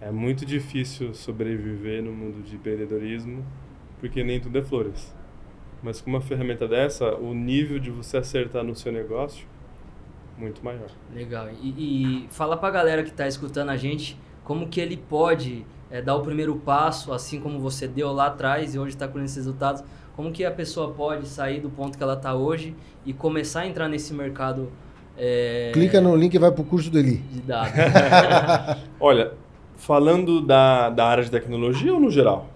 É 0.00 0.10
muito 0.10 0.44
difícil 0.44 1.14
sobreviver 1.14 2.02
no 2.02 2.12
mundo 2.12 2.42
de 2.42 2.56
empreendedorismo 2.56 3.44
porque 4.00 4.24
nem 4.24 4.40
tudo 4.40 4.58
é 4.58 4.62
flores. 4.62 5.14
Mas 5.82 6.00
com 6.00 6.10
uma 6.10 6.20
ferramenta 6.20 6.66
dessa, 6.66 7.14
o 7.14 7.32
nível 7.32 7.78
de 7.78 7.90
você 7.90 8.16
acertar 8.16 8.64
no 8.64 8.74
seu 8.74 8.90
negócio 8.90 9.46
muito 10.36 10.64
maior. 10.64 10.88
Legal. 11.14 11.48
E, 11.60 12.24
e 12.24 12.28
fala 12.30 12.56
para 12.56 12.68
a 12.68 12.72
galera 12.72 13.02
que 13.02 13.10
está 13.10 13.28
escutando 13.28 13.68
a 13.68 13.76
gente 13.76 14.18
como 14.42 14.68
que 14.68 14.80
ele 14.80 14.96
pode 14.96 15.66
é, 15.90 16.00
dar 16.00 16.14
o 16.14 16.22
primeiro 16.22 16.56
passo, 16.56 17.12
assim 17.12 17.40
como 17.40 17.58
você 17.58 17.88
deu 17.88 18.12
lá 18.12 18.26
atrás 18.26 18.74
e 18.74 18.78
hoje 18.78 18.94
está 18.94 19.08
com 19.08 19.18
esses 19.20 19.36
resultados, 19.36 19.82
como 20.14 20.30
que 20.30 20.44
a 20.44 20.50
pessoa 20.50 20.92
pode 20.92 21.26
sair 21.26 21.60
do 21.60 21.70
ponto 21.70 21.96
que 21.96 22.02
ela 22.02 22.14
está 22.14 22.34
hoje 22.34 22.74
e 23.04 23.12
começar 23.12 23.60
a 23.60 23.66
entrar 23.66 23.88
nesse 23.88 24.12
mercado? 24.12 24.70
É... 25.16 25.70
Clica 25.72 26.00
no 26.00 26.14
link 26.14 26.34
e 26.34 26.38
vai 26.38 26.50
para 26.50 26.62
o 26.62 26.64
curso 26.64 26.90
do 26.90 26.98
Eli. 26.98 27.16
De 27.16 27.40
dados. 27.40 27.72
Olha, 29.00 29.32
falando 29.76 30.40
da, 30.40 30.90
da 30.90 31.06
área 31.06 31.24
de 31.24 31.30
tecnologia 31.30 31.92
ou 31.92 32.00
no 32.00 32.10
geral? 32.10 32.48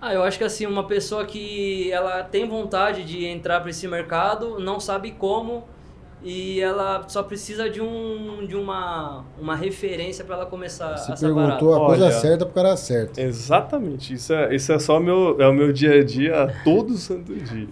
Ah, 0.00 0.14
eu 0.14 0.22
acho 0.22 0.38
que 0.38 0.44
assim, 0.44 0.64
uma 0.64 0.84
pessoa 0.84 1.24
que 1.24 1.90
ela 1.90 2.22
tem 2.22 2.48
vontade 2.48 3.04
de 3.04 3.24
entrar 3.24 3.60
para 3.60 3.70
esse 3.70 3.88
mercado, 3.88 4.60
não 4.60 4.78
sabe 4.78 5.10
como, 5.10 5.64
e 6.22 6.60
ela 6.60 7.08
só 7.08 7.22
precisa 7.22 7.70
de, 7.70 7.80
um, 7.80 8.44
de 8.46 8.56
uma, 8.56 9.24
uma 9.38 9.54
referência 9.54 10.24
para 10.24 10.36
ela 10.36 10.46
começar 10.46 10.96
Você 10.96 11.12
a 11.12 11.16
perguntou 11.16 11.74
a 11.74 11.86
coisa 11.86 12.04
Olha, 12.06 12.12
certa 12.12 12.44
para 12.44 12.50
o 12.50 12.54
cara 12.54 12.76
certo. 12.76 13.18
Exatamente. 13.18 14.14
Isso 14.14 14.32
é, 14.32 14.54
isso 14.54 14.72
é 14.72 14.78
só 14.78 14.98
meu, 14.98 15.40
é 15.40 15.46
o 15.46 15.52
meu 15.52 15.72
dia 15.72 16.00
a 16.00 16.04
dia, 16.04 16.54
todo 16.64 16.94
santo 16.98 17.34
dia. 17.34 17.68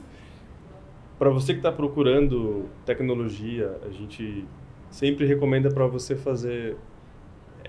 Para 1.18 1.30
você 1.30 1.54
que 1.54 1.58
está 1.58 1.72
procurando 1.72 2.66
tecnologia, 2.84 3.78
a 3.84 3.90
gente 3.90 4.44
sempre 4.90 5.26
recomenda 5.26 5.70
para 5.70 5.86
você 5.86 6.14
fazer 6.14 6.76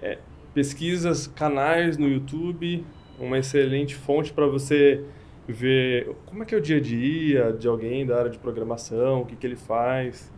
é, 0.02 0.20
pesquisas, 0.54 1.26
canais 1.28 1.98
no 1.98 2.08
YouTube, 2.08 2.86
uma 3.20 3.40
excelente 3.40 3.96
fonte 3.96 4.32
para 4.32 4.46
você 4.46 5.04
ver 5.48 6.14
como 6.26 6.44
é 6.44 6.46
que 6.46 6.54
é 6.54 6.58
o 6.58 6.62
dia 6.62 6.78
a 6.78 6.82
dia 6.82 7.54
de 7.54 7.68
alguém 7.68 8.06
da 8.06 8.20
área 8.20 8.30
de 8.30 8.38
programação, 8.38 9.22
o 9.22 9.26
que, 9.26 9.36
que 9.36 9.48
ele 9.48 9.56
faz 9.56 10.30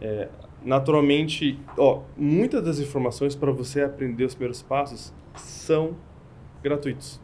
é, 0.00 0.28
naturalmente, 0.64 1.58
ó, 1.78 2.02
muitas 2.16 2.62
das 2.62 2.78
informações 2.78 3.34
para 3.34 3.50
você 3.52 3.82
aprender 3.82 4.24
os 4.24 4.34
primeiros 4.34 4.62
passos 4.62 5.12
são 5.34 5.96
gratuitos. 6.62 7.20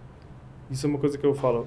Isso 0.71 0.87
é 0.87 0.89
uma 0.89 0.99
coisa 0.99 1.19
que 1.19 1.27
eu 1.27 1.35
falo. 1.35 1.67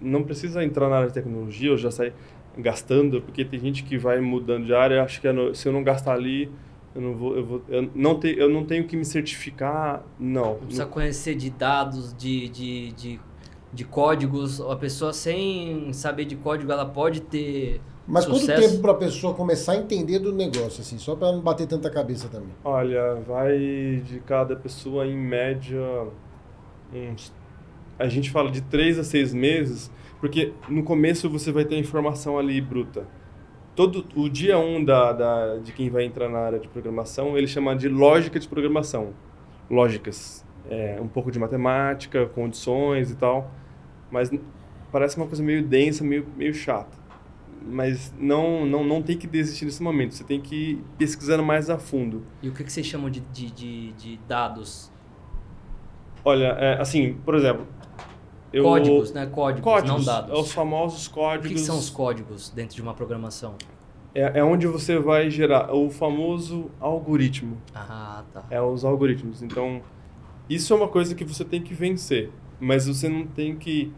Não 0.00 0.22
precisa 0.22 0.62
entrar 0.64 0.88
na 0.88 0.96
área 0.96 1.08
de 1.08 1.14
tecnologia 1.14 1.70
ou 1.70 1.76
já 1.76 1.90
sair 1.90 2.12
gastando, 2.56 3.20
porque 3.20 3.44
tem 3.44 3.60
gente 3.60 3.84
que 3.84 3.98
vai 3.98 4.20
mudando 4.20 4.64
de 4.64 4.74
área, 4.74 5.02
acha 5.02 5.20
que 5.20 5.28
é 5.28 5.32
se 5.54 5.68
eu 5.68 5.72
não 5.72 5.82
gastar 5.82 6.14
ali, 6.14 6.50
eu 6.94 7.02
não 7.02 7.14
vou, 7.14 7.36
eu 7.36 7.44
vou, 7.44 7.62
eu 7.68 7.90
não, 7.94 8.18
te, 8.18 8.34
eu 8.38 8.48
não 8.48 8.64
tenho 8.64 8.84
que 8.84 8.96
me 8.96 9.04
certificar, 9.04 10.02
não. 10.18 10.52
Não 10.52 10.60
precisa 10.60 10.86
conhecer 10.86 11.34
de 11.34 11.50
dados, 11.50 12.14
de, 12.14 12.48
de, 12.48 12.92
de, 12.92 13.20
de 13.72 13.84
códigos. 13.84 14.60
A 14.60 14.76
pessoa 14.76 15.12
sem 15.12 15.92
saber 15.92 16.24
de 16.24 16.36
código, 16.36 16.72
ela 16.72 16.86
pode 16.86 17.20
ter 17.20 17.80
mas 18.06 18.24
Sucesso. 18.24 18.46
quanto 18.46 18.60
tempo 18.60 18.82
para 18.82 18.92
a 18.92 18.94
pessoa 18.94 19.34
começar 19.34 19.72
a 19.72 19.76
entender 19.76 20.20
do 20.20 20.32
negócio, 20.32 20.80
assim, 20.80 20.96
só 20.96 21.16
para 21.16 21.32
não 21.32 21.40
bater 21.40 21.66
tanta 21.66 21.90
cabeça 21.90 22.28
também? 22.28 22.50
Olha, 22.64 23.16
vai 23.26 23.58
de 24.04 24.20
cada 24.24 24.54
pessoa 24.54 25.06
em 25.06 25.16
média 25.16 25.80
uns. 26.94 27.32
A 27.98 28.06
gente 28.06 28.30
fala 28.30 28.50
de 28.50 28.60
três 28.60 28.98
a 28.98 29.02
seis 29.02 29.34
meses, 29.34 29.90
porque 30.20 30.52
no 30.68 30.84
começo 30.84 31.28
você 31.28 31.50
vai 31.50 31.64
ter 31.64 31.76
informação 31.78 32.38
ali 32.38 32.60
bruta. 32.60 33.08
Todo 33.74 34.06
o 34.14 34.28
dia 34.28 34.56
um 34.56 34.84
da, 34.84 35.12
da, 35.12 35.56
de 35.56 35.72
quem 35.72 35.90
vai 35.90 36.04
entrar 36.04 36.28
na 36.28 36.38
área 36.38 36.58
de 36.60 36.68
programação, 36.68 37.36
ele 37.36 37.46
chama 37.48 37.74
de 37.74 37.88
lógica 37.88 38.38
de 38.38 38.46
programação. 38.46 39.14
Lógicas. 39.68 40.44
É, 40.70 40.98
um 41.00 41.08
pouco 41.08 41.30
de 41.30 41.38
matemática, 41.38 42.26
condições 42.26 43.10
e 43.10 43.16
tal. 43.16 43.50
Mas 44.10 44.30
parece 44.92 45.16
uma 45.16 45.26
coisa 45.26 45.42
meio 45.42 45.62
densa, 45.64 46.04
meio, 46.04 46.26
meio 46.36 46.54
chata 46.54 47.05
mas 47.66 48.14
não, 48.18 48.64
não, 48.64 48.84
não 48.84 49.02
tem 49.02 49.16
que 49.16 49.26
desistir 49.26 49.64
nesse 49.64 49.82
momento. 49.82 50.14
Você 50.14 50.24
tem 50.24 50.40
que 50.40 50.54
ir 50.54 50.84
pesquisando 50.96 51.42
mais 51.42 51.68
a 51.68 51.78
fundo. 51.78 52.24
E 52.42 52.48
o 52.48 52.52
que, 52.52 52.64
que 52.64 52.72
vocês 52.72 52.86
chamam 52.86 53.10
de, 53.10 53.20
de, 53.20 53.50
de, 53.50 53.92
de 53.92 54.20
dados? 54.28 54.92
Olha, 56.24 56.46
é, 56.58 56.80
assim, 56.80 57.14
por 57.24 57.34
exemplo... 57.34 57.66
Eu... 58.52 58.62
Códigos, 58.64 59.12
né? 59.12 59.26
Códigos, 59.26 59.64
códigos, 59.64 60.06
não 60.06 60.14
dados. 60.14 60.38
Os 60.38 60.52
famosos 60.52 61.08
códigos... 61.08 61.46
O 61.46 61.48
que, 61.48 61.54
que 61.54 61.66
são 61.66 61.78
os 61.78 61.90
códigos 61.90 62.48
dentro 62.50 62.76
de 62.76 62.82
uma 62.82 62.94
programação? 62.94 63.54
É, 64.14 64.38
é 64.38 64.44
onde 64.44 64.66
você 64.66 64.98
vai 64.98 65.28
gerar 65.28 65.74
o 65.74 65.90
famoso 65.90 66.70
algoritmo. 66.80 67.58
Ah, 67.74 68.24
tá. 68.32 68.44
É 68.50 68.62
os 68.62 68.84
algoritmos. 68.84 69.42
Então, 69.42 69.82
isso 70.48 70.72
é 70.72 70.76
uma 70.76 70.88
coisa 70.88 71.14
que 71.14 71.24
você 71.24 71.44
tem 71.44 71.60
que 71.60 71.74
vencer. 71.74 72.30
Mas 72.58 72.86
você 72.86 73.08
não 73.08 73.26
tem 73.26 73.56
que 73.56 73.92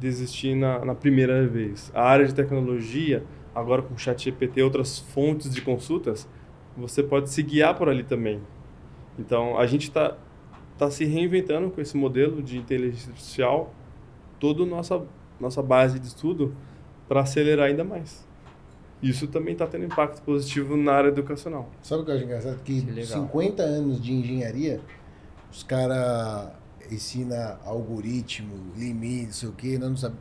desistir 0.00 0.54
na, 0.54 0.84
na 0.84 0.94
primeira 0.94 1.46
vez. 1.46 1.92
A 1.94 2.02
área 2.02 2.26
de 2.26 2.34
tecnologia, 2.34 3.22
agora 3.54 3.82
com 3.82 3.94
o 3.94 3.98
chat 3.98 4.24
GPT 4.24 4.60
e 4.60 4.62
outras 4.62 4.98
fontes 4.98 5.52
de 5.54 5.60
consultas, 5.60 6.26
você 6.76 7.02
pode 7.02 7.28
se 7.30 7.42
guiar 7.42 7.76
por 7.76 7.88
ali 7.88 8.02
também. 8.02 8.40
Então, 9.18 9.58
a 9.58 9.66
gente 9.66 9.82
está 9.82 10.16
tá 10.78 10.90
se 10.90 11.04
reinventando 11.04 11.70
com 11.70 11.80
esse 11.80 11.96
modelo 11.96 12.42
de 12.42 12.56
inteligência 12.56 13.10
artificial, 13.10 13.74
toda 14.38 14.62
a 14.62 14.66
nossa, 14.66 15.02
nossa 15.38 15.62
base 15.62 15.98
de 15.98 16.06
estudo, 16.06 16.54
para 17.06 17.20
acelerar 17.20 17.68
ainda 17.68 17.84
mais. 17.84 18.26
Isso 19.02 19.26
também 19.26 19.52
está 19.52 19.66
tendo 19.66 19.84
impacto 19.84 20.22
positivo 20.22 20.76
na 20.76 20.92
área 20.92 21.08
educacional. 21.08 21.68
Sabe 21.82 22.02
o 22.02 22.04
que 22.04 22.10
eu 22.10 22.14
acho 22.14 22.24
engraçado? 22.24 22.62
Que, 22.62 22.82
que 22.82 23.06
50 23.06 23.62
anos 23.62 24.00
de 24.00 24.12
engenharia, 24.12 24.80
os 25.50 25.62
caras 25.62 26.52
ensina 26.94 27.58
algoritmo, 27.64 28.54
limite, 28.76 29.26
não 29.26 29.32
sei 29.32 29.48
o 29.48 29.52
quê, 29.52 29.78
não 29.78 29.96
sabe, 29.96 30.16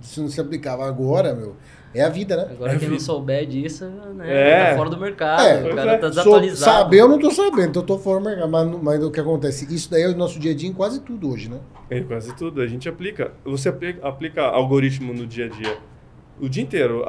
isso 0.00 0.20
não 0.20 0.28
se 0.28 0.40
aplicava 0.40 0.86
agora, 0.86 1.34
meu. 1.34 1.56
É 1.94 2.02
a 2.02 2.08
vida, 2.08 2.36
né? 2.36 2.48
Agora 2.50 2.72
é 2.72 2.78
quem 2.78 2.88
não 2.88 2.98
souber 2.98 3.46
disso, 3.46 3.84
né? 3.86 4.24
É. 4.26 4.70
Tá 4.70 4.76
fora 4.76 4.90
do 4.90 4.98
mercado. 4.98 5.42
É, 5.42 5.72
o 5.72 5.76
cara 5.76 5.98
tá 5.98 6.08
desatualizado. 6.08 6.56
Sou, 6.56 6.72
saber 6.72 7.00
eu 7.00 7.08
não 7.08 7.18
tô 7.18 7.30
sabendo, 7.30 7.68
então 7.68 7.82
eu 7.82 7.86
tô 7.86 7.98
fora 7.98 8.18
do 8.18 8.24
mercado. 8.24 8.48
Mas, 8.50 8.82
mas 8.82 9.04
o 9.04 9.10
que 9.10 9.20
acontece? 9.20 9.72
Isso 9.72 9.90
daí 9.90 10.02
é 10.02 10.08
o 10.08 10.16
nosso 10.16 10.38
dia 10.38 10.52
a 10.52 10.54
dia 10.54 10.70
em 10.70 10.72
quase 10.72 11.00
tudo 11.00 11.30
hoje, 11.30 11.50
né? 11.50 11.60
É, 11.90 12.00
quase 12.00 12.34
tudo. 12.34 12.62
A 12.62 12.66
gente 12.66 12.88
aplica. 12.88 13.32
Você 13.44 13.68
aplica, 13.68 14.08
aplica 14.08 14.42
algoritmo 14.42 15.12
no 15.12 15.26
dia 15.26 15.46
a 15.46 15.48
dia. 15.48 15.78
O 16.40 16.48
dia 16.48 16.62
inteiro. 16.62 17.04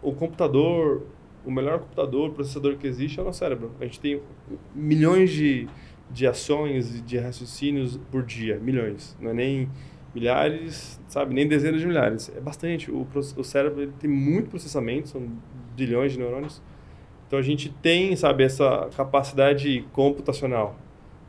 O 0.00 0.12
computador, 0.12 1.02
o 1.44 1.50
melhor 1.50 1.80
computador, 1.80 2.30
processador 2.30 2.76
que 2.76 2.86
existe 2.86 3.18
é 3.18 3.22
o 3.22 3.24
nosso 3.24 3.40
cérebro. 3.40 3.72
A 3.80 3.84
gente 3.84 3.98
tem 3.98 4.22
milhões 4.72 5.30
de 5.30 5.68
de 6.12 6.26
ações 6.26 6.96
e 6.96 7.00
de 7.00 7.18
raciocínios 7.18 7.98
por 8.10 8.22
dia, 8.22 8.58
milhões, 8.58 9.16
não 9.20 9.30
é 9.30 9.34
nem 9.34 9.68
milhares, 10.14 11.00
sabe, 11.08 11.34
nem 11.34 11.48
dezenas 11.48 11.80
de 11.80 11.86
milhares, 11.86 12.30
é 12.36 12.40
bastante. 12.40 12.90
O, 12.90 13.06
o 13.36 13.44
cérebro 13.44 13.92
tem 13.98 14.10
muito 14.10 14.50
processamento, 14.50 15.08
são 15.08 15.22
bilhões 15.74 16.12
de 16.12 16.18
neurônios. 16.18 16.62
Então 17.26 17.38
a 17.38 17.42
gente 17.42 17.70
tem, 17.80 18.14
sabe, 18.14 18.44
essa 18.44 18.90
capacidade 18.94 19.86
computacional. 19.92 20.76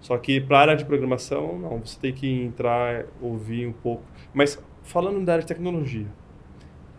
Só 0.02 0.18
que 0.18 0.42
para 0.42 0.58
a 0.58 0.62
área 0.62 0.76
de 0.76 0.84
programação, 0.84 1.58
não, 1.58 1.80
você 1.80 1.98
tem 1.98 2.12
que 2.12 2.28
entrar, 2.30 3.06
ouvir 3.22 3.66
um 3.66 3.72
pouco. 3.72 4.04
Mas 4.34 4.62
falando 4.84 5.24
da 5.24 5.34
área 5.34 5.44
de 5.44 5.48
tecnologia, 5.48 6.08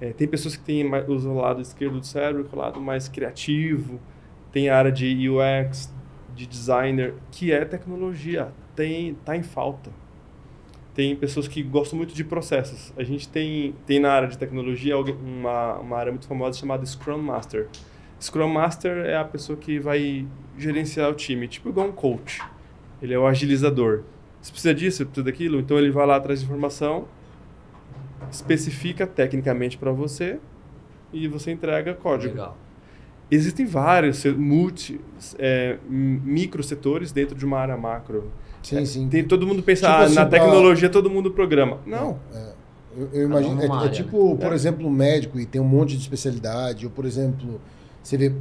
é, 0.01 0.13
tem 0.13 0.27
pessoas 0.27 0.57
que 0.57 0.65
têm 0.65 0.85
mais, 0.85 1.07
usam 1.07 1.37
o 1.37 1.41
lado 1.41 1.61
esquerdo 1.61 2.01
do 2.01 2.07
cérebro, 2.07 2.49
é 2.51 2.57
o 2.57 2.59
lado 2.59 2.81
mais 2.81 3.07
criativo, 3.07 4.01
tem 4.51 4.71
a 4.71 4.77
área 4.79 4.91
de 4.91 5.29
UX, 5.29 5.93
de 6.35 6.47
designer, 6.47 7.15
que 7.31 7.53
é 7.53 7.65
tecnologia, 7.65 8.53
tem 8.75 9.15
tá 9.25 9.37
em 9.37 9.43
falta. 9.43 9.91
Tem 10.95 11.17
pessoas 11.17 11.49
que 11.49 11.63
gostam 11.63 11.97
muito 11.97 12.15
de 12.15 12.23
processos. 12.23 12.93
A 12.97 13.03
gente 13.03 13.29
tem, 13.29 13.75
tem 13.85 13.99
na 13.99 14.13
área 14.13 14.29
de 14.29 14.39
tecnologia 14.39 14.97
uma, 14.97 15.79
uma 15.79 15.97
área 15.97 16.13
muito 16.13 16.27
famosa 16.27 16.59
chamada 16.59 16.87
Scrum 16.87 17.19
Master. 17.19 17.69
Scrum 18.21 18.49
Master 18.49 19.05
é 19.05 19.17
a 19.17 19.25
pessoa 19.25 19.59
que 19.59 19.81
vai 19.81 20.27
gerenciar 20.57 21.11
o 21.11 21.15
time, 21.15 21.49
tipo 21.49 21.69
igual 21.69 21.89
um 21.89 21.93
coach. 21.93 22.41
Ele 23.03 23.13
é 23.13 23.19
o 23.19 23.27
agilizador. 23.27 24.03
Você 24.41 24.53
precisa 24.53 24.75
disso, 24.75 24.99
você 24.99 25.05
precisa 25.05 25.25
daquilo, 25.25 25.59
então 25.59 25.79
ele 25.79 25.91
vai 25.91 26.07
lá 26.07 26.17
atrás 26.17 26.41
de 26.41 26.47
informação, 26.47 27.09
especifica 28.31 29.07
tecnicamente 29.07 29.77
para 29.77 29.91
você 29.91 30.39
e 31.13 31.27
você 31.27 31.51
entrega 31.51 31.95
código. 31.95 32.35
Legal. 32.35 32.57
Existem 33.31 33.67
vários 33.67 34.25
multi, 34.25 35.01
é, 35.39 35.79
micro 35.89 36.63
setores 36.63 37.11
dentro 37.11 37.35
de 37.35 37.45
uma 37.45 37.59
área 37.59 37.77
macro. 37.77 38.31
Sim, 38.63 38.79
é, 38.79 38.85
sim. 38.85 39.09
Tem, 39.09 39.25
todo 39.25 39.47
mundo 39.47 39.63
pensa, 39.63 39.87
tipo 39.87 39.93
ah, 39.93 40.05
assim, 40.05 40.15
na 40.15 40.27
tecnologia 40.27 40.89
todo 40.89 41.11
mundo 41.11 41.31
programa. 41.31 41.79
Não. 41.87 42.19
É, 42.33 42.53
eu, 42.97 43.09
eu 43.13 43.25
imagino, 43.25 43.61
é, 43.61 43.67
é, 43.67 43.71
área, 43.71 43.91
tipo, 43.91 44.35
né? 44.35 44.41
por 44.41 44.53
exemplo, 44.53 44.87
um 44.87 44.91
médico 44.91 45.39
e 45.39 45.47
tem 45.47 45.61
um 45.61 45.67
monte 45.67 45.97
de 45.97 46.03
especialidade, 46.03 46.85
ou 46.87 46.93
por 46.93 47.05
exemplo, 47.05 47.61
você 48.03 48.17
vê, 48.17 48.33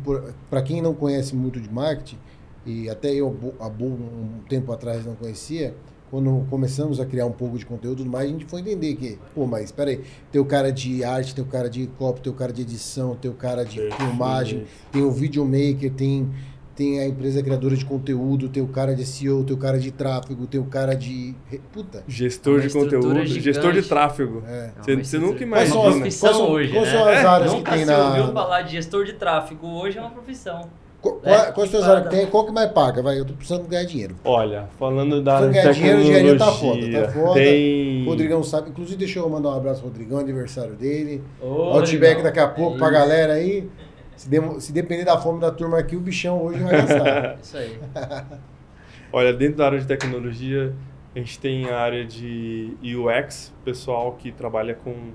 para 0.49 0.61
quem 0.61 0.81
não 0.81 0.93
conhece 0.93 1.35
muito 1.35 1.59
de 1.59 1.71
marketing, 1.71 2.17
e 2.65 2.89
até 2.89 3.13
eu 3.13 3.55
há 3.59 3.67
um 3.67 4.39
tempo 4.47 4.71
atrás 4.71 5.05
não 5.05 5.15
conhecia, 5.15 5.73
quando 6.13 6.45
começamos 6.47 6.99
a 6.99 7.07
criar 7.07 7.25
um 7.25 7.31
pouco 7.31 7.57
de 7.57 7.65
conteúdo 7.65 8.01
e 8.01 8.03
tudo 8.03 8.11
mais, 8.11 8.29
a 8.29 8.31
gente 8.31 8.45
foi 8.45 8.61
entender 8.61 8.93
que, 8.93 9.17
pô, 9.33 9.47
mas 9.47 9.63
espera 9.63 9.89
aí, 9.89 9.99
tem 10.31 10.39
o 10.39 10.45
cara 10.45 10.71
de 10.71 11.03
arte, 11.03 11.33
tem 11.33 11.43
o 11.43 11.47
cara 11.47 11.67
de 11.67 11.87
copo, 11.97 12.21
tem 12.21 12.31
o 12.31 12.35
cara 12.35 12.53
de 12.53 12.61
edição, 12.61 13.15
tem 13.15 13.31
o 13.31 13.33
cara 13.33 13.65
de 13.65 13.81
filmagem, 13.93 14.63
tem 14.91 15.01
o 15.01 15.09
videomaker, 15.09 15.91
tem, 15.91 16.29
tem 16.75 16.99
a 16.99 17.07
empresa 17.07 17.41
criadora 17.41 17.75
de 17.75 17.83
conteúdo, 17.83 18.47
tem 18.47 18.61
o 18.61 18.67
cara 18.67 18.95
de 18.95 19.03
SEO, 19.07 19.43
tem 19.43 19.55
o 19.55 19.59
cara 19.59 19.79
de 19.79 19.89
tráfego, 19.89 20.45
tem 20.45 20.61
o 20.61 20.65
cara 20.65 20.93
de. 20.93 21.33
Puta. 21.71 22.03
Gestor 22.07 22.61
de 22.61 22.69
conteúdo, 22.69 23.25
gigante. 23.25 23.41
gestor 23.41 23.73
de 23.73 23.81
tráfego. 23.81 24.43
É. 24.45 24.69
Você, 24.83 24.95
você 24.97 25.17
nunca 25.17 25.41
imagina. 25.41 25.75
É 25.75 25.79
uma 25.79 25.91
profissão 25.93 26.51
hoje. 26.51 26.73
Quais 26.73 26.89
são 26.89 27.05
né? 27.05 27.17
as 27.17 27.25
áreas 27.25 27.53
é, 27.53 27.55
que 27.57 27.71
tem 27.71 27.85
na. 27.85 27.95
Você 27.95 28.19
ouviu 28.19 28.33
falar 28.35 28.61
de 28.61 28.71
gestor 28.73 29.03
de 29.03 29.13
tráfego 29.13 29.65
hoje 29.65 29.97
é 29.97 30.01
uma 30.01 30.11
profissão. 30.11 30.69
Qual, 31.03 31.19
é, 31.21 31.51
quais 31.51 31.69
suas 31.69 32.03
que 32.03 32.09
tem? 32.09 32.27
Qual 32.27 32.45
que 32.45 32.53
mais 32.53 32.71
paga? 32.71 33.03
Vai, 33.03 33.19
eu 33.19 33.25
tô 33.25 33.33
precisando 33.33 33.67
ganhar 33.67 33.83
dinheiro. 33.83 34.15
Olha, 34.23 34.69
falando 34.79 35.21
da 35.21 35.35
área 35.35 35.49
de 35.49 35.53
ganhar 35.53 35.73
dinheiro, 35.73 35.99
engenharia 35.99 36.37
tá 36.37 36.49
foda, 36.49 36.91
tá 36.91 37.11
foda. 37.11 37.33
Tem... 37.33 38.05
Rodrigão 38.05 38.41
sabe. 38.41 38.69
Inclusive, 38.69 38.97
deixa 38.97 39.19
eu 39.19 39.29
mandar 39.29 39.49
um 39.49 39.57
abraço 39.57 39.81
pro 39.81 39.89
Rodrigão, 39.89 40.17
aniversário 40.17 40.75
dele. 40.75 41.21
Ô, 41.41 41.73
Outback 41.73 42.23
daqui 42.23 42.39
a 42.39 42.47
pouco 42.47 42.77
é 42.77 42.79
pra 42.79 42.89
galera 42.89 43.33
aí. 43.33 43.69
Se, 44.15 44.29
de, 44.29 44.61
se 44.61 44.71
depender 44.71 45.03
da 45.03 45.17
fome 45.17 45.41
da 45.41 45.51
turma 45.51 45.77
aqui, 45.77 45.97
o 45.97 45.99
bichão 45.99 46.41
hoje 46.41 46.63
vai 46.63 46.71
gastar. 46.71 47.37
Isso 47.43 47.57
aí. 47.57 47.77
Olha, 49.11 49.33
dentro 49.33 49.57
da 49.57 49.65
área 49.65 49.79
de 49.79 49.85
tecnologia, 49.85 50.73
a 51.13 51.19
gente 51.19 51.37
tem 51.37 51.65
a 51.69 51.79
área 51.79 52.05
de 52.05 52.77
UX, 52.81 53.53
pessoal 53.65 54.13
que 54.13 54.31
trabalha 54.31 54.73
com 54.73 55.11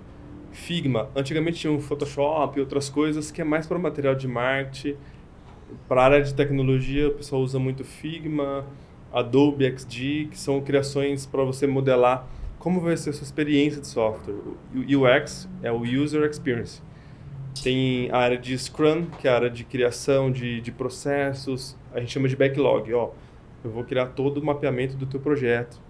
Figma. 0.52 1.08
Antigamente 1.16 1.60
tinha 1.60 1.72
o 1.72 1.80
Photoshop 1.80 2.58
e 2.58 2.60
outras 2.60 2.90
coisas, 2.90 3.30
que 3.30 3.40
é 3.40 3.44
mais 3.44 3.66
para 3.66 3.78
material 3.78 4.14
de 4.14 4.28
marketing 4.28 4.96
para 5.88 6.02
a 6.02 6.04
área 6.04 6.22
de 6.22 6.34
tecnologia, 6.34 7.08
o 7.08 7.14
pessoal 7.14 7.42
usa 7.42 7.58
muito 7.58 7.84
Figma, 7.84 8.66
Adobe 9.12 9.64
XD, 9.64 10.28
que 10.30 10.38
são 10.38 10.60
criações 10.60 11.26
para 11.26 11.42
você 11.42 11.66
modelar 11.66 12.28
como 12.58 12.80
vai 12.80 12.96
ser 12.96 13.10
a 13.10 13.12
sua 13.12 13.24
experiência 13.24 13.80
de 13.80 13.86
software. 13.86 14.34
O 14.74 15.04
UX 15.04 15.48
é 15.62 15.70
o 15.70 15.82
User 15.82 16.28
Experience. 16.28 16.82
Tem 17.62 18.10
a 18.10 18.18
área 18.18 18.36
de 18.36 18.56
Scrum, 18.58 19.06
que 19.18 19.26
é 19.26 19.30
a 19.30 19.34
área 19.34 19.50
de 19.50 19.64
criação 19.64 20.30
de, 20.30 20.60
de 20.60 20.72
processos. 20.72 21.76
A 21.94 22.00
gente 22.00 22.12
chama 22.12 22.28
de 22.28 22.36
backlog. 22.36 22.92
Ó, 22.92 23.10
eu 23.64 23.70
vou 23.70 23.84
criar 23.84 24.06
todo 24.06 24.38
o 24.38 24.44
mapeamento 24.44 24.96
do 24.96 25.06
teu 25.06 25.20
projeto. 25.20 25.80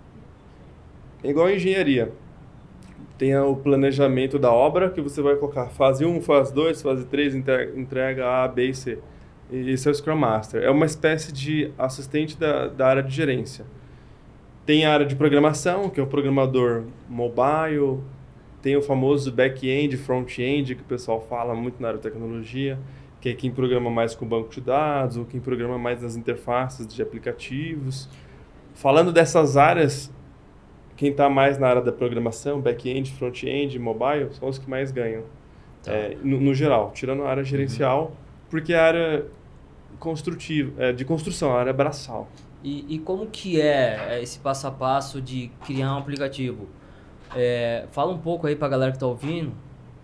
É 1.22 1.30
igual 1.30 1.46
a 1.46 1.52
engenharia. 1.52 2.12
Tem 3.16 3.36
o 3.36 3.56
planejamento 3.56 4.38
da 4.38 4.52
obra, 4.52 4.90
que 4.90 5.00
você 5.00 5.20
vai 5.20 5.34
colocar 5.34 5.66
fase 5.66 6.04
1, 6.04 6.22
fase 6.22 6.54
2, 6.54 6.80
fase 6.80 7.04
3, 7.06 7.34
entrega 7.34 8.44
A, 8.44 8.46
B 8.46 8.68
e 8.68 8.74
C. 8.74 8.98
Esse 9.50 9.88
é 9.88 9.90
o 9.90 9.94
Scrum 9.94 10.16
Master. 10.16 10.62
É 10.62 10.70
uma 10.70 10.84
espécie 10.84 11.32
de 11.32 11.70
assistente 11.78 12.38
da, 12.38 12.68
da 12.68 12.86
área 12.86 13.02
de 13.02 13.14
gerência. 13.14 13.64
Tem 14.66 14.84
a 14.84 14.92
área 14.92 15.06
de 15.06 15.16
programação, 15.16 15.88
que 15.88 15.98
é 15.98 16.02
o 16.02 16.06
programador 16.06 16.84
mobile. 17.08 18.00
Tem 18.60 18.76
o 18.76 18.82
famoso 18.82 19.32
back-end, 19.32 19.96
front-end, 19.96 20.74
que 20.74 20.82
o 20.82 20.84
pessoal 20.84 21.20
fala 21.20 21.54
muito 21.54 21.80
na 21.80 21.88
área 21.88 21.98
de 21.98 22.02
tecnologia, 22.02 22.78
que 23.20 23.30
é 23.30 23.34
quem 23.34 23.50
programa 23.50 23.88
mais 23.88 24.14
com 24.14 24.26
banco 24.26 24.50
de 24.50 24.60
dados, 24.60 25.16
ou 25.16 25.24
quem 25.24 25.40
programa 25.40 25.78
mais 25.78 26.02
nas 26.02 26.16
interfaces 26.16 26.86
de 26.86 27.00
aplicativos. 27.00 28.08
Falando 28.74 29.12
dessas 29.12 29.56
áreas, 29.56 30.12
quem 30.96 31.10
está 31.10 31.30
mais 31.30 31.56
na 31.58 31.68
área 31.68 31.80
da 31.80 31.92
programação, 31.92 32.60
back-end, 32.60 33.12
front-end, 33.12 33.78
mobile, 33.78 34.28
são 34.32 34.48
os 34.48 34.58
que 34.58 34.68
mais 34.68 34.90
ganham. 34.90 35.22
Tá. 35.82 35.92
É, 35.92 36.16
no, 36.22 36.40
no, 36.40 36.52
geral, 36.52 36.90
tirando 36.92 37.22
a 37.22 37.30
área 37.30 37.44
gerencial, 37.44 38.02
uhum. 38.02 38.27
Porque 38.50 38.74
a 38.74 38.84
área 38.84 39.26
construtivo, 39.98 40.80
é, 40.80 40.92
de 40.92 41.04
construção, 41.04 41.52
a 41.54 41.60
área 41.60 41.72
braçal. 41.72 42.28
E, 42.62 42.94
e, 42.94 42.98
como 42.98 43.26
que 43.26 43.60
é 43.60 44.18
esse 44.20 44.38
passo 44.40 44.66
a 44.66 44.70
passo 44.70 45.20
de 45.20 45.50
criar 45.64 45.94
um 45.94 45.98
aplicativo? 45.98 46.68
É, 47.34 47.86
fala 47.90 48.12
um 48.12 48.18
pouco 48.18 48.46
aí 48.46 48.56
para 48.56 48.66
a 48.66 48.70
galera 48.70 48.90
que 48.90 48.96
está 48.96 49.06
ouvindo. 49.06 49.52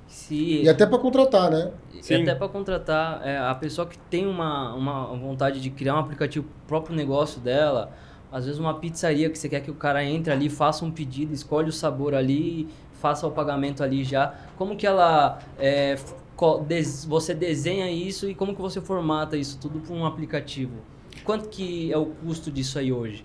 Se, 0.07 0.63
e 0.63 0.69
até 0.69 0.87
para 0.87 0.99
contratar, 0.99 1.51
né? 1.51 1.73
E 1.93 2.15
até 2.15 2.35
para 2.35 2.49
contratar 2.49 3.27
é, 3.27 3.39
a 3.39 3.55
pessoa 3.55 3.87
que 3.87 3.99
tem 3.99 4.27
uma, 4.27 4.75
uma 4.75 5.07
vontade 5.17 5.61
de 5.61 5.71
criar 5.71 5.97
um 5.97 5.99
aplicativo 5.99 6.47
próprio 6.69 6.95
negócio 6.95 7.41
dela. 7.41 7.91
Às 8.31 8.45
vezes 8.47 8.61
uma 8.61 8.75
pizzaria 8.75 9.31
que 9.31 9.39
você 9.39 9.49
quer 9.49 9.61
que 9.61 9.71
o 9.71 9.75
cara 9.75 10.05
entre 10.05 10.33
ali, 10.33 10.49
faça 10.49 10.85
um 10.85 10.91
pedido, 10.91 11.33
escolhe 11.33 11.69
o 11.69 11.73
sabor 11.73 12.15
ali, 12.15 12.69
faça 13.01 13.27
o 13.27 13.31
pagamento 13.31 13.83
ali 13.83 14.05
já. 14.05 14.35
Como 14.57 14.77
que 14.77 14.87
ela 14.87 15.39
é, 15.59 15.97
você 17.07 17.35
desenha 17.35 17.91
isso 17.91 18.29
e 18.29 18.35
como 18.35 18.55
que 18.55 18.61
você 18.61 18.81
formata 18.81 19.37
isso 19.37 19.59
tudo 19.61 19.81
para 19.81 19.95
um 19.95 20.05
aplicativo? 20.05 20.75
Quanto 21.23 21.49
que 21.49 21.93
é 21.93 21.97
o 21.97 22.07
custo 22.07 22.51
disso 22.51 22.79
aí 22.79 22.93
hoje? 22.93 23.25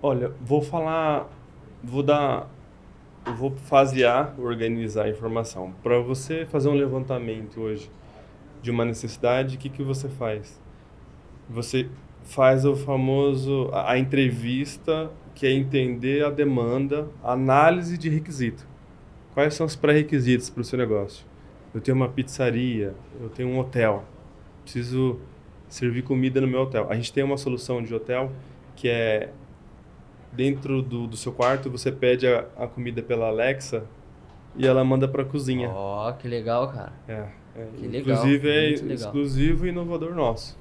Olha, 0.00 0.32
vou 0.40 0.62
falar, 0.62 1.28
vou 1.82 2.02
dar, 2.02 2.48
vou 3.36 3.50
fasear, 3.56 4.34
organizar 4.38 5.04
a 5.04 5.08
informação. 5.08 5.74
Para 5.82 5.98
você 5.98 6.46
fazer 6.46 6.68
um 6.68 6.74
levantamento 6.74 7.60
hoje 7.60 7.90
de 8.62 8.70
uma 8.70 8.84
necessidade, 8.84 9.56
o 9.56 9.58
que, 9.58 9.68
que 9.68 9.82
você 9.82 10.08
faz? 10.08 10.60
Você 11.48 11.88
faz 12.22 12.64
o 12.64 12.74
famoso, 12.74 13.68
a, 13.72 13.98
entrevista, 13.98 15.10
que 15.34 15.46
é 15.46 15.52
entender 15.52 16.24
a 16.24 16.30
demanda, 16.30 17.08
análise 17.22 17.98
de 17.98 18.08
requisito. 18.08 18.66
Quais 19.34 19.54
são 19.54 19.66
os 19.66 19.76
pré-requisitos 19.76 20.48
para 20.48 20.62
o 20.62 20.64
seu 20.64 20.78
negócio? 20.78 21.26
Eu 21.74 21.80
tenho 21.80 21.96
uma 21.96 22.08
pizzaria, 22.08 22.94
eu 23.20 23.28
tenho 23.28 23.48
um 23.48 23.58
hotel, 23.58 24.04
preciso 24.62 25.18
servir 25.68 26.02
comida 26.02 26.40
no 26.40 26.46
meu 26.46 26.62
hotel. 26.62 26.86
A 26.88 26.94
gente 26.94 27.12
tem 27.12 27.24
uma 27.24 27.36
solução 27.36 27.82
de 27.82 27.92
hotel 27.92 28.30
que 28.76 28.88
é 28.88 29.30
dentro 30.32 30.82
do, 30.82 31.06
do 31.06 31.16
seu 31.16 31.32
quarto, 31.32 31.70
você 31.70 31.90
pede 31.90 32.26
a, 32.26 32.46
a 32.56 32.66
comida 32.66 33.02
pela 33.02 33.26
Alexa 33.26 33.84
e 34.56 34.66
ela 34.66 34.84
manda 34.84 35.08
para 35.08 35.22
a 35.22 35.24
cozinha. 35.24 35.68
Ó, 35.68 36.08
oh, 36.08 36.12
que 36.14 36.28
legal, 36.28 36.70
cara. 36.70 36.92
É, 37.08 37.26
é. 37.56 37.66
Que 37.76 37.86
inclusive 37.86 38.46
legal, 38.46 38.90
é 38.90 38.94
exclusivo 38.94 39.66
e 39.66 39.70
inovador 39.70 40.14
nosso. 40.14 40.56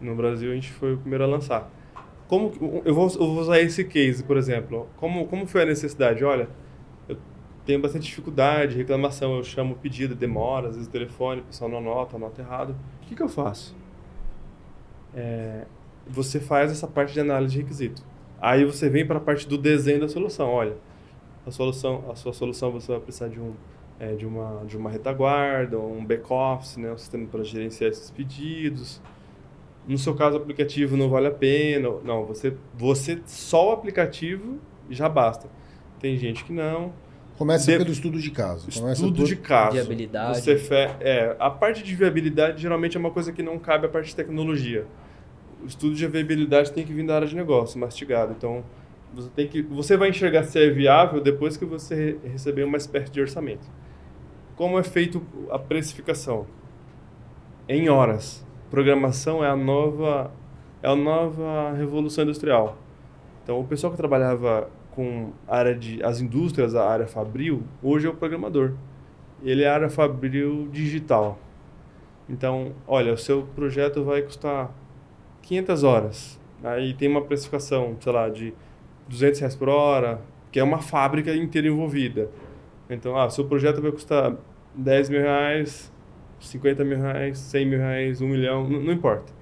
No 0.00 0.14
Brasil 0.14 0.52
a 0.52 0.54
gente 0.54 0.70
foi 0.70 0.94
o 0.94 0.98
primeiro 0.98 1.24
a 1.24 1.26
lançar. 1.26 1.70
Como 2.28 2.52
eu 2.84 2.94
vou, 2.94 3.08
eu 3.08 3.26
vou 3.26 3.40
usar 3.40 3.60
esse 3.60 3.84
case, 3.84 4.22
por 4.22 4.36
exemplo. 4.36 4.88
Como 4.96 5.26
como 5.26 5.46
foi 5.46 5.62
a 5.62 5.66
necessidade? 5.66 6.24
Olha, 6.24 6.48
tenho 7.64 7.80
bastante 7.80 8.06
dificuldade, 8.06 8.76
reclamação, 8.76 9.36
eu 9.36 9.44
chamo 9.44 9.74
pedido, 9.76 10.14
demora, 10.14 10.68
às 10.68 10.74
vezes 10.76 10.88
o 10.88 10.92
telefone, 10.92 11.40
o 11.40 11.44
pessoal 11.44 11.70
não 11.70 11.78
anota, 11.78 12.16
anota 12.16 12.42
errado. 12.42 12.76
O 13.02 13.06
que, 13.06 13.14
que 13.14 13.22
eu 13.22 13.28
faço? 13.28 13.74
É, 15.14 15.64
você 16.06 16.40
faz 16.40 16.70
essa 16.70 16.86
parte 16.86 17.12
de 17.12 17.20
análise 17.20 17.54
de 17.54 17.60
requisito. 17.60 18.02
Aí 18.40 18.64
você 18.64 18.90
vem 18.90 19.06
para 19.06 19.16
a 19.16 19.20
parte 19.20 19.48
do 19.48 19.56
desenho 19.56 20.00
da 20.00 20.08
solução. 20.08 20.50
Olha, 20.50 20.76
a 21.46 21.50
solução, 21.50 22.04
a 22.10 22.14
sua 22.14 22.32
solução 22.32 22.70
você 22.70 22.92
vai 22.92 23.00
precisar 23.00 23.28
de 23.28 23.40
um 23.40 23.54
é, 23.98 24.12
de 24.14 24.26
uma 24.26 24.64
de 24.66 24.76
uma 24.76 24.90
retaguarda, 24.90 25.78
um 25.78 26.04
back 26.04 26.30
office, 26.30 26.76
né, 26.76 26.92
um 26.92 26.98
sistema 26.98 27.26
para 27.26 27.44
gerenciar 27.44 27.90
esses 27.90 28.10
pedidos. 28.10 29.00
No 29.86 29.98
seu 29.98 30.14
caso, 30.14 30.36
o 30.38 30.40
aplicativo 30.40 30.96
não 30.96 31.08
vale 31.08 31.28
a 31.28 31.30
pena. 31.30 31.88
Não, 32.02 32.24
você 32.24 32.54
você 32.74 33.22
só 33.26 33.70
o 33.70 33.72
aplicativo 33.72 34.58
já 34.90 35.08
basta. 35.08 35.48
Tem 36.00 36.16
gente 36.18 36.44
que 36.44 36.52
não, 36.52 36.92
Começa 37.36 37.70
de... 37.70 37.78
pelo 37.78 37.90
estudo 37.90 38.20
de 38.20 38.30
caso. 38.30 38.68
Estudo 38.68 39.16
por... 39.16 39.26
de 39.26 39.36
caso. 39.36 39.72
Viabilidade. 39.72 40.40
Você 40.40 40.56
fe... 40.56 40.74
é, 41.00 41.36
a 41.38 41.50
parte 41.50 41.82
de 41.82 41.94
viabilidade 41.94 42.62
geralmente 42.62 42.96
é 42.96 43.00
uma 43.00 43.10
coisa 43.10 43.32
que 43.32 43.42
não 43.42 43.58
cabe 43.58 43.86
à 43.86 43.88
parte 43.88 44.06
de 44.06 44.16
tecnologia. 44.16 44.86
O 45.62 45.66
estudo 45.66 45.94
de 45.94 46.06
viabilidade 46.06 46.70
tem 46.72 46.84
que 46.84 46.92
vir 46.92 47.06
da 47.06 47.16
área 47.16 47.26
de 47.26 47.34
negócio, 47.34 47.78
mastigado. 47.80 48.34
Então, 48.36 48.64
você 49.12 49.30
tem 49.30 49.48
que 49.48 49.62
você 49.62 49.96
vai 49.96 50.10
enxergar 50.10 50.44
se 50.44 50.58
é 50.58 50.68
viável 50.70 51.20
depois 51.20 51.56
que 51.56 51.64
você 51.64 52.18
receber 52.24 52.64
uma 52.64 52.76
espécie 52.76 53.10
de 53.10 53.20
orçamento. 53.20 53.66
Como 54.56 54.78
é 54.78 54.82
feito 54.82 55.22
a 55.50 55.58
precificação? 55.58 56.46
Em 57.68 57.88
horas. 57.88 58.44
programação 58.70 59.44
é 59.44 59.48
a 59.48 59.56
nova 59.56 60.30
é 60.82 60.88
a 60.88 60.94
nova 60.94 61.72
revolução 61.72 62.24
industrial. 62.24 62.76
Então, 63.42 63.58
o 63.58 63.64
pessoal 63.64 63.90
que 63.90 63.96
trabalhava 63.96 64.68
com 64.94 65.32
a 65.48 65.56
área 65.56 65.74
de 65.74 66.02
as 66.02 66.20
indústrias, 66.20 66.74
a 66.74 66.88
área 66.88 67.06
fabril, 67.06 67.62
hoje 67.82 68.06
é 68.06 68.10
o 68.10 68.14
programador. 68.14 68.74
Ele 69.42 69.62
é 69.62 69.68
a 69.68 69.74
área 69.74 69.90
fabril 69.90 70.68
digital. 70.70 71.38
Então, 72.28 72.72
olha, 72.86 73.12
o 73.12 73.18
seu 73.18 73.42
projeto 73.54 74.04
vai 74.04 74.22
custar 74.22 74.72
500 75.42 75.82
horas. 75.82 76.40
Aí 76.62 76.94
tem 76.94 77.08
uma 77.08 77.22
precificação, 77.22 77.96
sei 78.00 78.12
lá, 78.12 78.28
de 78.28 78.54
200 79.08 79.40
reais 79.40 79.56
por 79.56 79.68
hora, 79.68 80.20
que 80.50 80.58
é 80.58 80.62
uma 80.62 80.78
fábrica 80.78 81.34
inteira 81.34 81.68
envolvida. 81.68 82.30
Então, 82.88 83.18
ah, 83.18 83.28
seu 83.28 83.44
projeto 83.44 83.82
vai 83.82 83.90
custar 83.90 84.34
10 84.74 85.10
mil 85.10 85.20
reais, 85.20 85.92
50 86.40 86.84
mil 86.84 86.98
reais, 86.98 87.38
100 87.38 87.66
mil 87.66 87.78
reais, 87.78 88.20
1 88.20 88.28
milhão, 88.28 88.68
não, 88.68 88.80
não 88.80 88.92
importa. 88.92 89.32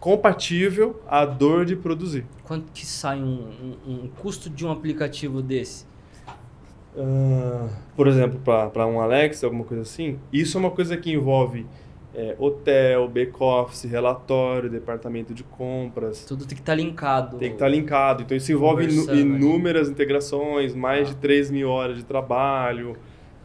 Compatível 0.00 1.00
à 1.06 1.24
dor 1.24 1.64
de 1.64 1.74
produzir. 1.74 2.24
Quanto 2.44 2.72
que 2.72 2.86
sai 2.86 3.20
um, 3.20 3.76
um, 3.86 3.92
um 3.92 4.08
custo 4.08 4.48
de 4.48 4.64
um 4.64 4.70
aplicativo 4.70 5.42
desse? 5.42 5.86
Uh, 6.96 7.68
por 7.94 8.06
exemplo, 8.06 8.40
para 8.40 8.86
um 8.86 9.00
Alexa, 9.00 9.46
alguma 9.46 9.64
coisa 9.64 9.82
assim, 9.82 10.18
isso 10.32 10.56
é 10.56 10.60
uma 10.60 10.70
coisa 10.70 10.96
que 10.96 11.12
envolve 11.12 11.66
é, 12.14 12.34
hotel, 12.38 13.08
back-office, 13.08 13.84
relatório, 13.84 14.68
departamento 14.68 15.32
de 15.32 15.44
compras. 15.44 16.24
Tudo 16.24 16.46
tem 16.46 16.56
que 16.56 16.62
estar 16.62 16.72
tá 16.72 16.76
linkado. 16.76 17.38
Tem 17.38 17.50
que 17.50 17.54
estar 17.54 17.66
tá 17.66 17.70
linkado. 17.70 18.22
Então, 18.22 18.36
isso 18.36 18.50
envolve 18.50 18.84
inúmeras 18.84 19.88
integrações, 19.88 20.74
mais 20.74 21.08
ah. 21.08 21.12
de 21.12 21.16
3 21.16 21.50
mil 21.50 21.68
horas 21.68 21.96
de 21.96 22.04
trabalho. 22.04 22.96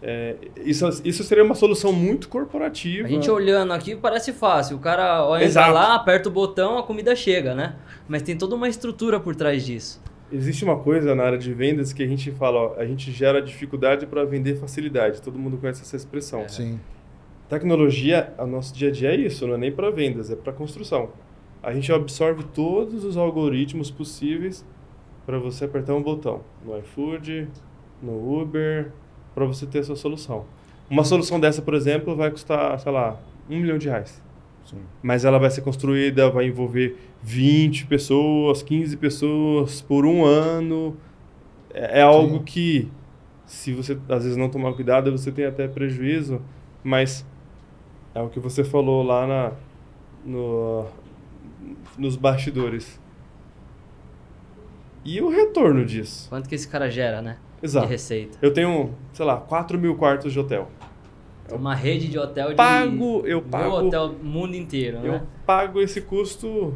É, 0.06 0.36
isso, 0.66 0.86
isso 1.06 1.24
seria 1.24 1.46
uma 1.46 1.56
solução 1.56 1.94
muito 1.94 2.28
corporativa. 2.28 3.08
A 3.08 3.10
gente 3.10 3.32
olhando 3.32 3.72
aqui 3.72 3.96
parece 3.96 4.34
fácil. 4.34 4.76
O 4.76 4.80
cara 4.82 5.24
entra 5.36 5.46
Exato. 5.46 5.74
lá, 5.74 5.96
aperta 5.96 6.28
o 6.28 6.32
botão, 6.32 6.78
a 6.78 6.84
comida 6.84 7.16
chega, 7.16 7.56
né? 7.56 7.78
Mas 8.06 8.22
tem 8.22 8.38
toda 8.38 8.54
uma 8.54 8.68
estrutura 8.68 9.18
por 9.18 9.34
trás 9.34 9.66
disso. 9.66 10.04
Existe 10.30 10.66
uma 10.66 10.78
coisa 10.78 11.16
na 11.16 11.24
área 11.24 11.38
de 11.38 11.54
vendas 11.54 11.94
que 11.94 12.04
a 12.04 12.08
gente 12.08 12.32
fala, 12.32 12.60
ó, 12.60 12.76
a 12.78 12.86
gente 12.86 13.12
gera 13.14 13.42
dificuldade 13.42 14.06
para 14.06 14.26
vender 14.26 14.56
facilidade. 14.56 15.22
Todo 15.22 15.40
mundo 15.40 15.58
conhece 15.58 15.84
essa 15.84 15.96
expressão. 15.96 16.42
É. 16.42 16.48
Sim. 16.50 16.80
Tecnologia, 17.48 18.34
o 18.38 18.46
nosso 18.46 18.74
dia 18.74 18.90
a 18.90 18.92
dia 18.92 19.12
é 19.12 19.16
isso, 19.16 19.48
não 19.48 19.56
é 19.56 19.58
nem 19.58 19.72
para 19.72 19.90
vendas, 19.90 20.30
é 20.30 20.36
para 20.36 20.52
construção. 20.52 21.12
A 21.62 21.74
gente 21.74 21.94
absorve 21.94 22.44
todos 22.44 23.06
os 23.06 23.16
algoritmos 23.16 23.90
possíveis 23.90 24.66
para 25.26 25.40
você 25.40 25.64
apertar 25.64 25.94
um 25.94 26.04
botão 26.04 26.42
no 26.66 26.78
iFood, 26.80 27.48
no 28.02 28.42
Uber, 28.42 28.92
para 29.34 29.46
você 29.46 29.66
ter 29.66 29.80
a 29.80 29.84
sua 29.84 29.96
solução. 29.96 30.46
Uma 30.90 31.04
solução 31.04 31.40
dessa, 31.40 31.62
por 31.62 31.74
exemplo, 31.74 32.16
vai 32.16 32.30
custar, 32.30 32.80
sei 32.80 32.92
lá, 32.92 33.20
um 33.50 33.58
milhão 33.58 33.78
de 33.78 33.88
reais. 33.88 34.22
Sim. 34.66 34.78
Mas 35.02 35.26
ela 35.26 35.38
vai 35.38 35.50
ser 35.50 35.62
construída, 35.62 36.30
vai 36.30 36.48
envolver 36.48 36.98
20 37.22 37.86
pessoas, 37.88 38.62
15 38.64 38.98
pessoas 38.98 39.82
por 39.82 40.06
um 40.06 40.26
ano. 40.26 40.96
É, 41.74 42.00
é 42.00 42.02
algo 42.02 42.44
que, 42.44 42.90
se 43.46 43.74
você 43.74 43.98
às 44.10 44.24
vezes 44.24 44.38
não 44.38 44.50
tomar 44.50 44.74
cuidado, 44.74 45.12
você 45.12 45.32
tem 45.32 45.46
até 45.46 45.68
prejuízo, 45.68 46.42
mas 46.84 47.26
é 48.14 48.22
o 48.22 48.30
que 48.30 48.40
você 48.40 48.64
falou 48.64 49.04
lá 49.04 49.28
na, 49.28 49.52
no, 50.26 50.86
nos 51.98 52.16
bastidores. 52.16 53.00
E 55.06 55.20
o 55.22 55.30
retorno 55.30 55.84
disso? 55.86 56.30
Quanto 56.30 56.48
que 56.48 56.56
esse 56.56 56.68
cara 56.68 56.90
gera, 56.90 57.22
né? 57.22 57.38
Exato. 57.64 57.88
de 57.88 57.92
receita. 57.92 58.38
Eu 58.42 58.54
tenho, 58.54 58.94
sei 59.14 59.26
lá, 59.26 59.38
4 59.38 59.80
mil 59.80 59.96
quartos 59.96 60.34
de 60.34 60.40
hotel. 60.40 60.70
Eu 61.50 61.56
uma 61.56 61.74
rede 61.74 62.10
de 62.10 62.20
hotel 62.20 62.50
de. 62.50 62.56
Pago, 62.56 63.24
eu 63.26 63.42
pago. 63.42 63.88
hotel 63.88 64.14
mundo 64.22 64.56
inteiro, 64.56 64.98
eu 64.98 65.12
né? 65.14 65.18
Eu 65.18 65.28
pago 65.46 65.82
esse 65.82 66.02
custo. 66.02 66.76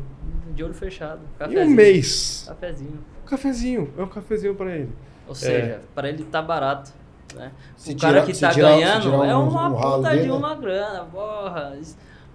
De 0.54 0.64
olho 0.64 0.74
fechado. 0.74 1.20
Cafezinho. 1.38 1.64
Em 1.64 1.68
um 1.68 1.76
mês. 1.76 2.46
Cafezinho. 2.48 3.00
Cafezinho. 3.26 3.94
É 3.98 4.02
um 4.02 4.08
cafezinho 4.08 4.56
para 4.56 4.76
ele. 4.76 4.90
Ou 5.28 5.36
seja, 5.36 5.58
é. 5.58 5.80
para 5.94 6.10
ele 6.10 6.24
tá 6.24 6.42
barato. 6.42 6.92
Né? 7.36 7.52
o 7.86 7.98
cara 7.98 8.26
que 8.26 8.40
tá 8.40 8.54
ganhando 8.54 9.12
um, 9.12 9.24
é 9.24 9.36
uma 9.36 9.68
um 9.68 9.98
puta 9.98 10.18
de 10.18 10.30
uma 10.30 10.56
grana, 10.56 11.06
porra. 11.06 11.78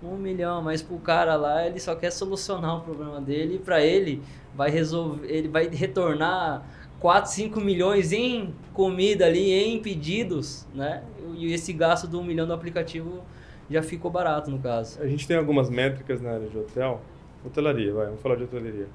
Um 0.02 0.16
milhão, 0.16 0.60
mas 0.60 0.82
pro 0.82 0.98
cara 0.98 1.36
lá 1.36 1.64
ele 1.66 1.78
só 1.78 1.94
quer 1.94 2.10
solucionar 2.10 2.78
o 2.78 2.80
problema 2.80 3.20
dele 3.20 3.54
e 3.54 3.58
para 3.58 3.80
ele 3.80 4.20
vai 4.54 4.68
resolver, 4.68 5.26
ele 5.28 5.48
vai 5.48 5.68
retornar 5.68 6.62
4, 7.02 7.32
5 7.32 7.60
milhões 7.60 8.12
em 8.12 8.54
comida 8.72 9.26
ali, 9.26 9.52
em 9.52 9.82
pedidos, 9.82 10.68
né? 10.72 11.02
E 11.34 11.52
esse 11.52 11.72
gasto 11.72 12.06
do 12.06 12.20
um 12.20 12.24
milhão 12.24 12.46
do 12.46 12.52
aplicativo 12.52 13.24
já 13.68 13.82
ficou 13.82 14.08
barato 14.08 14.52
no 14.52 14.60
caso. 14.60 15.02
A 15.02 15.06
gente 15.08 15.26
tem 15.26 15.36
algumas 15.36 15.68
métricas 15.68 16.22
na 16.22 16.30
área 16.30 16.48
de 16.48 16.56
hotel, 16.56 17.00
hotelaria, 17.44 17.92
vai, 17.92 18.06
vamos 18.06 18.20
falar 18.22 18.36
de 18.36 18.44
hotelaria. 18.44 18.86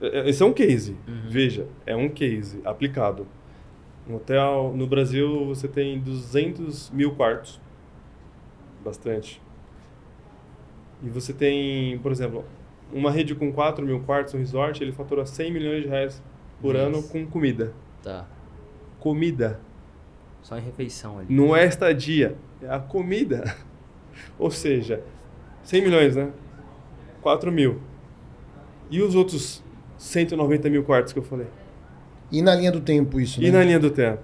É, 0.00 0.20
é, 0.20 0.30
esse 0.30 0.40
é 0.40 0.46
um 0.46 0.52
case, 0.52 0.96
uhum. 1.08 1.22
veja, 1.28 1.66
é 1.84 1.96
um 1.96 2.08
case 2.08 2.60
aplicado. 2.64 3.26
Um 4.08 4.14
hotel, 4.14 4.72
no 4.76 4.86
Brasil 4.86 5.44
você 5.46 5.66
tem 5.66 5.98
200 5.98 6.90
mil 6.90 7.16
quartos, 7.16 7.60
bastante. 8.84 9.42
E 11.02 11.08
você 11.08 11.32
tem, 11.32 11.98
por 11.98 12.12
exemplo, 12.12 12.44
uma 12.92 13.10
rede 13.10 13.34
com 13.34 13.52
4 13.52 13.84
mil 13.84 13.98
quartos, 14.02 14.34
um 14.34 14.38
resort, 14.38 14.80
ele 14.80 14.92
fatura 14.92 15.26
100 15.26 15.52
milhões 15.52 15.82
de 15.82 15.88
reais 15.88 16.22
por 16.60 16.74
Isso. 16.74 16.84
ano 16.84 17.02
com 17.02 17.26
comida. 17.26 17.72
Tá. 18.02 18.26
Comida. 18.98 19.60
Só 20.42 20.56
em 20.56 20.62
refeição 20.62 21.18
ali. 21.18 21.34
Não 21.34 21.54
é 21.54 21.66
estadia, 21.66 22.36
é 22.62 22.68
a 22.68 22.78
comida. 22.78 23.56
Ou 24.38 24.50
seja, 24.50 25.02
100 25.62 25.82
milhões, 25.82 26.16
né? 26.16 26.30
4 27.22 27.50
mil. 27.52 27.80
E 28.90 29.00
os 29.02 29.14
outros 29.14 29.62
190 29.98 30.68
mil 30.70 30.82
quartos 30.84 31.12
que 31.12 31.18
eu 31.18 31.22
falei? 31.22 31.46
E 32.32 32.42
na 32.42 32.54
linha 32.54 32.72
do 32.72 32.80
tempo 32.80 33.20
isso, 33.20 33.40
né? 33.40 33.48
E 33.48 33.50
na 33.50 33.62
linha 33.62 33.78
do 33.78 33.90
tempo. 33.90 34.22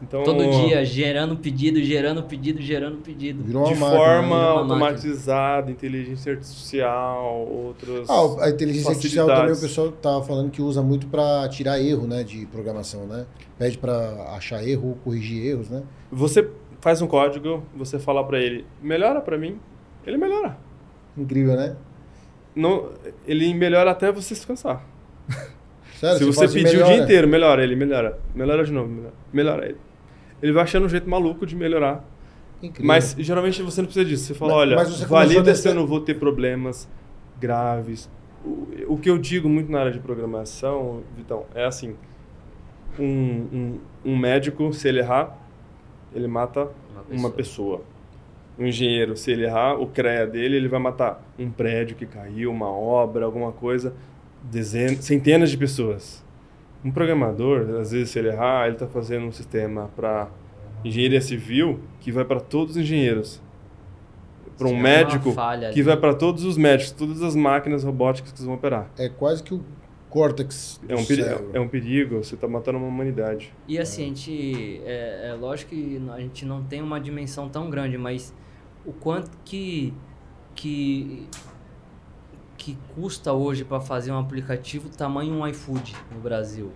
Então, 0.00 0.22
Todo 0.22 0.48
dia 0.62 0.84
gerando 0.84 1.36
pedido, 1.36 1.82
gerando 1.82 2.22
pedido, 2.22 2.62
gerando 2.62 2.98
pedido. 2.98 3.42
Virou 3.42 3.64
de 3.64 3.74
máquina, 3.74 3.98
forma 3.98 4.42
automatizada, 4.42 5.70
inteligência 5.70 6.32
artificial, 6.32 7.46
outros. 7.48 8.08
Ah, 8.08 8.44
a 8.44 8.50
inteligência 8.50 8.90
artificial 8.90 9.26
também 9.26 9.52
o 9.52 9.60
pessoal 9.60 9.88
estava 9.88 10.22
falando 10.22 10.50
que 10.50 10.62
usa 10.62 10.82
muito 10.82 11.08
para 11.08 11.48
tirar 11.48 11.80
erro, 11.80 12.06
né, 12.06 12.22
de 12.22 12.46
programação, 12.46 13.06
né? 13.06 13.26
Pede 13.58 13.76
para 13.76 14.34
achar 14.36 14.66
erro 14.66 14.90
ou 14.90 14.94
corrigir 14.96 15.44
erros, 15.44 15.68
né? 15.68 15.82
Você 16.12 16.48
faz 16.80 17.02
um 17.02 17.08
código, 17.08 17.64
você 17.74 17.98
fala 17.98 18.24
para 18.24 18.38
ele, 18.38 18.64
melhora 18.80 19.20
para 19.20 19.36
mim, 19.36 19.58
ele 20.06 20.16
melhora. 20.16 20.56
Incrível, 21.16 21.56
né? 21.56 21.76
Não, 22.54 22.90
ele 23.26 23.52
melhora 23.52 23.90
até 23.90 24.12
você 24.12 24.34
se 24.34 24.46
cansar. 24.46 24.86
Sério, 25.98 26.18
Se 26.18 26.24
você, 26.24 26.46
você 26.46 26.62
pedir 26.62 26.80
o 26.80 26.84
dia 26.86 26.98
inteiro, 26.98 27.26
melhora 27.26 27.64
ele, 27.64 27.74
melhora. 27.74 28.20
Melhora 28.32 28.64
de 28.64 28.70
novo, 28.72 28.88
melhora, 28.88 29.14
melhora 29.32 29.66
ele 29.66 29.87
ele 30.42 30.52
vai 30.52 30.62
achando 30.62 30.86
um 30.86 30.88
jeito 30.88 31.08
maluco 31.08 31.46
de 31.46 31.56
melhorar. 31.56 32.04
Incrível. 32.62 32.86
Mas 32.86 33.14
geralmente 33.18 33.62
você 33.62 33.80
não 33.80 33.86
precisa 33.86 34.04
disso. 34.04 34.24
Você 34.24 34.34
fala, 34.34 34.52
mas, 34.52 34.60
olha, 34.60 34.76
mas 34.76 35.00
valida 35.02 35.54
se 35.54 35.68
eu 35.68 35.74
não 35.74 35.86
vou 35.86 36.00
ter 36.00 36.14
problemas 36.14 36.88
graves. 37.40 38.10
O, 38.44 38.94
o, 38.94 38.98
que 38.98 39.10
eu 39.10 39.18
digo 39.18 39.48
muito 39.48 39.70
na 39.70 39.80
área 39.80 39.92
de 39.92 39.98
programação, 39.98 41.02
Vitão, 41.16 41.44
é 41.54 41.64
assim: 41.64 41.94
um, 42.98 43.04
um, 43.04 43.78
um 44.04 44.16
médico, 44.16 44.72
se 44.72 44.88
ele 44.88 45.00
errar, 45.00 45.36
ele 46.14 46.26
mata 46.26 46.68
uma 46.90 47.02
pessoa. 47.02 47.18
uma 47.18 47.30
pessoa. 47.30 47.82
Um 48.58 48.66
engenheiro, 48.66 49.16
se 49.16 49.30
ele 49.30 49.44
errar, 49.44 49.80
o 49.80 49.86
CREA 49.86 50.26
dele, 50.26 50.56
ele 50.56 50.68
vai 50.68 50.80
matar 50.80 51.24
um 51.38 51.48
prédio 51.48 51.94
que 51.96 52.06
caiu, 52.06 52.50
uma 52.50 52.68
obra, 52.68 53.24
alguma 53.24 53.52
coisa, 53.52 53.94
dezenas, 54.42 55.04
centenas 55.04 55.50
de 55.50 55.56
pessoas. 55.56 56.24
Um 56.84 56.90
programador, 56.90 57.80
às 57.80 57.90
vezes, 57.90 58.10
se 58.10 58.18
ele 58.18 58.28
errar, 58.28 58.66
ele 58.66 58.74
está 58.74 58.86
fazendo 58.86 59.26
um 59.26 59.32
sistema 59.32 59.90
para 59.96 60.28
engenharia 60.84 61.20
civil 61.20 61.80
que 62.00 62.12
vai 62.12 62.24
para 62.24 62.40
todos 62.40 62.76
os 62.76 62.82
engenheiros. 62.82 63.42
Para 64.56 64.66
um 64.66 64.70
Sim, 64.70 64.80
médico 64.80 65.34
que 65.72 65.82
vai 65.82 65.96
para 65.96 66.14
todos 66.14 66.44
os 66.44 66.56
médicos, 66.56 66.90
todas 66.92 67.22
as 67.22 67.36
máquinas 67.36 67.84
robóticas 67.84 68.32
que 68.32 68.42
vão 68.42 68.54
operar. 68.54 68.90
É 68.98 69.08
quase 69.08 69.42
que 69.42 69.54
o 69.54 69.62
córtex. 70.08 70.80
É 70.88 70.96
um, 70.96 71.04
perigo, 71.04 71.50
é 71.52 71.60
um 71.60 71.68
perigo, 71.68 72.16
você 72.16 72.34
está 72.34 72.48
matando 72.48 72.78
uma 72.78 72.88
humanidade. 72.88 73.52
E 73.66 73.78
assim, 73.78 74.02
a 74.02 74.06
gente. 74.06 74.80
É, 74.84 75.28
é 75.30 75.34
lógico 75.34 75.70
que 75.70 76.00
a 76.12 76.20
gente 76.20 76.44
não 76.44 76.62
tem 76.64 76.82
uma 76.82 77.00
dimensão 77.00 77.48
tão 77.48 77.70
grande, 77.70 77.96
mas 77.96 78.34
o 78.84 78.92
quanto 78.92 79.30
que. 79.44 79.92
que 80.54 81.28
que 82.58 82.76
custa 82.94 83.32
hoje 83.32 83.64
para 83.64 83.80
fazer 83.80 84.10
um 84.10 84.18
aplicativo 84.18 84.90
tamanho 84.90 85.32
um 85.32 85.46
iFood 85.46 85.96
no 86.12 86.20
Brasil? 86.20 86.70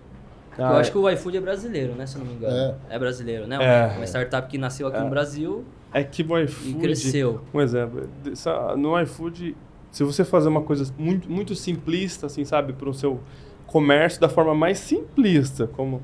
Ah, 0.57 0.73
eu 0.73 0.77
acho 0.77 0.91
que 0.91 0.97
o 0.97 1.09
iFood 1.09 1.37
é 1.37 1.41
brasileiro, 1.41 1.93
né? 1.93 2.05
Se 2.07 2.15
eu 2.15 2.19
não 2.19 2.27
me 2.27 2.35
engano. 2.35 2.55
É, 2.89 2.95
é 2.95 2.99
brasileiro, 2.99 3.45
né? 3.45 3.57
É. 3.59 3.97
Uma 3.97 4.05
startup 4.05 4.47
que 4.47 4.57
nasceu 4.57 4.87
aqui 4.87 4.97
é. 4.97 5.01
no 5.01 5.09
Brasil. 5.09 5.65
É 5.91 6.03
que 6.03 6.23
o 6.23 6.39
iFood. 6.39 6.69
E 6.69 6.73
cresceu. 6.75 7.41
Um 7.53 7.59
exemplo. 7.59 8.07
No 8.77 8.99
iFood, 9.01 9.55
se 9.91 10.03
você 10.03 10.23
fazer 10.23 10.47
uma 10.47 10.61
coisa 10.61 10.91
muito, 10.97 11.29
muito 11.29 11.53
simplista, 11.55 12.27
assim, 12.27 12.45
sabe, 12.45 12.73
para 12.73 12.89
o 12.89 12.93
seu 12.93 13.19
comércio 13.67 14.21
da 14.21 14.29
forma 14.29 14.55
mais 14.55 14.79
simplista, 14.79 15.67
como 15.67 16.01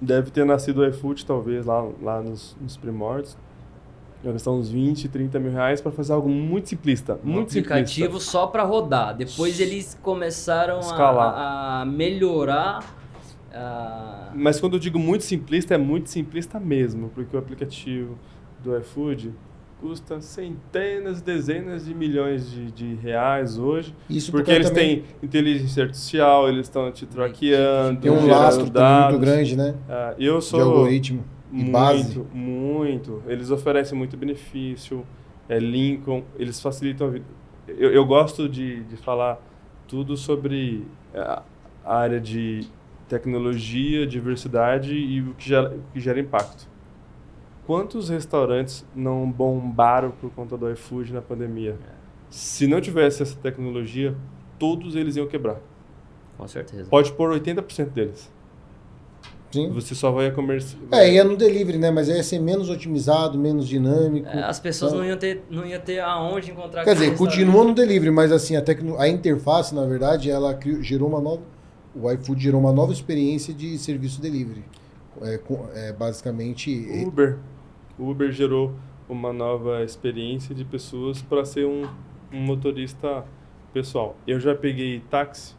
deve 0.00 0.30
ter 0.30 0.44
nascido 0.44 0.78
o 0.78 0.86
iFood, 0.86 1.24
talvez, 1.24 1.64
lá, 1.64 1.88
lá 2.02 2.20
nos, 2.20 2.56
nos 2.60 2.76
primórdios. 2.76 3.36
Vai 4.22 4.34
gastar 4.34 4.50
uns 4.50 4.70
20, 4.70 5.08
30 5.08 5.38
mil 5.38 5.52
reais 5.52 5.80
para 5.80 5.90
fazer 5.90 6.12
algo 6.12 6.28
muito 6.28 6.68
simplista. 6.68 7.18
Um 7.24 7.32
muito 7.32 7.48
aplicativo 7.48 8.06
simplista. 8.06 8.30
só 8.30 8.46
para 8.46 8.62
rodar. 8.62 9.16
Depois 9.16 9.58
eles 9.58 9.98
começaram 10.02 10.78
a, 10.80 11.80
a, 11.80 11.84
melhorar. 11.86 12.84
A... 13.52 14.30
Mas 14.34 14.60
quando 14.60 14.74
eu 14.74 14.78
digo 14.78 14.98
muito 14.98 15.24
simplista, 15.24 15.74
é 15.74 15.78
muito 15.78 16.10
simplista 16.10 16.60
mesmo, 16.60 17.10
porque 17.14 17.34
o 17.34 17.38
aplicativo 17.38 18.18
do 18.62 18.76
iFood 18.76 19.32
custa 19.80 20.20
centenas, 20.20 21.22
dezenas 21.22 21.86
de 21.86 21.94
milhões 21.94 22.50
de, 22.50 22.70
de 22.70 22.94
reais 22.96 23.56
hoje. 23.56 23.94
Isso 24.08 24.30
porque, 24.30 24.50
eles 24.50 24.68
também... 24.68 24.96
têm 24.96 25.04
inteligência 25.22 25.84
artificial, 25.84 26.48
eles 26.48 26.66
estão 26.66 26.92
te 26.92 27.06
traqueando. 27.06 28.00
Tem 28.00 28.10
um 28.10 28.26
lastro 28.26 28.64
muito 28.64 29.18
grande, 29.18 29.56
né? 29.56 29.74
Ah, 29.88 30.14
eu 30.18 30.42
sou. 30.42 30.60
De 30.60 30.66
algoritmo. 30.66 31.24
E 31.52 31.56
muito, 31.56 31.72
base. 31.72 32.18
muito. 32.32 33.22
Eles 33.26 33.50
oferecem 33.50 33.96
muito 33.96 34.16
benefício. 34.16 35.04
É, 35.48 35.58
Lincoln, 35.58 36.22
eles 36.38 36.60
facilitam 36.60 37.08
a 37.08 37.10
vida. 37.10 37.24
Eu, 37.66 37.90
eu 37.90 38.04
gosto 38.04 38.48
de, 38.48 38.84
de 38.84 38.96
falar 38.96 39.40
tudo 39.88 40.16
sobre 40.16 40.86
a, 41.14 41.42
a 41.84 41.96
área 41.96 42.20
de 42.20 42.66
tecnologia, 43.08 44.06
diversidade 44.06 44.94
e 44.94 45.20
o 45.20 45.34
que 45.34 45.48
gera, 45.48 45.74
o 45.74 45.92
que 45.92 46.00
gera 46.00 46.20
impacto. 46.20 46.68
Quantos 47.66 48.08
restaurantes 48.08 48.86
não 48.94 49.30
bombaram 49.30 50.10
por 50.12 50.30
conta 50.30 50.56
do 50.56 50.70
iFood 50.70 51.12
na 51.12 51.20
pandemia? 51.20 51.76
Se 52.28 52.66
não 52.66 52.80
tivesse 52.80 53.22
essa 53.22 53.36
tecnologia, 53.36 54.16
todos 54.58 54.94
eles 54.94 55.16
iam 55.16 55.26
quebrar. 55.26 55.60
Com 56.36 56.46
certeza. 56.46 56.88
Pode 56.88 57.12
pôr 57.12 57.30
80% 57.32 57.90
deles. 57.90 58.32
Sim. 59.50 59.68
Você 59.70 59.94
só 59.96 60.12
vai 60.12 60.28
a 60.28 60.30
comércio. 60.30 60.78
É, 60.92 61.12
ia 61.12 61.24
no 61.24 61.36
delivery, 61.36 61.76
né? 61.76 61.90
Mas 61.90 62.08
ia 62.08 62.22
ser 62.22 62.38
menos 62.38 62.70
otimizado, 62.70 63.36
menos 63.36 63.66
dinâmico. 63.66 64.28
É, 64.28 64.44
as 64.44 64.60
pessoas 64.60 64.92
então... 64.92 65.02
não, 65.02 65.08
iam 65.08 65.18
ter, 65.18 65.42
não 65.50 65.66
iam 65.66 65.80
ter 65.80 65.98
aonde 65.98 66.52
encontrar 66.52 66.84
Quer 66.84 66.94
dizer, 66.94 67.16
continua 67.16 67.64
no 67.64 67.74
delivery, 67.74 68.12
mas 68.12 68.30
assim, 68.30 68.56
a, 68.56 68.62
tecno... 68.62 68.96
a 68.98 69.08
interface, 69.08 69.74
na 69.74 69.84
verdade, 69.84 70.30
ela 70.30 70.54
criou, 70.54 70.80
gerou 70.82 71.08
uma 71.08 71.20
nova. 71.20 71.42
O 71.94 72.10
iFood 72.12 72.40
gerou 72.40 72.60
uma 72.60 72.72
nova 72.72 72.92
experiência 72.92 73.52
de 73.52 73.76
serviço 73.76 74.20
delivery. 74.22 74.64
É, 75.22 75.40
é 75.74 75.92
basicamente. 75.92 76.86
Uber. 77.04 77.38
O 77.98 78.08
Uber 78.08 78.30
gerou 78.30 78.72
uma 79.08 79.32
nova 79.32 79.82
experiência 79.82 80.54
de 80.54 80.64
pessoas 80.64 81.20
para 81.20 81.44
ser 81.44 81.66
um, 81.66 81.88
um 82.32 82.40
motorista 82.40 83.24
pessoal. 83.74 84.14
Eu 84.24 84.38
já 84.38 84.54
peguei 84.54 85.02
táxi, 85.10 85.56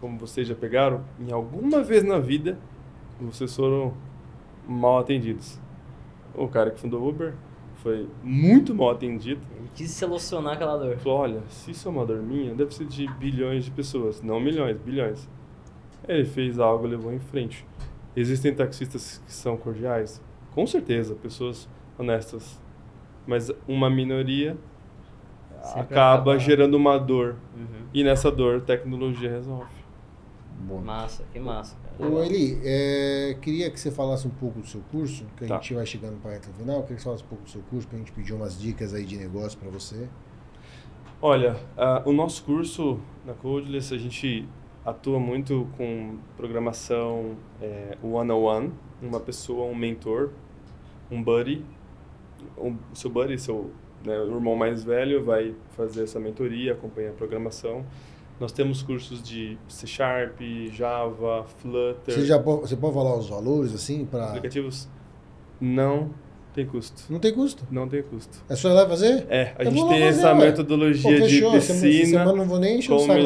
como 0.00 0.16
vocês 0.16 0.46
já 0.46 0.54
pegaram, 0.54 1.02
em 1.18 1.32
alguma 1.32 1.82
vez 1.82 2.04
na 2.04 2.20
vida 2.20 2.56
vocês 3.20 3.54
foram 3.54 3.94
mal 4.66 4.98
atendidos. 4.98 5.60
O 6.34 6.48
cara 6.48 6.70
que 6.70 6.80
fundou 6.80 7.02
o 7.02 7.08
Uber 7.08 7.34
foi 7.76 8.08
muito 8.22 8.74
mal 8.74 8.90
atendido. 8.90 9.40
Ele 9.56 9.70
quis 9.74 9.90
solucionar 9.92 10.54
aquela 10.54 10.76
dor. 10.76 10.96
Falou, 10.98 11.18
olha, 11.18 11.42
se 11.48 11.70
isso 11.70 11.88
é 11.88 11.90
uma 11.90 12.04
dor 12.04 12.22
minha, 12.22 12.54
deve 12.54 12.74
ser 12.74 12.86
de 12.86 13.06
bilhões 13.14 13.64
de 13.64 13.70
pessoas. 13.70 14.20
Não 14.22 14.40
milhões, 14.40 14.76
bilhões. 14.78 15.28
Ele 16.06 16.24
fez 16.24 16.58
algo, 16.58 16.86
levou 16.86 17.12
em 17.12 17.18
frente. 17.18 17.66
Existem 18.14 18.54
taxistas 18.54 19.22
que 19.24 19.32
são 19.32 19.56
cordiais? 19.56 20.22
Com 20.52 20.66
certeza, 20.66 21.14
pessoas 21.14 21.68
honestas. 21.98 22.60
Mas 23.26 23.50
uma 23.68 23.90
minoria 23.90 24.56
acaba, 25.60 25.80
acaba, 25.80 26.38
gerando 26.38 26.74
uma 26.74 26.98
dor. 26.98 27.36
Uhum. 27.56 27.86
E 27.92 28.04
nessa 28.04 28.30
dor, 28.30 28.60
tecnologia 28.62 29.30
resolve. 29.30 29.75
Bom. 30.60 30.80
Massa, 30.80 31.24
que 31.32 31.38
massa. 31.38 31.76
Ô 31.98 32.22
Eli, 32.22 32.60
é, 32.64 33.36
queria 33.40 33.70
que 33.70 33.78
você 33.78 33.90
falasse 33.90 34.26
um 34.26 34.30
pouco 34.30 34.60
do 34.60 34.66
seu 34.66 34.80
curso, 34.90 35.24
que 35.36 35.44
a 35.44 35.48
tá. 35.48 35.54
gente 35.56 35.74
vai 35.74 35.86
chegando 35.86 36.20
para 36.20 36.32
a 36.32 36.34
reta 36.34 36.48
final. 36.58 36.82
Queria 36.82 36.96
que 36.96 37.02
você 37.02 37.04
falasse 37.04 37.24
um 37.24 37.28
pouco 37.28 37.44
do 37.44 37.50
seu 37.50 37.62
curso, 37.70 37.86
para 37.86 37.96
a 37.96 37.98
gente 38.00 38.12
pedir 38.12 38.32
umas 38.32 38.58
dicas 38.58 38.94
aí 38.94 39.04
de 39.04 39.16
negócio 39.16 39.58
para 39.58 39.70
você. 39.70 40.08
Olha, 41.20 41.56
uh, 41.76 42.08
o 42.08 42.12
nosso 42.12 42.44
curso 42.44 43.00
na 43.24 43.32
Codeless, 43.32 43.94
a 43.94 43.98
gente 43.98 44.48
atua 44.84 45.18
muito 45.18 45.66
com 45.76 46.18
programação 46.36 47.36
é, 47.60 47.96
one-on-one, 48.02 48.72
uma 49.02 49.18
pessoa, 49.18 49.66
um 49.66 49.74
mentor, 49.74 50.30
um 51.10 51.22
buddy. 51.22 51.64
O 52.56 52.74
seu 52.94 53.10
buddy, 53.10 53.38
seu 53.38 53.70
né, 54.04 54.18
o 54.18 54.34
irmão 54.34 54.54
mais 54.54 54.84
velho, 54.84 55.24
vai 55.24 55.54
fazer 55.70 56.04
essa 56.04 56.20
mentoria, 56.20 56.72
acompanhar 56.72 57.10
a 57.10 57.14
programação 57.14 57.84
nós 58.38 58.52
temos 58.52 58.82
cursos 58.82 59.22
de 59.22 59.56
C 59.68 59.86
Sharp, 59.86 60.40
Java, 60.72 61.44
Flutter. 61.58 62.14
Você, 62.14 62.26
já 62.26 62.38
pode, 62.38 62.62
você 62.62 62.76
pode 62.76 62.94
falar 62.94 63.16
os 63.16 63.28
valores 63.28 63.74
assim 63.74 64.04
para 64.04 64.26
aplicativos? 64.26 64.88
Não 65.60 66.10
tem 66.56 66.66
custo. 66.66 67.02
Não 67.10 67.18
tem 67.18 67.34
custo? 67.34 67.66
Não 67.70 67.88
tem 67.88 68.02
custo. 68.02 68.42
É 68.48 68.56
só 68.56 68.70
ir 68.70 68.72
lá 68.72 68.88
fazer? 68.88 69.26
É, 69.28 69.54
a 69.58 69.62
eu 69.62 69.70
gente 69.70 69.88
tem 69.88 70.00
fazer, 70.00 70.02
essa 70.04 70.32
ué. 70.34 70.46
metodologia 70.46 71.20
Pô, 71.20 71.26
de 71.26 71.40
piscina. 71.40 72.06
Semana 72.06 72.32
não 72.32 72.46
vou 72.46 72.58
nem 72.58 72.78
encher 72.78 72.92
o 72.92 72.98
saco 72.98 73.20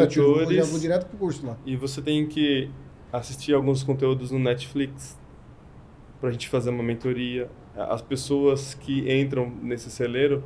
já 0.54 0.64
vou 0.64 0.78
direto 0.78 1.06
pro 1.06 1.18
curso 1.18 1.46
lá. 1.46 1.56
E 1.64 1.76
você 1.76 2.02
tem 2.02 2.26
que 2.26 2.70
assistir 3.12 3.52
alguns 3.54 3.82
conteúdos 3.82 4.30
no 4.30 4.38
Netflix 4.38 5.18
para 6.20 6.28
a 6.28 6.32
gente 6.32 6.48
fazer 6.48 6.70
uma 6.70 6.82
mentoria. 6.82 7.48
As 7.76 8.02
pessoas 8.02 8.74
que 8.74 9.12
entram 9.12 9.50
nesse 9.62 9.90
celeiro, 9.90 10.44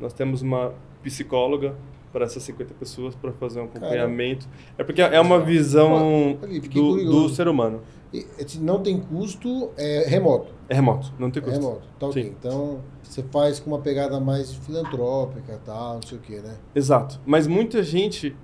nós 0.00 0.12
temos 0.12 0.42
uma 0.42 0.74
psicóloga 1.02 1.74
para 2.12 2.24
essas 2.24 2.42
50 2.42 2.74
pessoas 2.74 3.14
para 3.14 3.32
fazer 3.32 3.60
um 3.60 3.64
acompanhamento. 3.64 4.46
Caramba. 4.46 4.74
É 4.78 4.84
porque 4.84 5.02
é 5.02 5.20
uma 5.20 5.40
visão 5.40 6.38
do, 6.72 7.04
do, 7.04 7.28
ser 7.28 7.48
humano. 7.48 7.80
E, 8.12 8.26
não 8.60 8.82
tem 8.82 9.00
custo, 9.00 9.70
é 9.76 10.04
remoto. 10.06 10.52
É 10.68 10.74
remoto, 10.74 11.12
não 11.18 11.30
tem 11.30 11.42
custo. 11.42 11.58
É 11.58 11.62
remoto, 11.62 11.88
tá 11.98 12.06
ok. 12.06 12.22
Sim. 12.22 12.34
Então 12.38 12.80
você 13.02 13.22
faz 13.24 13.58
com 13.58 13.70
uma 13.70 13.80
pegada 13.80 14.20
mais 14.20 14.54
filantrópica, 14.54 15.60
tal, 15.64 15.94
não 15.94 16.02
sei 16.02 16.18
o 16.18 16.20
que, 16.20 16.36
né? 16.36 16.56
Exato. 16.74 17.20
Mas 17.24 17.46
muita 17.46 17.82
gente. 17.82 18.36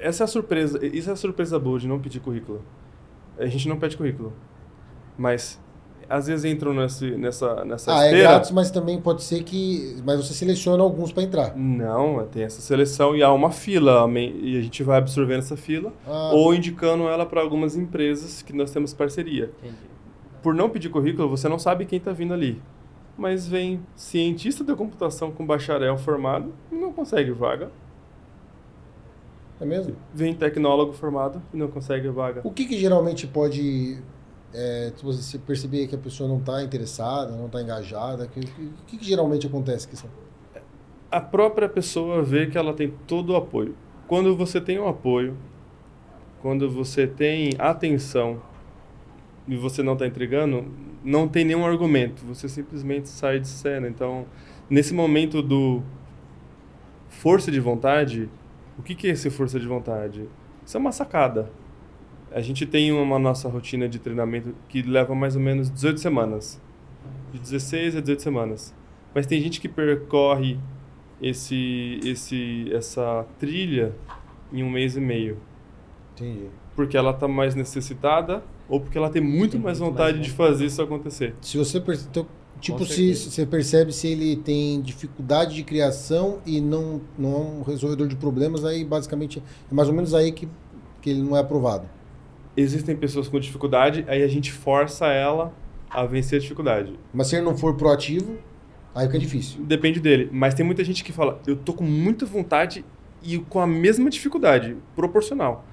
Essa 0.00 0.22
é 0.22 0.26
a 0.26 0.28
surpresa. 0.28 0.84
Isso 0.84 1.10
é 1.10 1.12
a 1.12 1.16
surpresa 1.16 1.58
boa 1.58 1.78
de 1.78 1.86
não 1.86 1.98
pedir 1.98 2.20
currículo. 2.20 2.62
A 3.38 3.46
gente 3.46 3.68
não 3.68 3.78
pede 3.78 3.96
currículo. 3.96 4.32
Mas 5.16 5.60
às 6.08 6.26
vezes 6.26 6.44
entram 6.44 6.72
nesse, 6.72 7.10
nessa, 7.12 7.64
nessa 7.64 7.92
ah, 7.92 8.02
é 8.02 8.06
esteira. 8.06 8.18
é 8.18 8.30
grátis, 8.30 8.50
mas 8.50 8.70
também 8.70 9.00
pode 9.00 9.22
ser 9.22 9.42
que... 9.42 9.96
Mas 10.04 10.16
você 10.16 10.32
seleciona 10.32 10.82
alguns 10.82 11.12
para 11.12 11.22
entrar. 11.22 11.56
Não, 11.56 12.26
tem 12.26 12.44
essa 12.44 12.62
seleção 12.62 13.14
e 13.14 13.22
há 13.22 13.30
uma 13.30 13.50
fila. 13.50 14.08
E 14.16 14.56
a 14.56 14.62
gente 14.62 14.82
vai 14.82 14.98
absorvendo 14.98 15.40
essa 15.40 15.56
fila 15.56 15.92
ah, 16.06 16.30
ou 16.32 16.54
indicando 16.54 17.08
ela 17.08 17.26
para 17.26 17.42
algumas 17.42 17.76
empresas 17.76 18.40
que 18.40 18.54
nós 18.54 18.70
temos 18.70 18.94
parceria. 18.94 19.50
Entendi. 19.62 19.76
Por 20.42 20.54
não 20.54 20.70
pedir 20.70 20.88
currículo, 20.88 21.28
você 21.28 21.48
não 21.48 21.58
sabe 21.58 21.84
quem 21.84 21.98
está 21.98 22.12
vindo 22.12 22.32
ali. 22.32 22.62
Mas 23.16 23.46
vem 23.46 23.80
cientista 23.94 24.64
da 24.64 24.74
computação 24.74 25.30
com 25.30 25.44
bacharel 25.44 25.98
formado 25.98 26.54
e 26.72 26.74
não 26.74 26.92
consegue 26.92 27.32
vaga. 27.32 27.70
É 29.60 29.64
mesmo? 29.64 29.96
Vem 30.14 30.32
tecnólogo 30.32 30.92
formado 30.92 31.42
e 31.52 31.56
não 31.56 31.68
consegue 31.68 32.08
vaga. 32.08 32.40
O 32.44 32.50
que, 32.50 32.64
que 32.64 32.78
geralmente 32.78 33.26
pode 33.26 33.98
é, 34.52 34.92
você 35.02 35.38
perceber 35.38 35.86
que 35.86 35.94
a 35.94 35.98
pessoa 35.98 36.28
não 36.28 36.38
está 36.38 36.62
interessada, 36.62 37.32
não 37.32 37.46
está 37.46 37.60
engajada, 37.60 38.24
o 38.24 38.28
que, 38.28 38.40
que, 38.86 38.98
que, 38.98 39.04
geralmente 39.04 39.46
acontece? 39.46 39.88
A 41.10 41.20
própria 41.20 41.68
pessoa 41.68 42.22
vê 42.22 42.46
que 42.46 42.56
ela 42.56 42.72
tem 42.72 42.92
todo 43.06 43.30
o 43.30 43.36
apoio. 43.36 43.74
Quando 44.06 44.36
você 44.36 44.60
tem 44.60 44.78
o 44.78 44.86
apoio, 44.86 45.36
quando 46.40 46.70
você 46.70 47.06
tem 47.06 47.50
atenção 47.58 48.40
e 49.46 49.56
você 49.56 49.82
não 49.82 49.94
está 49.94 50.06
entregando, 50.06 50.66
não 51.04 51.28
tem 51.28 51.44
nenhum 51.44 51.64
argumento, 51.64 52.24
você 52.24 52.48
simplesmente 52.48 53.08
sai 53.08 53.40
de 53.40 53.48
cena. 53.48 53.88
Então, 53.88 54.26
nesse 54.68 54.94
momento 54.94 55.42
do 55.42 55.82
força 57.08 57.50
de 57.50 57.60
vontade, 57.60 58.28
o 58.78 58.82
que, 58.82 58.94
que 58.94 59.08
é 59.08 59.10
esse 59.10 59.30
força 59.30 59.58
de 59.58 59.66
vontade? 59.66 60.28
Isso 60.64 60.76
é 60.76 60.80
uma 60.80 60.92
sacada 60.92 61.50
a 62.32 62.40
gente 62.40 62.66
tem 62.66 62.92
uma 62.92 63.18
nossa 63.18 63.48
rotina 63.48 63.88
de 63.88 63.98
treinamento 63.98 64.54
que 64.68 64.82
leva 64.82 65.14
mais 65.14 65.34
ou 65.34 65.42
menos 65.42 65.70
18 65.70 66.00
semanas. 66.00 66.60
De 67.32 67.38
16 67.38 67.96
a 67.96 68.00
18 68.00 68.22
semanas. 68.22 68.74
Mas 69.14 69.26
tem 69.26 69.40
gente 69.40 69.60
que 69.60 69.68
percorre 69.68 70.58
esse, 71.20 72.00
esse, 72.04 72.70
essa 72.72 73.26
trilha 73.38 73.94
em 74.52 74.62
um 74.62 74.70
mês 74.70 74.96
e 74.96 75.00
meio. 75.00 75.38
Entendi. 76.14 76.46
Porque 76.76 76.96
ela 76.96 77.10
está 77.10 77.26
mais 77.26 77.54
necessitada 77.54 78.42
ou 78.68 78.80
porque 78.80 78.98
ela 78.98 79.10
tem 79.10 79.22
muito 79.22 79.52
tem 79.52 79.60
mais 79.60 79.80
muito 79.80 79.92
vontade 79.92 80.18
mais 80.18 80.26
de 80.26 80.32
fazer 80.32 80.66
isso 80.66 80.82
acontecer. 80.82 81.34
Se 81.40 81.56
você 81.56 81.78
então, 81.78 82.26
tipo 82.60 82.84
se, 82.84 83.14
se 83.14 83.30
você 83.30 83.46
percebe 83.46 83.92
se 83.92 84.08
ele 84.08 84.36
tem 84.36 84.80
dificuldade 84.80 85.54
de 85.54 85.64
criação 85.64 86.40
e 86.44 86.60
não 86.60 87.00
não 87.18 87.32
é 87.32 87.38
um 87.38 87.62
resolvedor 87.62 88.06
de 88.06 88.16
problemas, 88.16 88.64
aí 88.64 88.84
basicamente 88.84 89.42
é 89.70 89.74
mais 89.74 89.88
ou 89.88 89.94
menos 89.94 90.14
aí 90.14 90.32
que 90.32 90.48
que 91.00 91.10
ele 91.10 91.22
não 91.22 91.36
é 91.36 91.40
aprovado 91.40 91.88
existem 92.60 92.96
pessoas 92.96 93.28
com 93.28 93.38
dificuldade, 93.38 94.04
aí 94.08 94.22
a 94.22 94.28
gente 94.28 94.50
força 94.52 95.06
ela 95.06 95.54
a 95.88 96.04
vencer 96.04 96.38
a 96.38 96.42
dificuldade. 96.42 96.98
Mas 97.12 97.28
se 97.28 97.36
ele 97.36 97.44
não 97.44 97.56
for 97.56 97.76
proativo, 97.76 98.36
aí 98.94 99.06
fica 99.06 99.18
difícil. 99.18 99.62
Depende 99.64 100.00
dele. 100.00 100.28
Mas 100.32 100.54
tem 100.54 100.66
muita 100.66 100.82
gente 100.82 101.04
que 101.04 101.12
fala, 101.12 101.40
eu 101.46 101.56
tô 101.56 101.72
com 101.72 101.84
muita 101.84 102.26
vontade 102.26 102.84
e 103.22 103.38
com 103.38 103.60
a 103.60 103.66
mesma 103.66 104.10
dificuldade, 104.10 104.76
proporcional. 104.96 105.64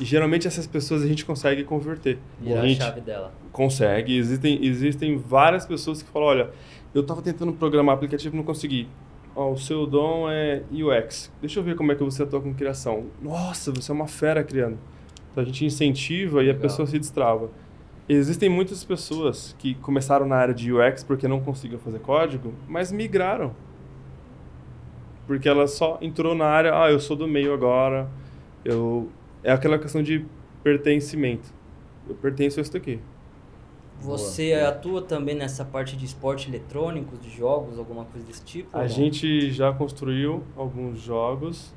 E 0.00 0.04
geralmente 0.04 0.48
essas 0.48 0.66
pessoas 0.66 1.02
a 1.02 1.06
gente 1.06 1.24
consegue 1.24 1.64
converter. 1.64 2.18
E 2.40 2.52
a, 2.52 2.62
a 2.62 2.68
chave 2.68 3.00
dela. 3.02 3.32
Consegue. 3.52 4.16
Existem, 4.16 4.64
existem 4.64 5.18
várias 5.18 5.66
pessoas 5.66 6.02
que 6.02 6.10
falam, 6.10 6.28
olha, 6.28 6.50
eu 6.94 7.02
estava 7.02 7.20
tentando 7.20 7.52
programar 7.52 7.94
aplicativo 7.94 8.34
e 8.34 8.38
não 8.38 8.44
consegui. 8.44 8.88
Ó, 9.36 9.52
o 9.52 9.58
seu 9.58 9.86
dom 9.86 10.30
é 10.30 10.62
UX. 10.70 11.30
Deixa 11.40 11.60
eu 11.60 11.64
ver 11.64 11.76
como 11.76 11.92
é 11.92 11.94
que 11.94 12.02
você 12.02 12.22
atua 12.22 12.40
com 12.40 12.54
criação. 12.54 13.06
Nossa, 13.20 13.70
você 13.70 13.90
é 13.90 13.94
uma 13.94 14.08
fera 14.08 14.42
criando. 14.42 14.78
Então 15.32 15.42
a 15.42 15.46
gente 15.46 15.64
incentiva 15.64 16.42
e 16.42 16.46
Legal. 16.46 16.58
a 16.58 16.62
pessoa 16.62 16.86
se 16.86 16.98
destrava. 16.98 17.50
Existem 18.08 18.48
muitas 18.48 18.84
pessoas 18.84 19.56
que 19.58 19.74
começaram 19.74 20.26
na 20.26 20.36
área 20.36 20.54
de 20.54 20.72
UX 20.72 21.02
porque 21.02 21.26
não 21.26 21.40
conseguiam 21.40 21.80
fazer 21.80 21.98
código, 22.00 22.52
mas 22.68 22.92
migraram. 22.92 23.54
Porque 25.26 25.48
ela 25.48 25.66
só 25.66 25.98
entrou 26.02 26.34
na 26.34 26.46
área, 26.46 26.82
ah, 26.82 26.90
eu 26.90 27.00
sou 27.00 27.16
do 27.16 27.26
meio 27.26 27.54
agora. 27.54 28.08
Eu 28.64 29.08
é 29.42 29.50
aquela 29.50 29.78
questão 29.78 30.02
de 30.02 30.24
pertencimento. 30.62 31.52
Eu 32.08 32.14
pertenço 32.14 32.60
a 32.60 32.62
isso 32.62 32.72
daqui. 32.72 33.00
Você 34.00 34.54
Boa. 34.56 34.68
atua 34.68 35.02
também 35.02 35.34
nessa 35.34 35.64
parte 35.64 35.96
de 35.96 36.04
esporte 36.04 36.48
eletrônico, 36.48 37.16
de 37.16 37.30
jogos, 37.30 37.78
alguma 37.78 38.04
coisa 38.04 38.26
desse 38.26 38.44
tipo? 38.44 38.76
A 38.76 38.86
gente 38.88 39.50
já 39.52 39.72
construiu 39.72 40.42
alguns 40.56 41.00
jogos. 41.00 41.72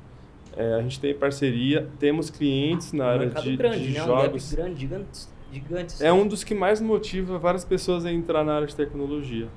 É, 0.56 0.74
a 0.74 0.82
gente 0.82 0.98
tem 0.98 1.14
parceria, 1.14 1.86
temos 1.98 2.30
clientes 2.30 2.92
na 2.92 3.04
um 3.04 3.08
área 3.08 3.28
de, 3.28 3.56
grande, 3.56 3.88
de 3.88 3.98
né? 3.98 4.04
jogos. 4.04 4.52
Um 4.52 4.56
grande, 4.56 4.80
gigante, 4.80 5.26
gigante. 5.52 6.04
É 6.04 6.12
um 6.12 6.26
dos 6.26 6.42
que 6.42 6.54
mais 6.54 6.80
motiva 6.80 7.38
várias 7.38 7.64
pessoas 7.64 8.06
a 8.06 8.12
entrar 8.12 8.42
na 8.42 8.54
área 8.54 8.66
de 8.66 8.74
tecnologia. 8.74 9.48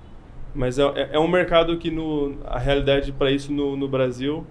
Mas 0.53 0.77
é, 0.77 0.83
é, 0.83 1.09
é 1.13 1.19
um 1.19 1.27
mercado 1.27 1.77
que 1.77 1.89
no, 1.89 2.37
a 2.45 2.59
realidade 2.59 3.11
para 3.13 3.31
isso 3.31 3.51
no, 3.51 3.77
no 3.77 3.87
Brasil 3.87 4.45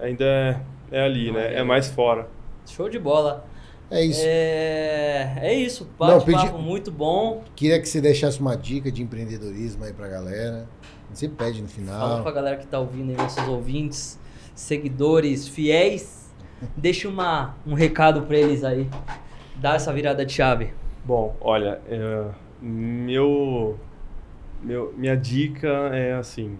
ainda 0.00 0.24
é, 0.24 0.60
é 0.92 1.02
ali, 1.02 1.26
Não, 1.26 1.34
né? 1.34 1.54
É, 1.54 1.58
é 1.58 1.62
mais 1.64 1.88
fora. 1.88 2.28
Show 2.66 2.88
de 2.88 2.98
bola. 2.98 3.44
É 3.90 4.04
isso. 4.04 4.22
É, 4.24 5.38
é 5.42 5.54
isso. 5.54 5.88
Bate-papo 5.98 6.52
pedi... 6.52 6.62
muito 6.62 6.92
bom. 6.92 7.42
Queria 7.56 7.80
que 7.80 7.88
você 7.88 8.00
deixasse 8.00 8.38
uma 8.38 8.56
dica 8.56 8.92
de 8.92 9.02
empreendedorismo 9.02 9.84
aí 9.84 9.92
pra 9.92 10.06
galera. 10.06 10.68
Você 11.12 11.28
pede 11.28 11.60
no 11.60 11.66
final. 11.66 11.98
Fala 11.98 12.22
pra 12.22 12.30
galera 12.30 12.56
que 12.56 12.66
tá 12.68 12.78
ouvindo 12.78 13.10
aí, 13.10 13.16
nossos 13.16 13.48
ouvintes, 13.48 14.19
seguidores, 14.60 15.48
fiéis. 15.48 16.30
Deixa 16.76 17.08
uma, 17.08 17.56
um 17.66 17.74
recado 17.74 18.22
pra 18.22 18.36
eles 18.36 18.62
aí. 18.62 18.88
Dá 19.56 19.74
essa 19.74 19.92
virada 19.92 20.24
de 20.24 20.32
chave. 20.32 20.72
Bom, 21.04 21.34
olha, 21.40 21.80
é, 21.88 22.26
meu, 22.60 23.78
meu, 24.62 24.92
minha 24.96 25.16
dica 25.16 25.68
é 25.92 26.12
assim: 26.12 26.58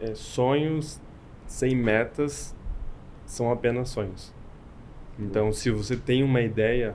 é, 0.00 0.14
sonhos 0.14 1.00
sem 1.46 1.74
metas 1.74 2.54
são 3.24 3.50
apenas 3.50 3.88
sonhos. 3.90 4.34
Então, 5.18 5.52
se 5.52 5.70
você 5.70 5.96
tem 5.96 6.22
uma 6.22 6.42
ideia, 6.42 6.94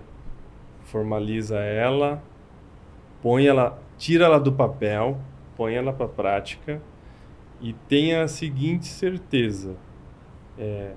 formaliza 0.84 1.58
ela, 1.60 2.22
põe 3.22 3.48
ela, 3.48 3.82
tira 3.98 4.26
ela 4.26 4.40
do 4.40 4.52
papel, 4.52 5.18
põe 5.56 5.74
ela 5.74 5.92
para 5.92 6.08
prática 6.08 6.82
e 7.60 7.74
tenha 7.88 8.24
a 8.24 8.28
seguinte 8.28 8.86
certeza. 8.86 9.76
É, 10.62 10.94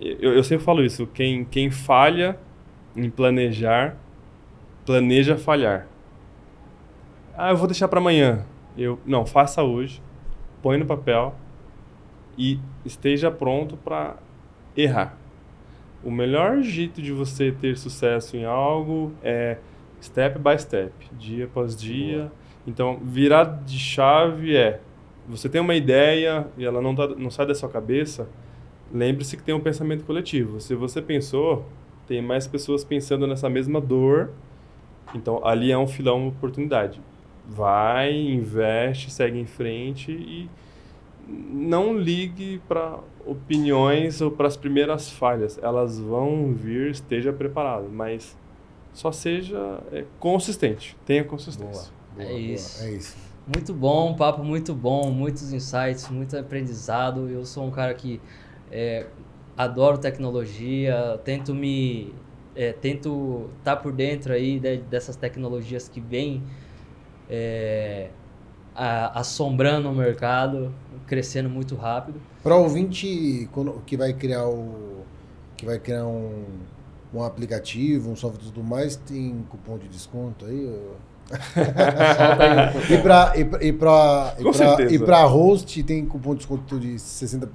eu, 0.00 0.34
eu 0.34 0.42
sempre 0.42 0.64
falo 0.64 0.84
isso, 0.84 1.06
quem, 1.06 1.44
quem 1.44 1.70
falha 1.70 2.36
em 2.96 3.08
planejar, 3.08 3.96
planeja 4.84 5.38
falhar. 5.38 5.86
Ah, 7.36 7.50
eu 7.50 7.56
vou 7.56 7.66
deixar 7.66 7.88
para 7.88 8.00
amanhã. 8.00 8.44
Eu 8.76 8.98
não, 9.06 9.24
faça 9.24 9.62
hoje, 9.62 10.02
põe 10.60 10.76
no 10.76 10.84
papel 10.84 11.34
e 12.36 12.58
esteja 12.84 13.30
pronto 13.30 13.76
para 13.76 14.16
errar 14.76 15.16
o 16.04 16.10
melhor 16.10 16.62
jeito 16.62 17.00
de 17.00 17.12
você 17.12 17.52
ter 17.52 17.76
sucesso 17.76 18.36
em 18.36 18.44
algo 18.44 19.12
é 19.22 19.58
step 20.00 20.38
by 20.38 20.58
step, 20.58 20.92
dia 21.12 21.44
após 21.44 21.76
dia. 21.76 22.30
Então, 22.66 22.98
virar 23.02 23.44
de 23.64 23.78
chave 23.78 24.56
é 24.56 24.80
você 25.28 25.48
tem 25.48 25.60
uma 25.60 25.74
ideia 25.74 26.46
e 26.56 26.64
ela 26.64 26.80
não, 26.80 26.94
tá, 26.94 27.08
não 27.08 27.30
sai 27.30 27.46
da 27.46 27.54
sua 27.54 27.68
cabeça, 27.68 28.28
lembre-se 28.92 29.36
que 29.36 29.42
tem 29.42 29.54
um 29.54 29.60
pensamento 29.60 30.04
coletivo. 30.04 30.60
Se 30.60 30.74
você 30.74 31.00
pensou, 31.00 31.66
tem 32.06 32.20
mais 32.20 32.46
pessoas 32.46 32.84
pensando 32.84 33.26
nessa 33.26 33.48
mesma 33.48 33.80
dor, 33.80 34.30
então 35.14 35.44
ali 35.46 35.70
é 35.70 35.78
um 35.78 35.86
filão, 35.86 36.18
uma 36.18 36.28
oportunidade. 36.28 37.00
Vai, 37.48 38.12
investe, 38.14 39.10
segue 39.10 39.38
em 39.38 39.46
frente 39.46 40.12
e 40.12 40.48
não 41.28 41.96
ligue 41.96 42.60
para 42.68 42.98
opiniões 43.26 44.20
ou 44.20 44.30
para 44.30 44.48
as 44.48 44.56
primeiras 44.56 45.10
falhas. 45.10 45.58
Elas 45.62 45.98
vão 45.98 46.52
vir, 46.52 46.90
esteja 46.90 47.32
preparado, 47.32 47.88
mas 47.90 48.36
só 48.92 49.10
seja 49.10 49.80
é, 49.92 50.04
consistente, 50.18 50.96
tenha 51.06 51.24
consistência. 51.24 51.92
Boa, 52.14 52.28
boa, 52.28 52.38
é, 52.38 52.40
isso. 52.40 52.78
Boa, 52.78 52.90
é 52.90 52.96
isso. 52.96 53.31
Muito 53.46 53.74
bom, 53.74 54.14
papo 54.14 54.44
muito 54.44 54.72
bom, 54.72 55.10
muitos 55.10 55.52
insights, 55.52 56.08
muito 56.08 56.36
aprendizado. 56.38 57.28
Eu 57.28 57.44
sou 57.44 57.66
um 57.66 57.72
cara 57.72 57.92
que 57.92 58.20
é, 58.70 59.06
adoro 59.56 59.98
tecnologia, 59.98 61.20
tento 61.24 61.52
me 61.52 62.14
é, 62.54 62.72
tento 62.72 63.50
estar 63.58 63.76
tá 63.76 63.82
por 63.82 63.92
dentro 63.92 64.32
aí 64.32 64.60
de, 64.60 64.76
dessas 64.78 65.16
tecnologias 65.16 65.88
que 65.88 66.00
vêm 66.00 66.40
é, 67.28 68.10
assombrando 68.76 69.90
o 69.90 69.94
mercado, 69.94 70.72
crescendo 71.08 71.50
muito 71.50 71.74
rápido. 71.74 72.20
Para 72.44 72.54
o 72.54 72.62
ouvinte 72.62 73.48
que 73.84 73.96
vai 73.96 74.12
criar 74.12 74.46
o 74.46 75.02
que 75.56 75.66
vai 75.66 75.80
criar 75.80 76.06
um, 76.06 76.44
um 77.12 77.24
aplicativo, 77.24 78.08
um 78.08 78.14
software 78.14 78.42
e 78.42 78.52
tudo 78.52 78.62
mais, 78.62 78.94
tem 78.94 79.44
cupom 79.48 79.78
de 79.78 79.88
desconto 79.88 80.44
aí? 80.44 80.80
e 82.90 82.98
para 82.98 83.32
e 83.36 83.40
e 84.90 84.94
e 84.94 84.98
pra 84.98 85.24
host 85.24 85.82
tem 85.82 86.04
cupom 86.04 86.32
de 86.32 86.38
desconto 86.38 86.78
de 86.78 86.94
60%, 86.94 87.48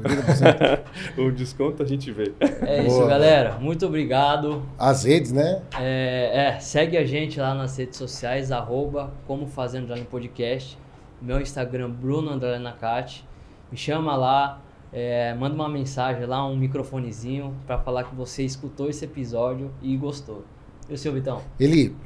80%? 0.00 0.80
o 1.18 1.32
desconto 1.32 1.82
a 1.82 1.86
gente 1.86 2.10
vê. 2.12 2.32
É 2.40 2.82
Boa. 2.82 2.86
isso, 2.86 3.06
galera. 3.06 3.58
Muito 3.58 3.86
obrigado. 3.86 4.62
As 4.78 5.04
redes, 5.04 5.32
né? 5.32 5.62
É, 5.78 6.54
é, 6.56 6.60
segue 6.60 6.96
a 6.96 7.04
gente 7.04 7.40
lá 7.40 7.54
nas 7.54 7.76
redes 7.76 7.98
sociais, 7.98 8.52
arroba 8.52 9.12
como 9.26 9.46
fazendo 9.46 9.88
já 9.88 9.96
no 9.96 10.04
podcast. 10.04 10.78
Meu 11.20 11.40
Instagram, 11.40 11.90
Bruno 11.90 12.30
André 12.30 12.58
Nakati. 12.58 13.24
Me 13.70 13.76
chama 13.76 14.14
lá, 14.14 14.60
é, 14.92 15.34
manda 15.34 15.54
uma 15.54 15.68
mensagem 15.68 16.26
lá, 16.26 16.46
um 16.46 16.56
microfonezinho 16.56 17.54
para 17.66 17.78
falar 17.78 18.04
que 18.04 18.14
você 18.14 18.44
escutou 18.44 18.88
esse 18.88 19.04
episódio 19.04 19.72
e 19.82 19.96
gostou. 19.96 20.44
E 20.88 20.94
o 20.94 20.98
seu, 20.98 21.12
Vitão? 21.12 21.40
Ele 21.58 21.96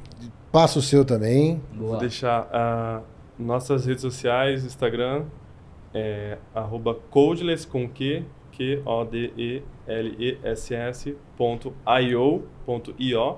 Passa 0.51 0.79
o 0.79 0.81
seu 0.81 1.05
também. 1.05 1.61
Boa. 1.73 1.91
Vou 1.91 1.99
deixar 1.99 2.43
uh, 2.47 3.03
nossas 3.37 3.85
redes 3.85 4.01
sociais, 4.01 4.65
Instagram, 4.65 5.25
é, 5.93 6.37
arroba 6.53 6.95
codeless 7.09 7.65
com 7.67 7.87
Q, 7.87 8.25
Q-O-D-E-L-E-S-S 8.51 9.65
ponto 11.37 11.73
I-O, 11.85 12.43
ponto 12.65 12.93
I-O. 12.99 13.37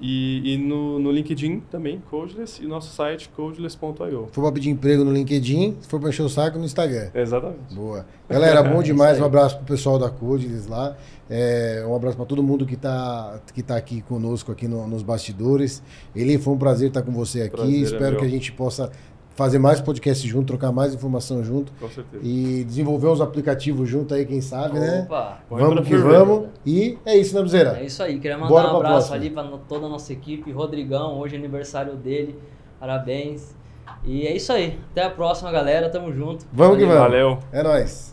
E, 0.00 0.54
e 0.54 0.56
no, 0.56 0.98
no 0.98 1.12
LinkedIn 1.12 1.60
também, 1.70 2.02
Codeless, 2.10 2.62
e 2.62 2.66
nosso 2.66 2.94
site, 2.94 3.28
codeless.io. 3.36 4.26
Se 4.28 4.32
for 4.32 4.42
para 4.42 4.52
pedir 4.52 4.70
emprego 4.70 5.04
no 5.04 5.12
LinkedIn, 5.12 5.76
se 5.80 5.88
for 5.88 6.00
para 6.00 6.08
encher 6.08 6.22
o 6.22 6.28
saco, 6.28 6.58
no 6.58 6.64
Instagram. 6.64 7.10
Exatamente. 7.14 7.74
Boa. 7.74 8.06
Galera, 8.28 8.62
bom 8.62 8.80
demais. 8.82 9.20
um 9.20 9.24
abraço 9.24 9.56
pro 9.58 9.66
pessoal 9.66 9.98
da 9.98 10.08
Codeless 10.08 10.68
lá. 10.68 10.96
É, 11.28 11.84
um 11.86 11.94
abraço 11.94 12.16
para 12.16 12.26
todo 12.26 12.42
mundo 12.42 12.66
que 12.66 12.74
está 12.74 13.40
que 13.54 13.62
tá 13.62 13.76
aqui 13.76 14.00
conosco 14.02 14.50
aqui 14.50 14.66
no, 14.66 14.86
nos 14.88 15.02
bastidores. 15.02 15.82
Ele 16.16 16.38
foi 16.38 16.54
um 16.54 16.58
prazer 16.58 16.88
estar 16.88 17.02
com 17.02 17.12
você 17.12 17.42
aqui. 17.42 17.56
Prazer, 17.56 17.74
é 17.74 17.82
Espero 17.82 18.16
é 18.16 18.18
que 18.18 18.24
a 18.24 18.28
gente 18.28 18.50
possa 18.50 18.90
fazer 19.40 19.58
mais 19.58 19.80
podcast 19.80 20.28
junto, 20.28 20.48
trocar 20.48 20.70
mais 20.70 20.92
informação 20.92 21.42
junto. 21.42 21.72
Com 21.80 21.88
certeza. 21.88 22.22
E 22.22 22.62
desenvolver 22.64 23.08
uns 23.08 23.22
aplicativos 23.22 23.88
junto 23.88 24.12
aí, 24.12 24.26
quem 24.26 24.42
sabe, 24.42 24.78
né? 24.78 25.04
Opa. 25.06 25.38
né? 25.50 25.56
Vamos 25.62 25.88
que 25.88 25.96
vamos. 25.96 26.48
E 26.66 26.98
é 27.06 27.16
isso, 27.16 27.34
né, 27.34 27.40
Buzeira? 27.40 27.78
É 27.80 27.86
isso 27.86 28.02
aí. 28.02 28.20
Queria 28.20 28.36
mandar 28.36 28.50
Bora 28.50 28.70
um 28.74 28.76
abraço 28.76 29.14
ali 29.14 29.30
para 29.30 29.48
toda 29.66 29.86
a 29.86 29.88
nossa 29.88 30.12
equipe. 30.12 30.52
Rodrigão, 30.52 31.18
hoje 31.18 31.36
é 31.36 31.38
aniversário 31.38 31.96
dele. 31.96 32.38
Parabéns. 32.78 33.56
E 34.04 34.26
é 34.26 34.36
isso 34.36 34.52
aí. 34.52 34.78
Até 34.90 35.04
a 35.04 35.10
próxima, 35.10 35.50
galera. 35.50 35.88
Tamo 35.88 36.12
junto. 36.12 36.44
Vamos 36.52 36.74
Valeu. 36.74 36.76
que 36.76 36.84
vamos. 36.84 37.00
Valeu. 37.00 37.38
É 37.50 37.62
nóis. 37.62 38.09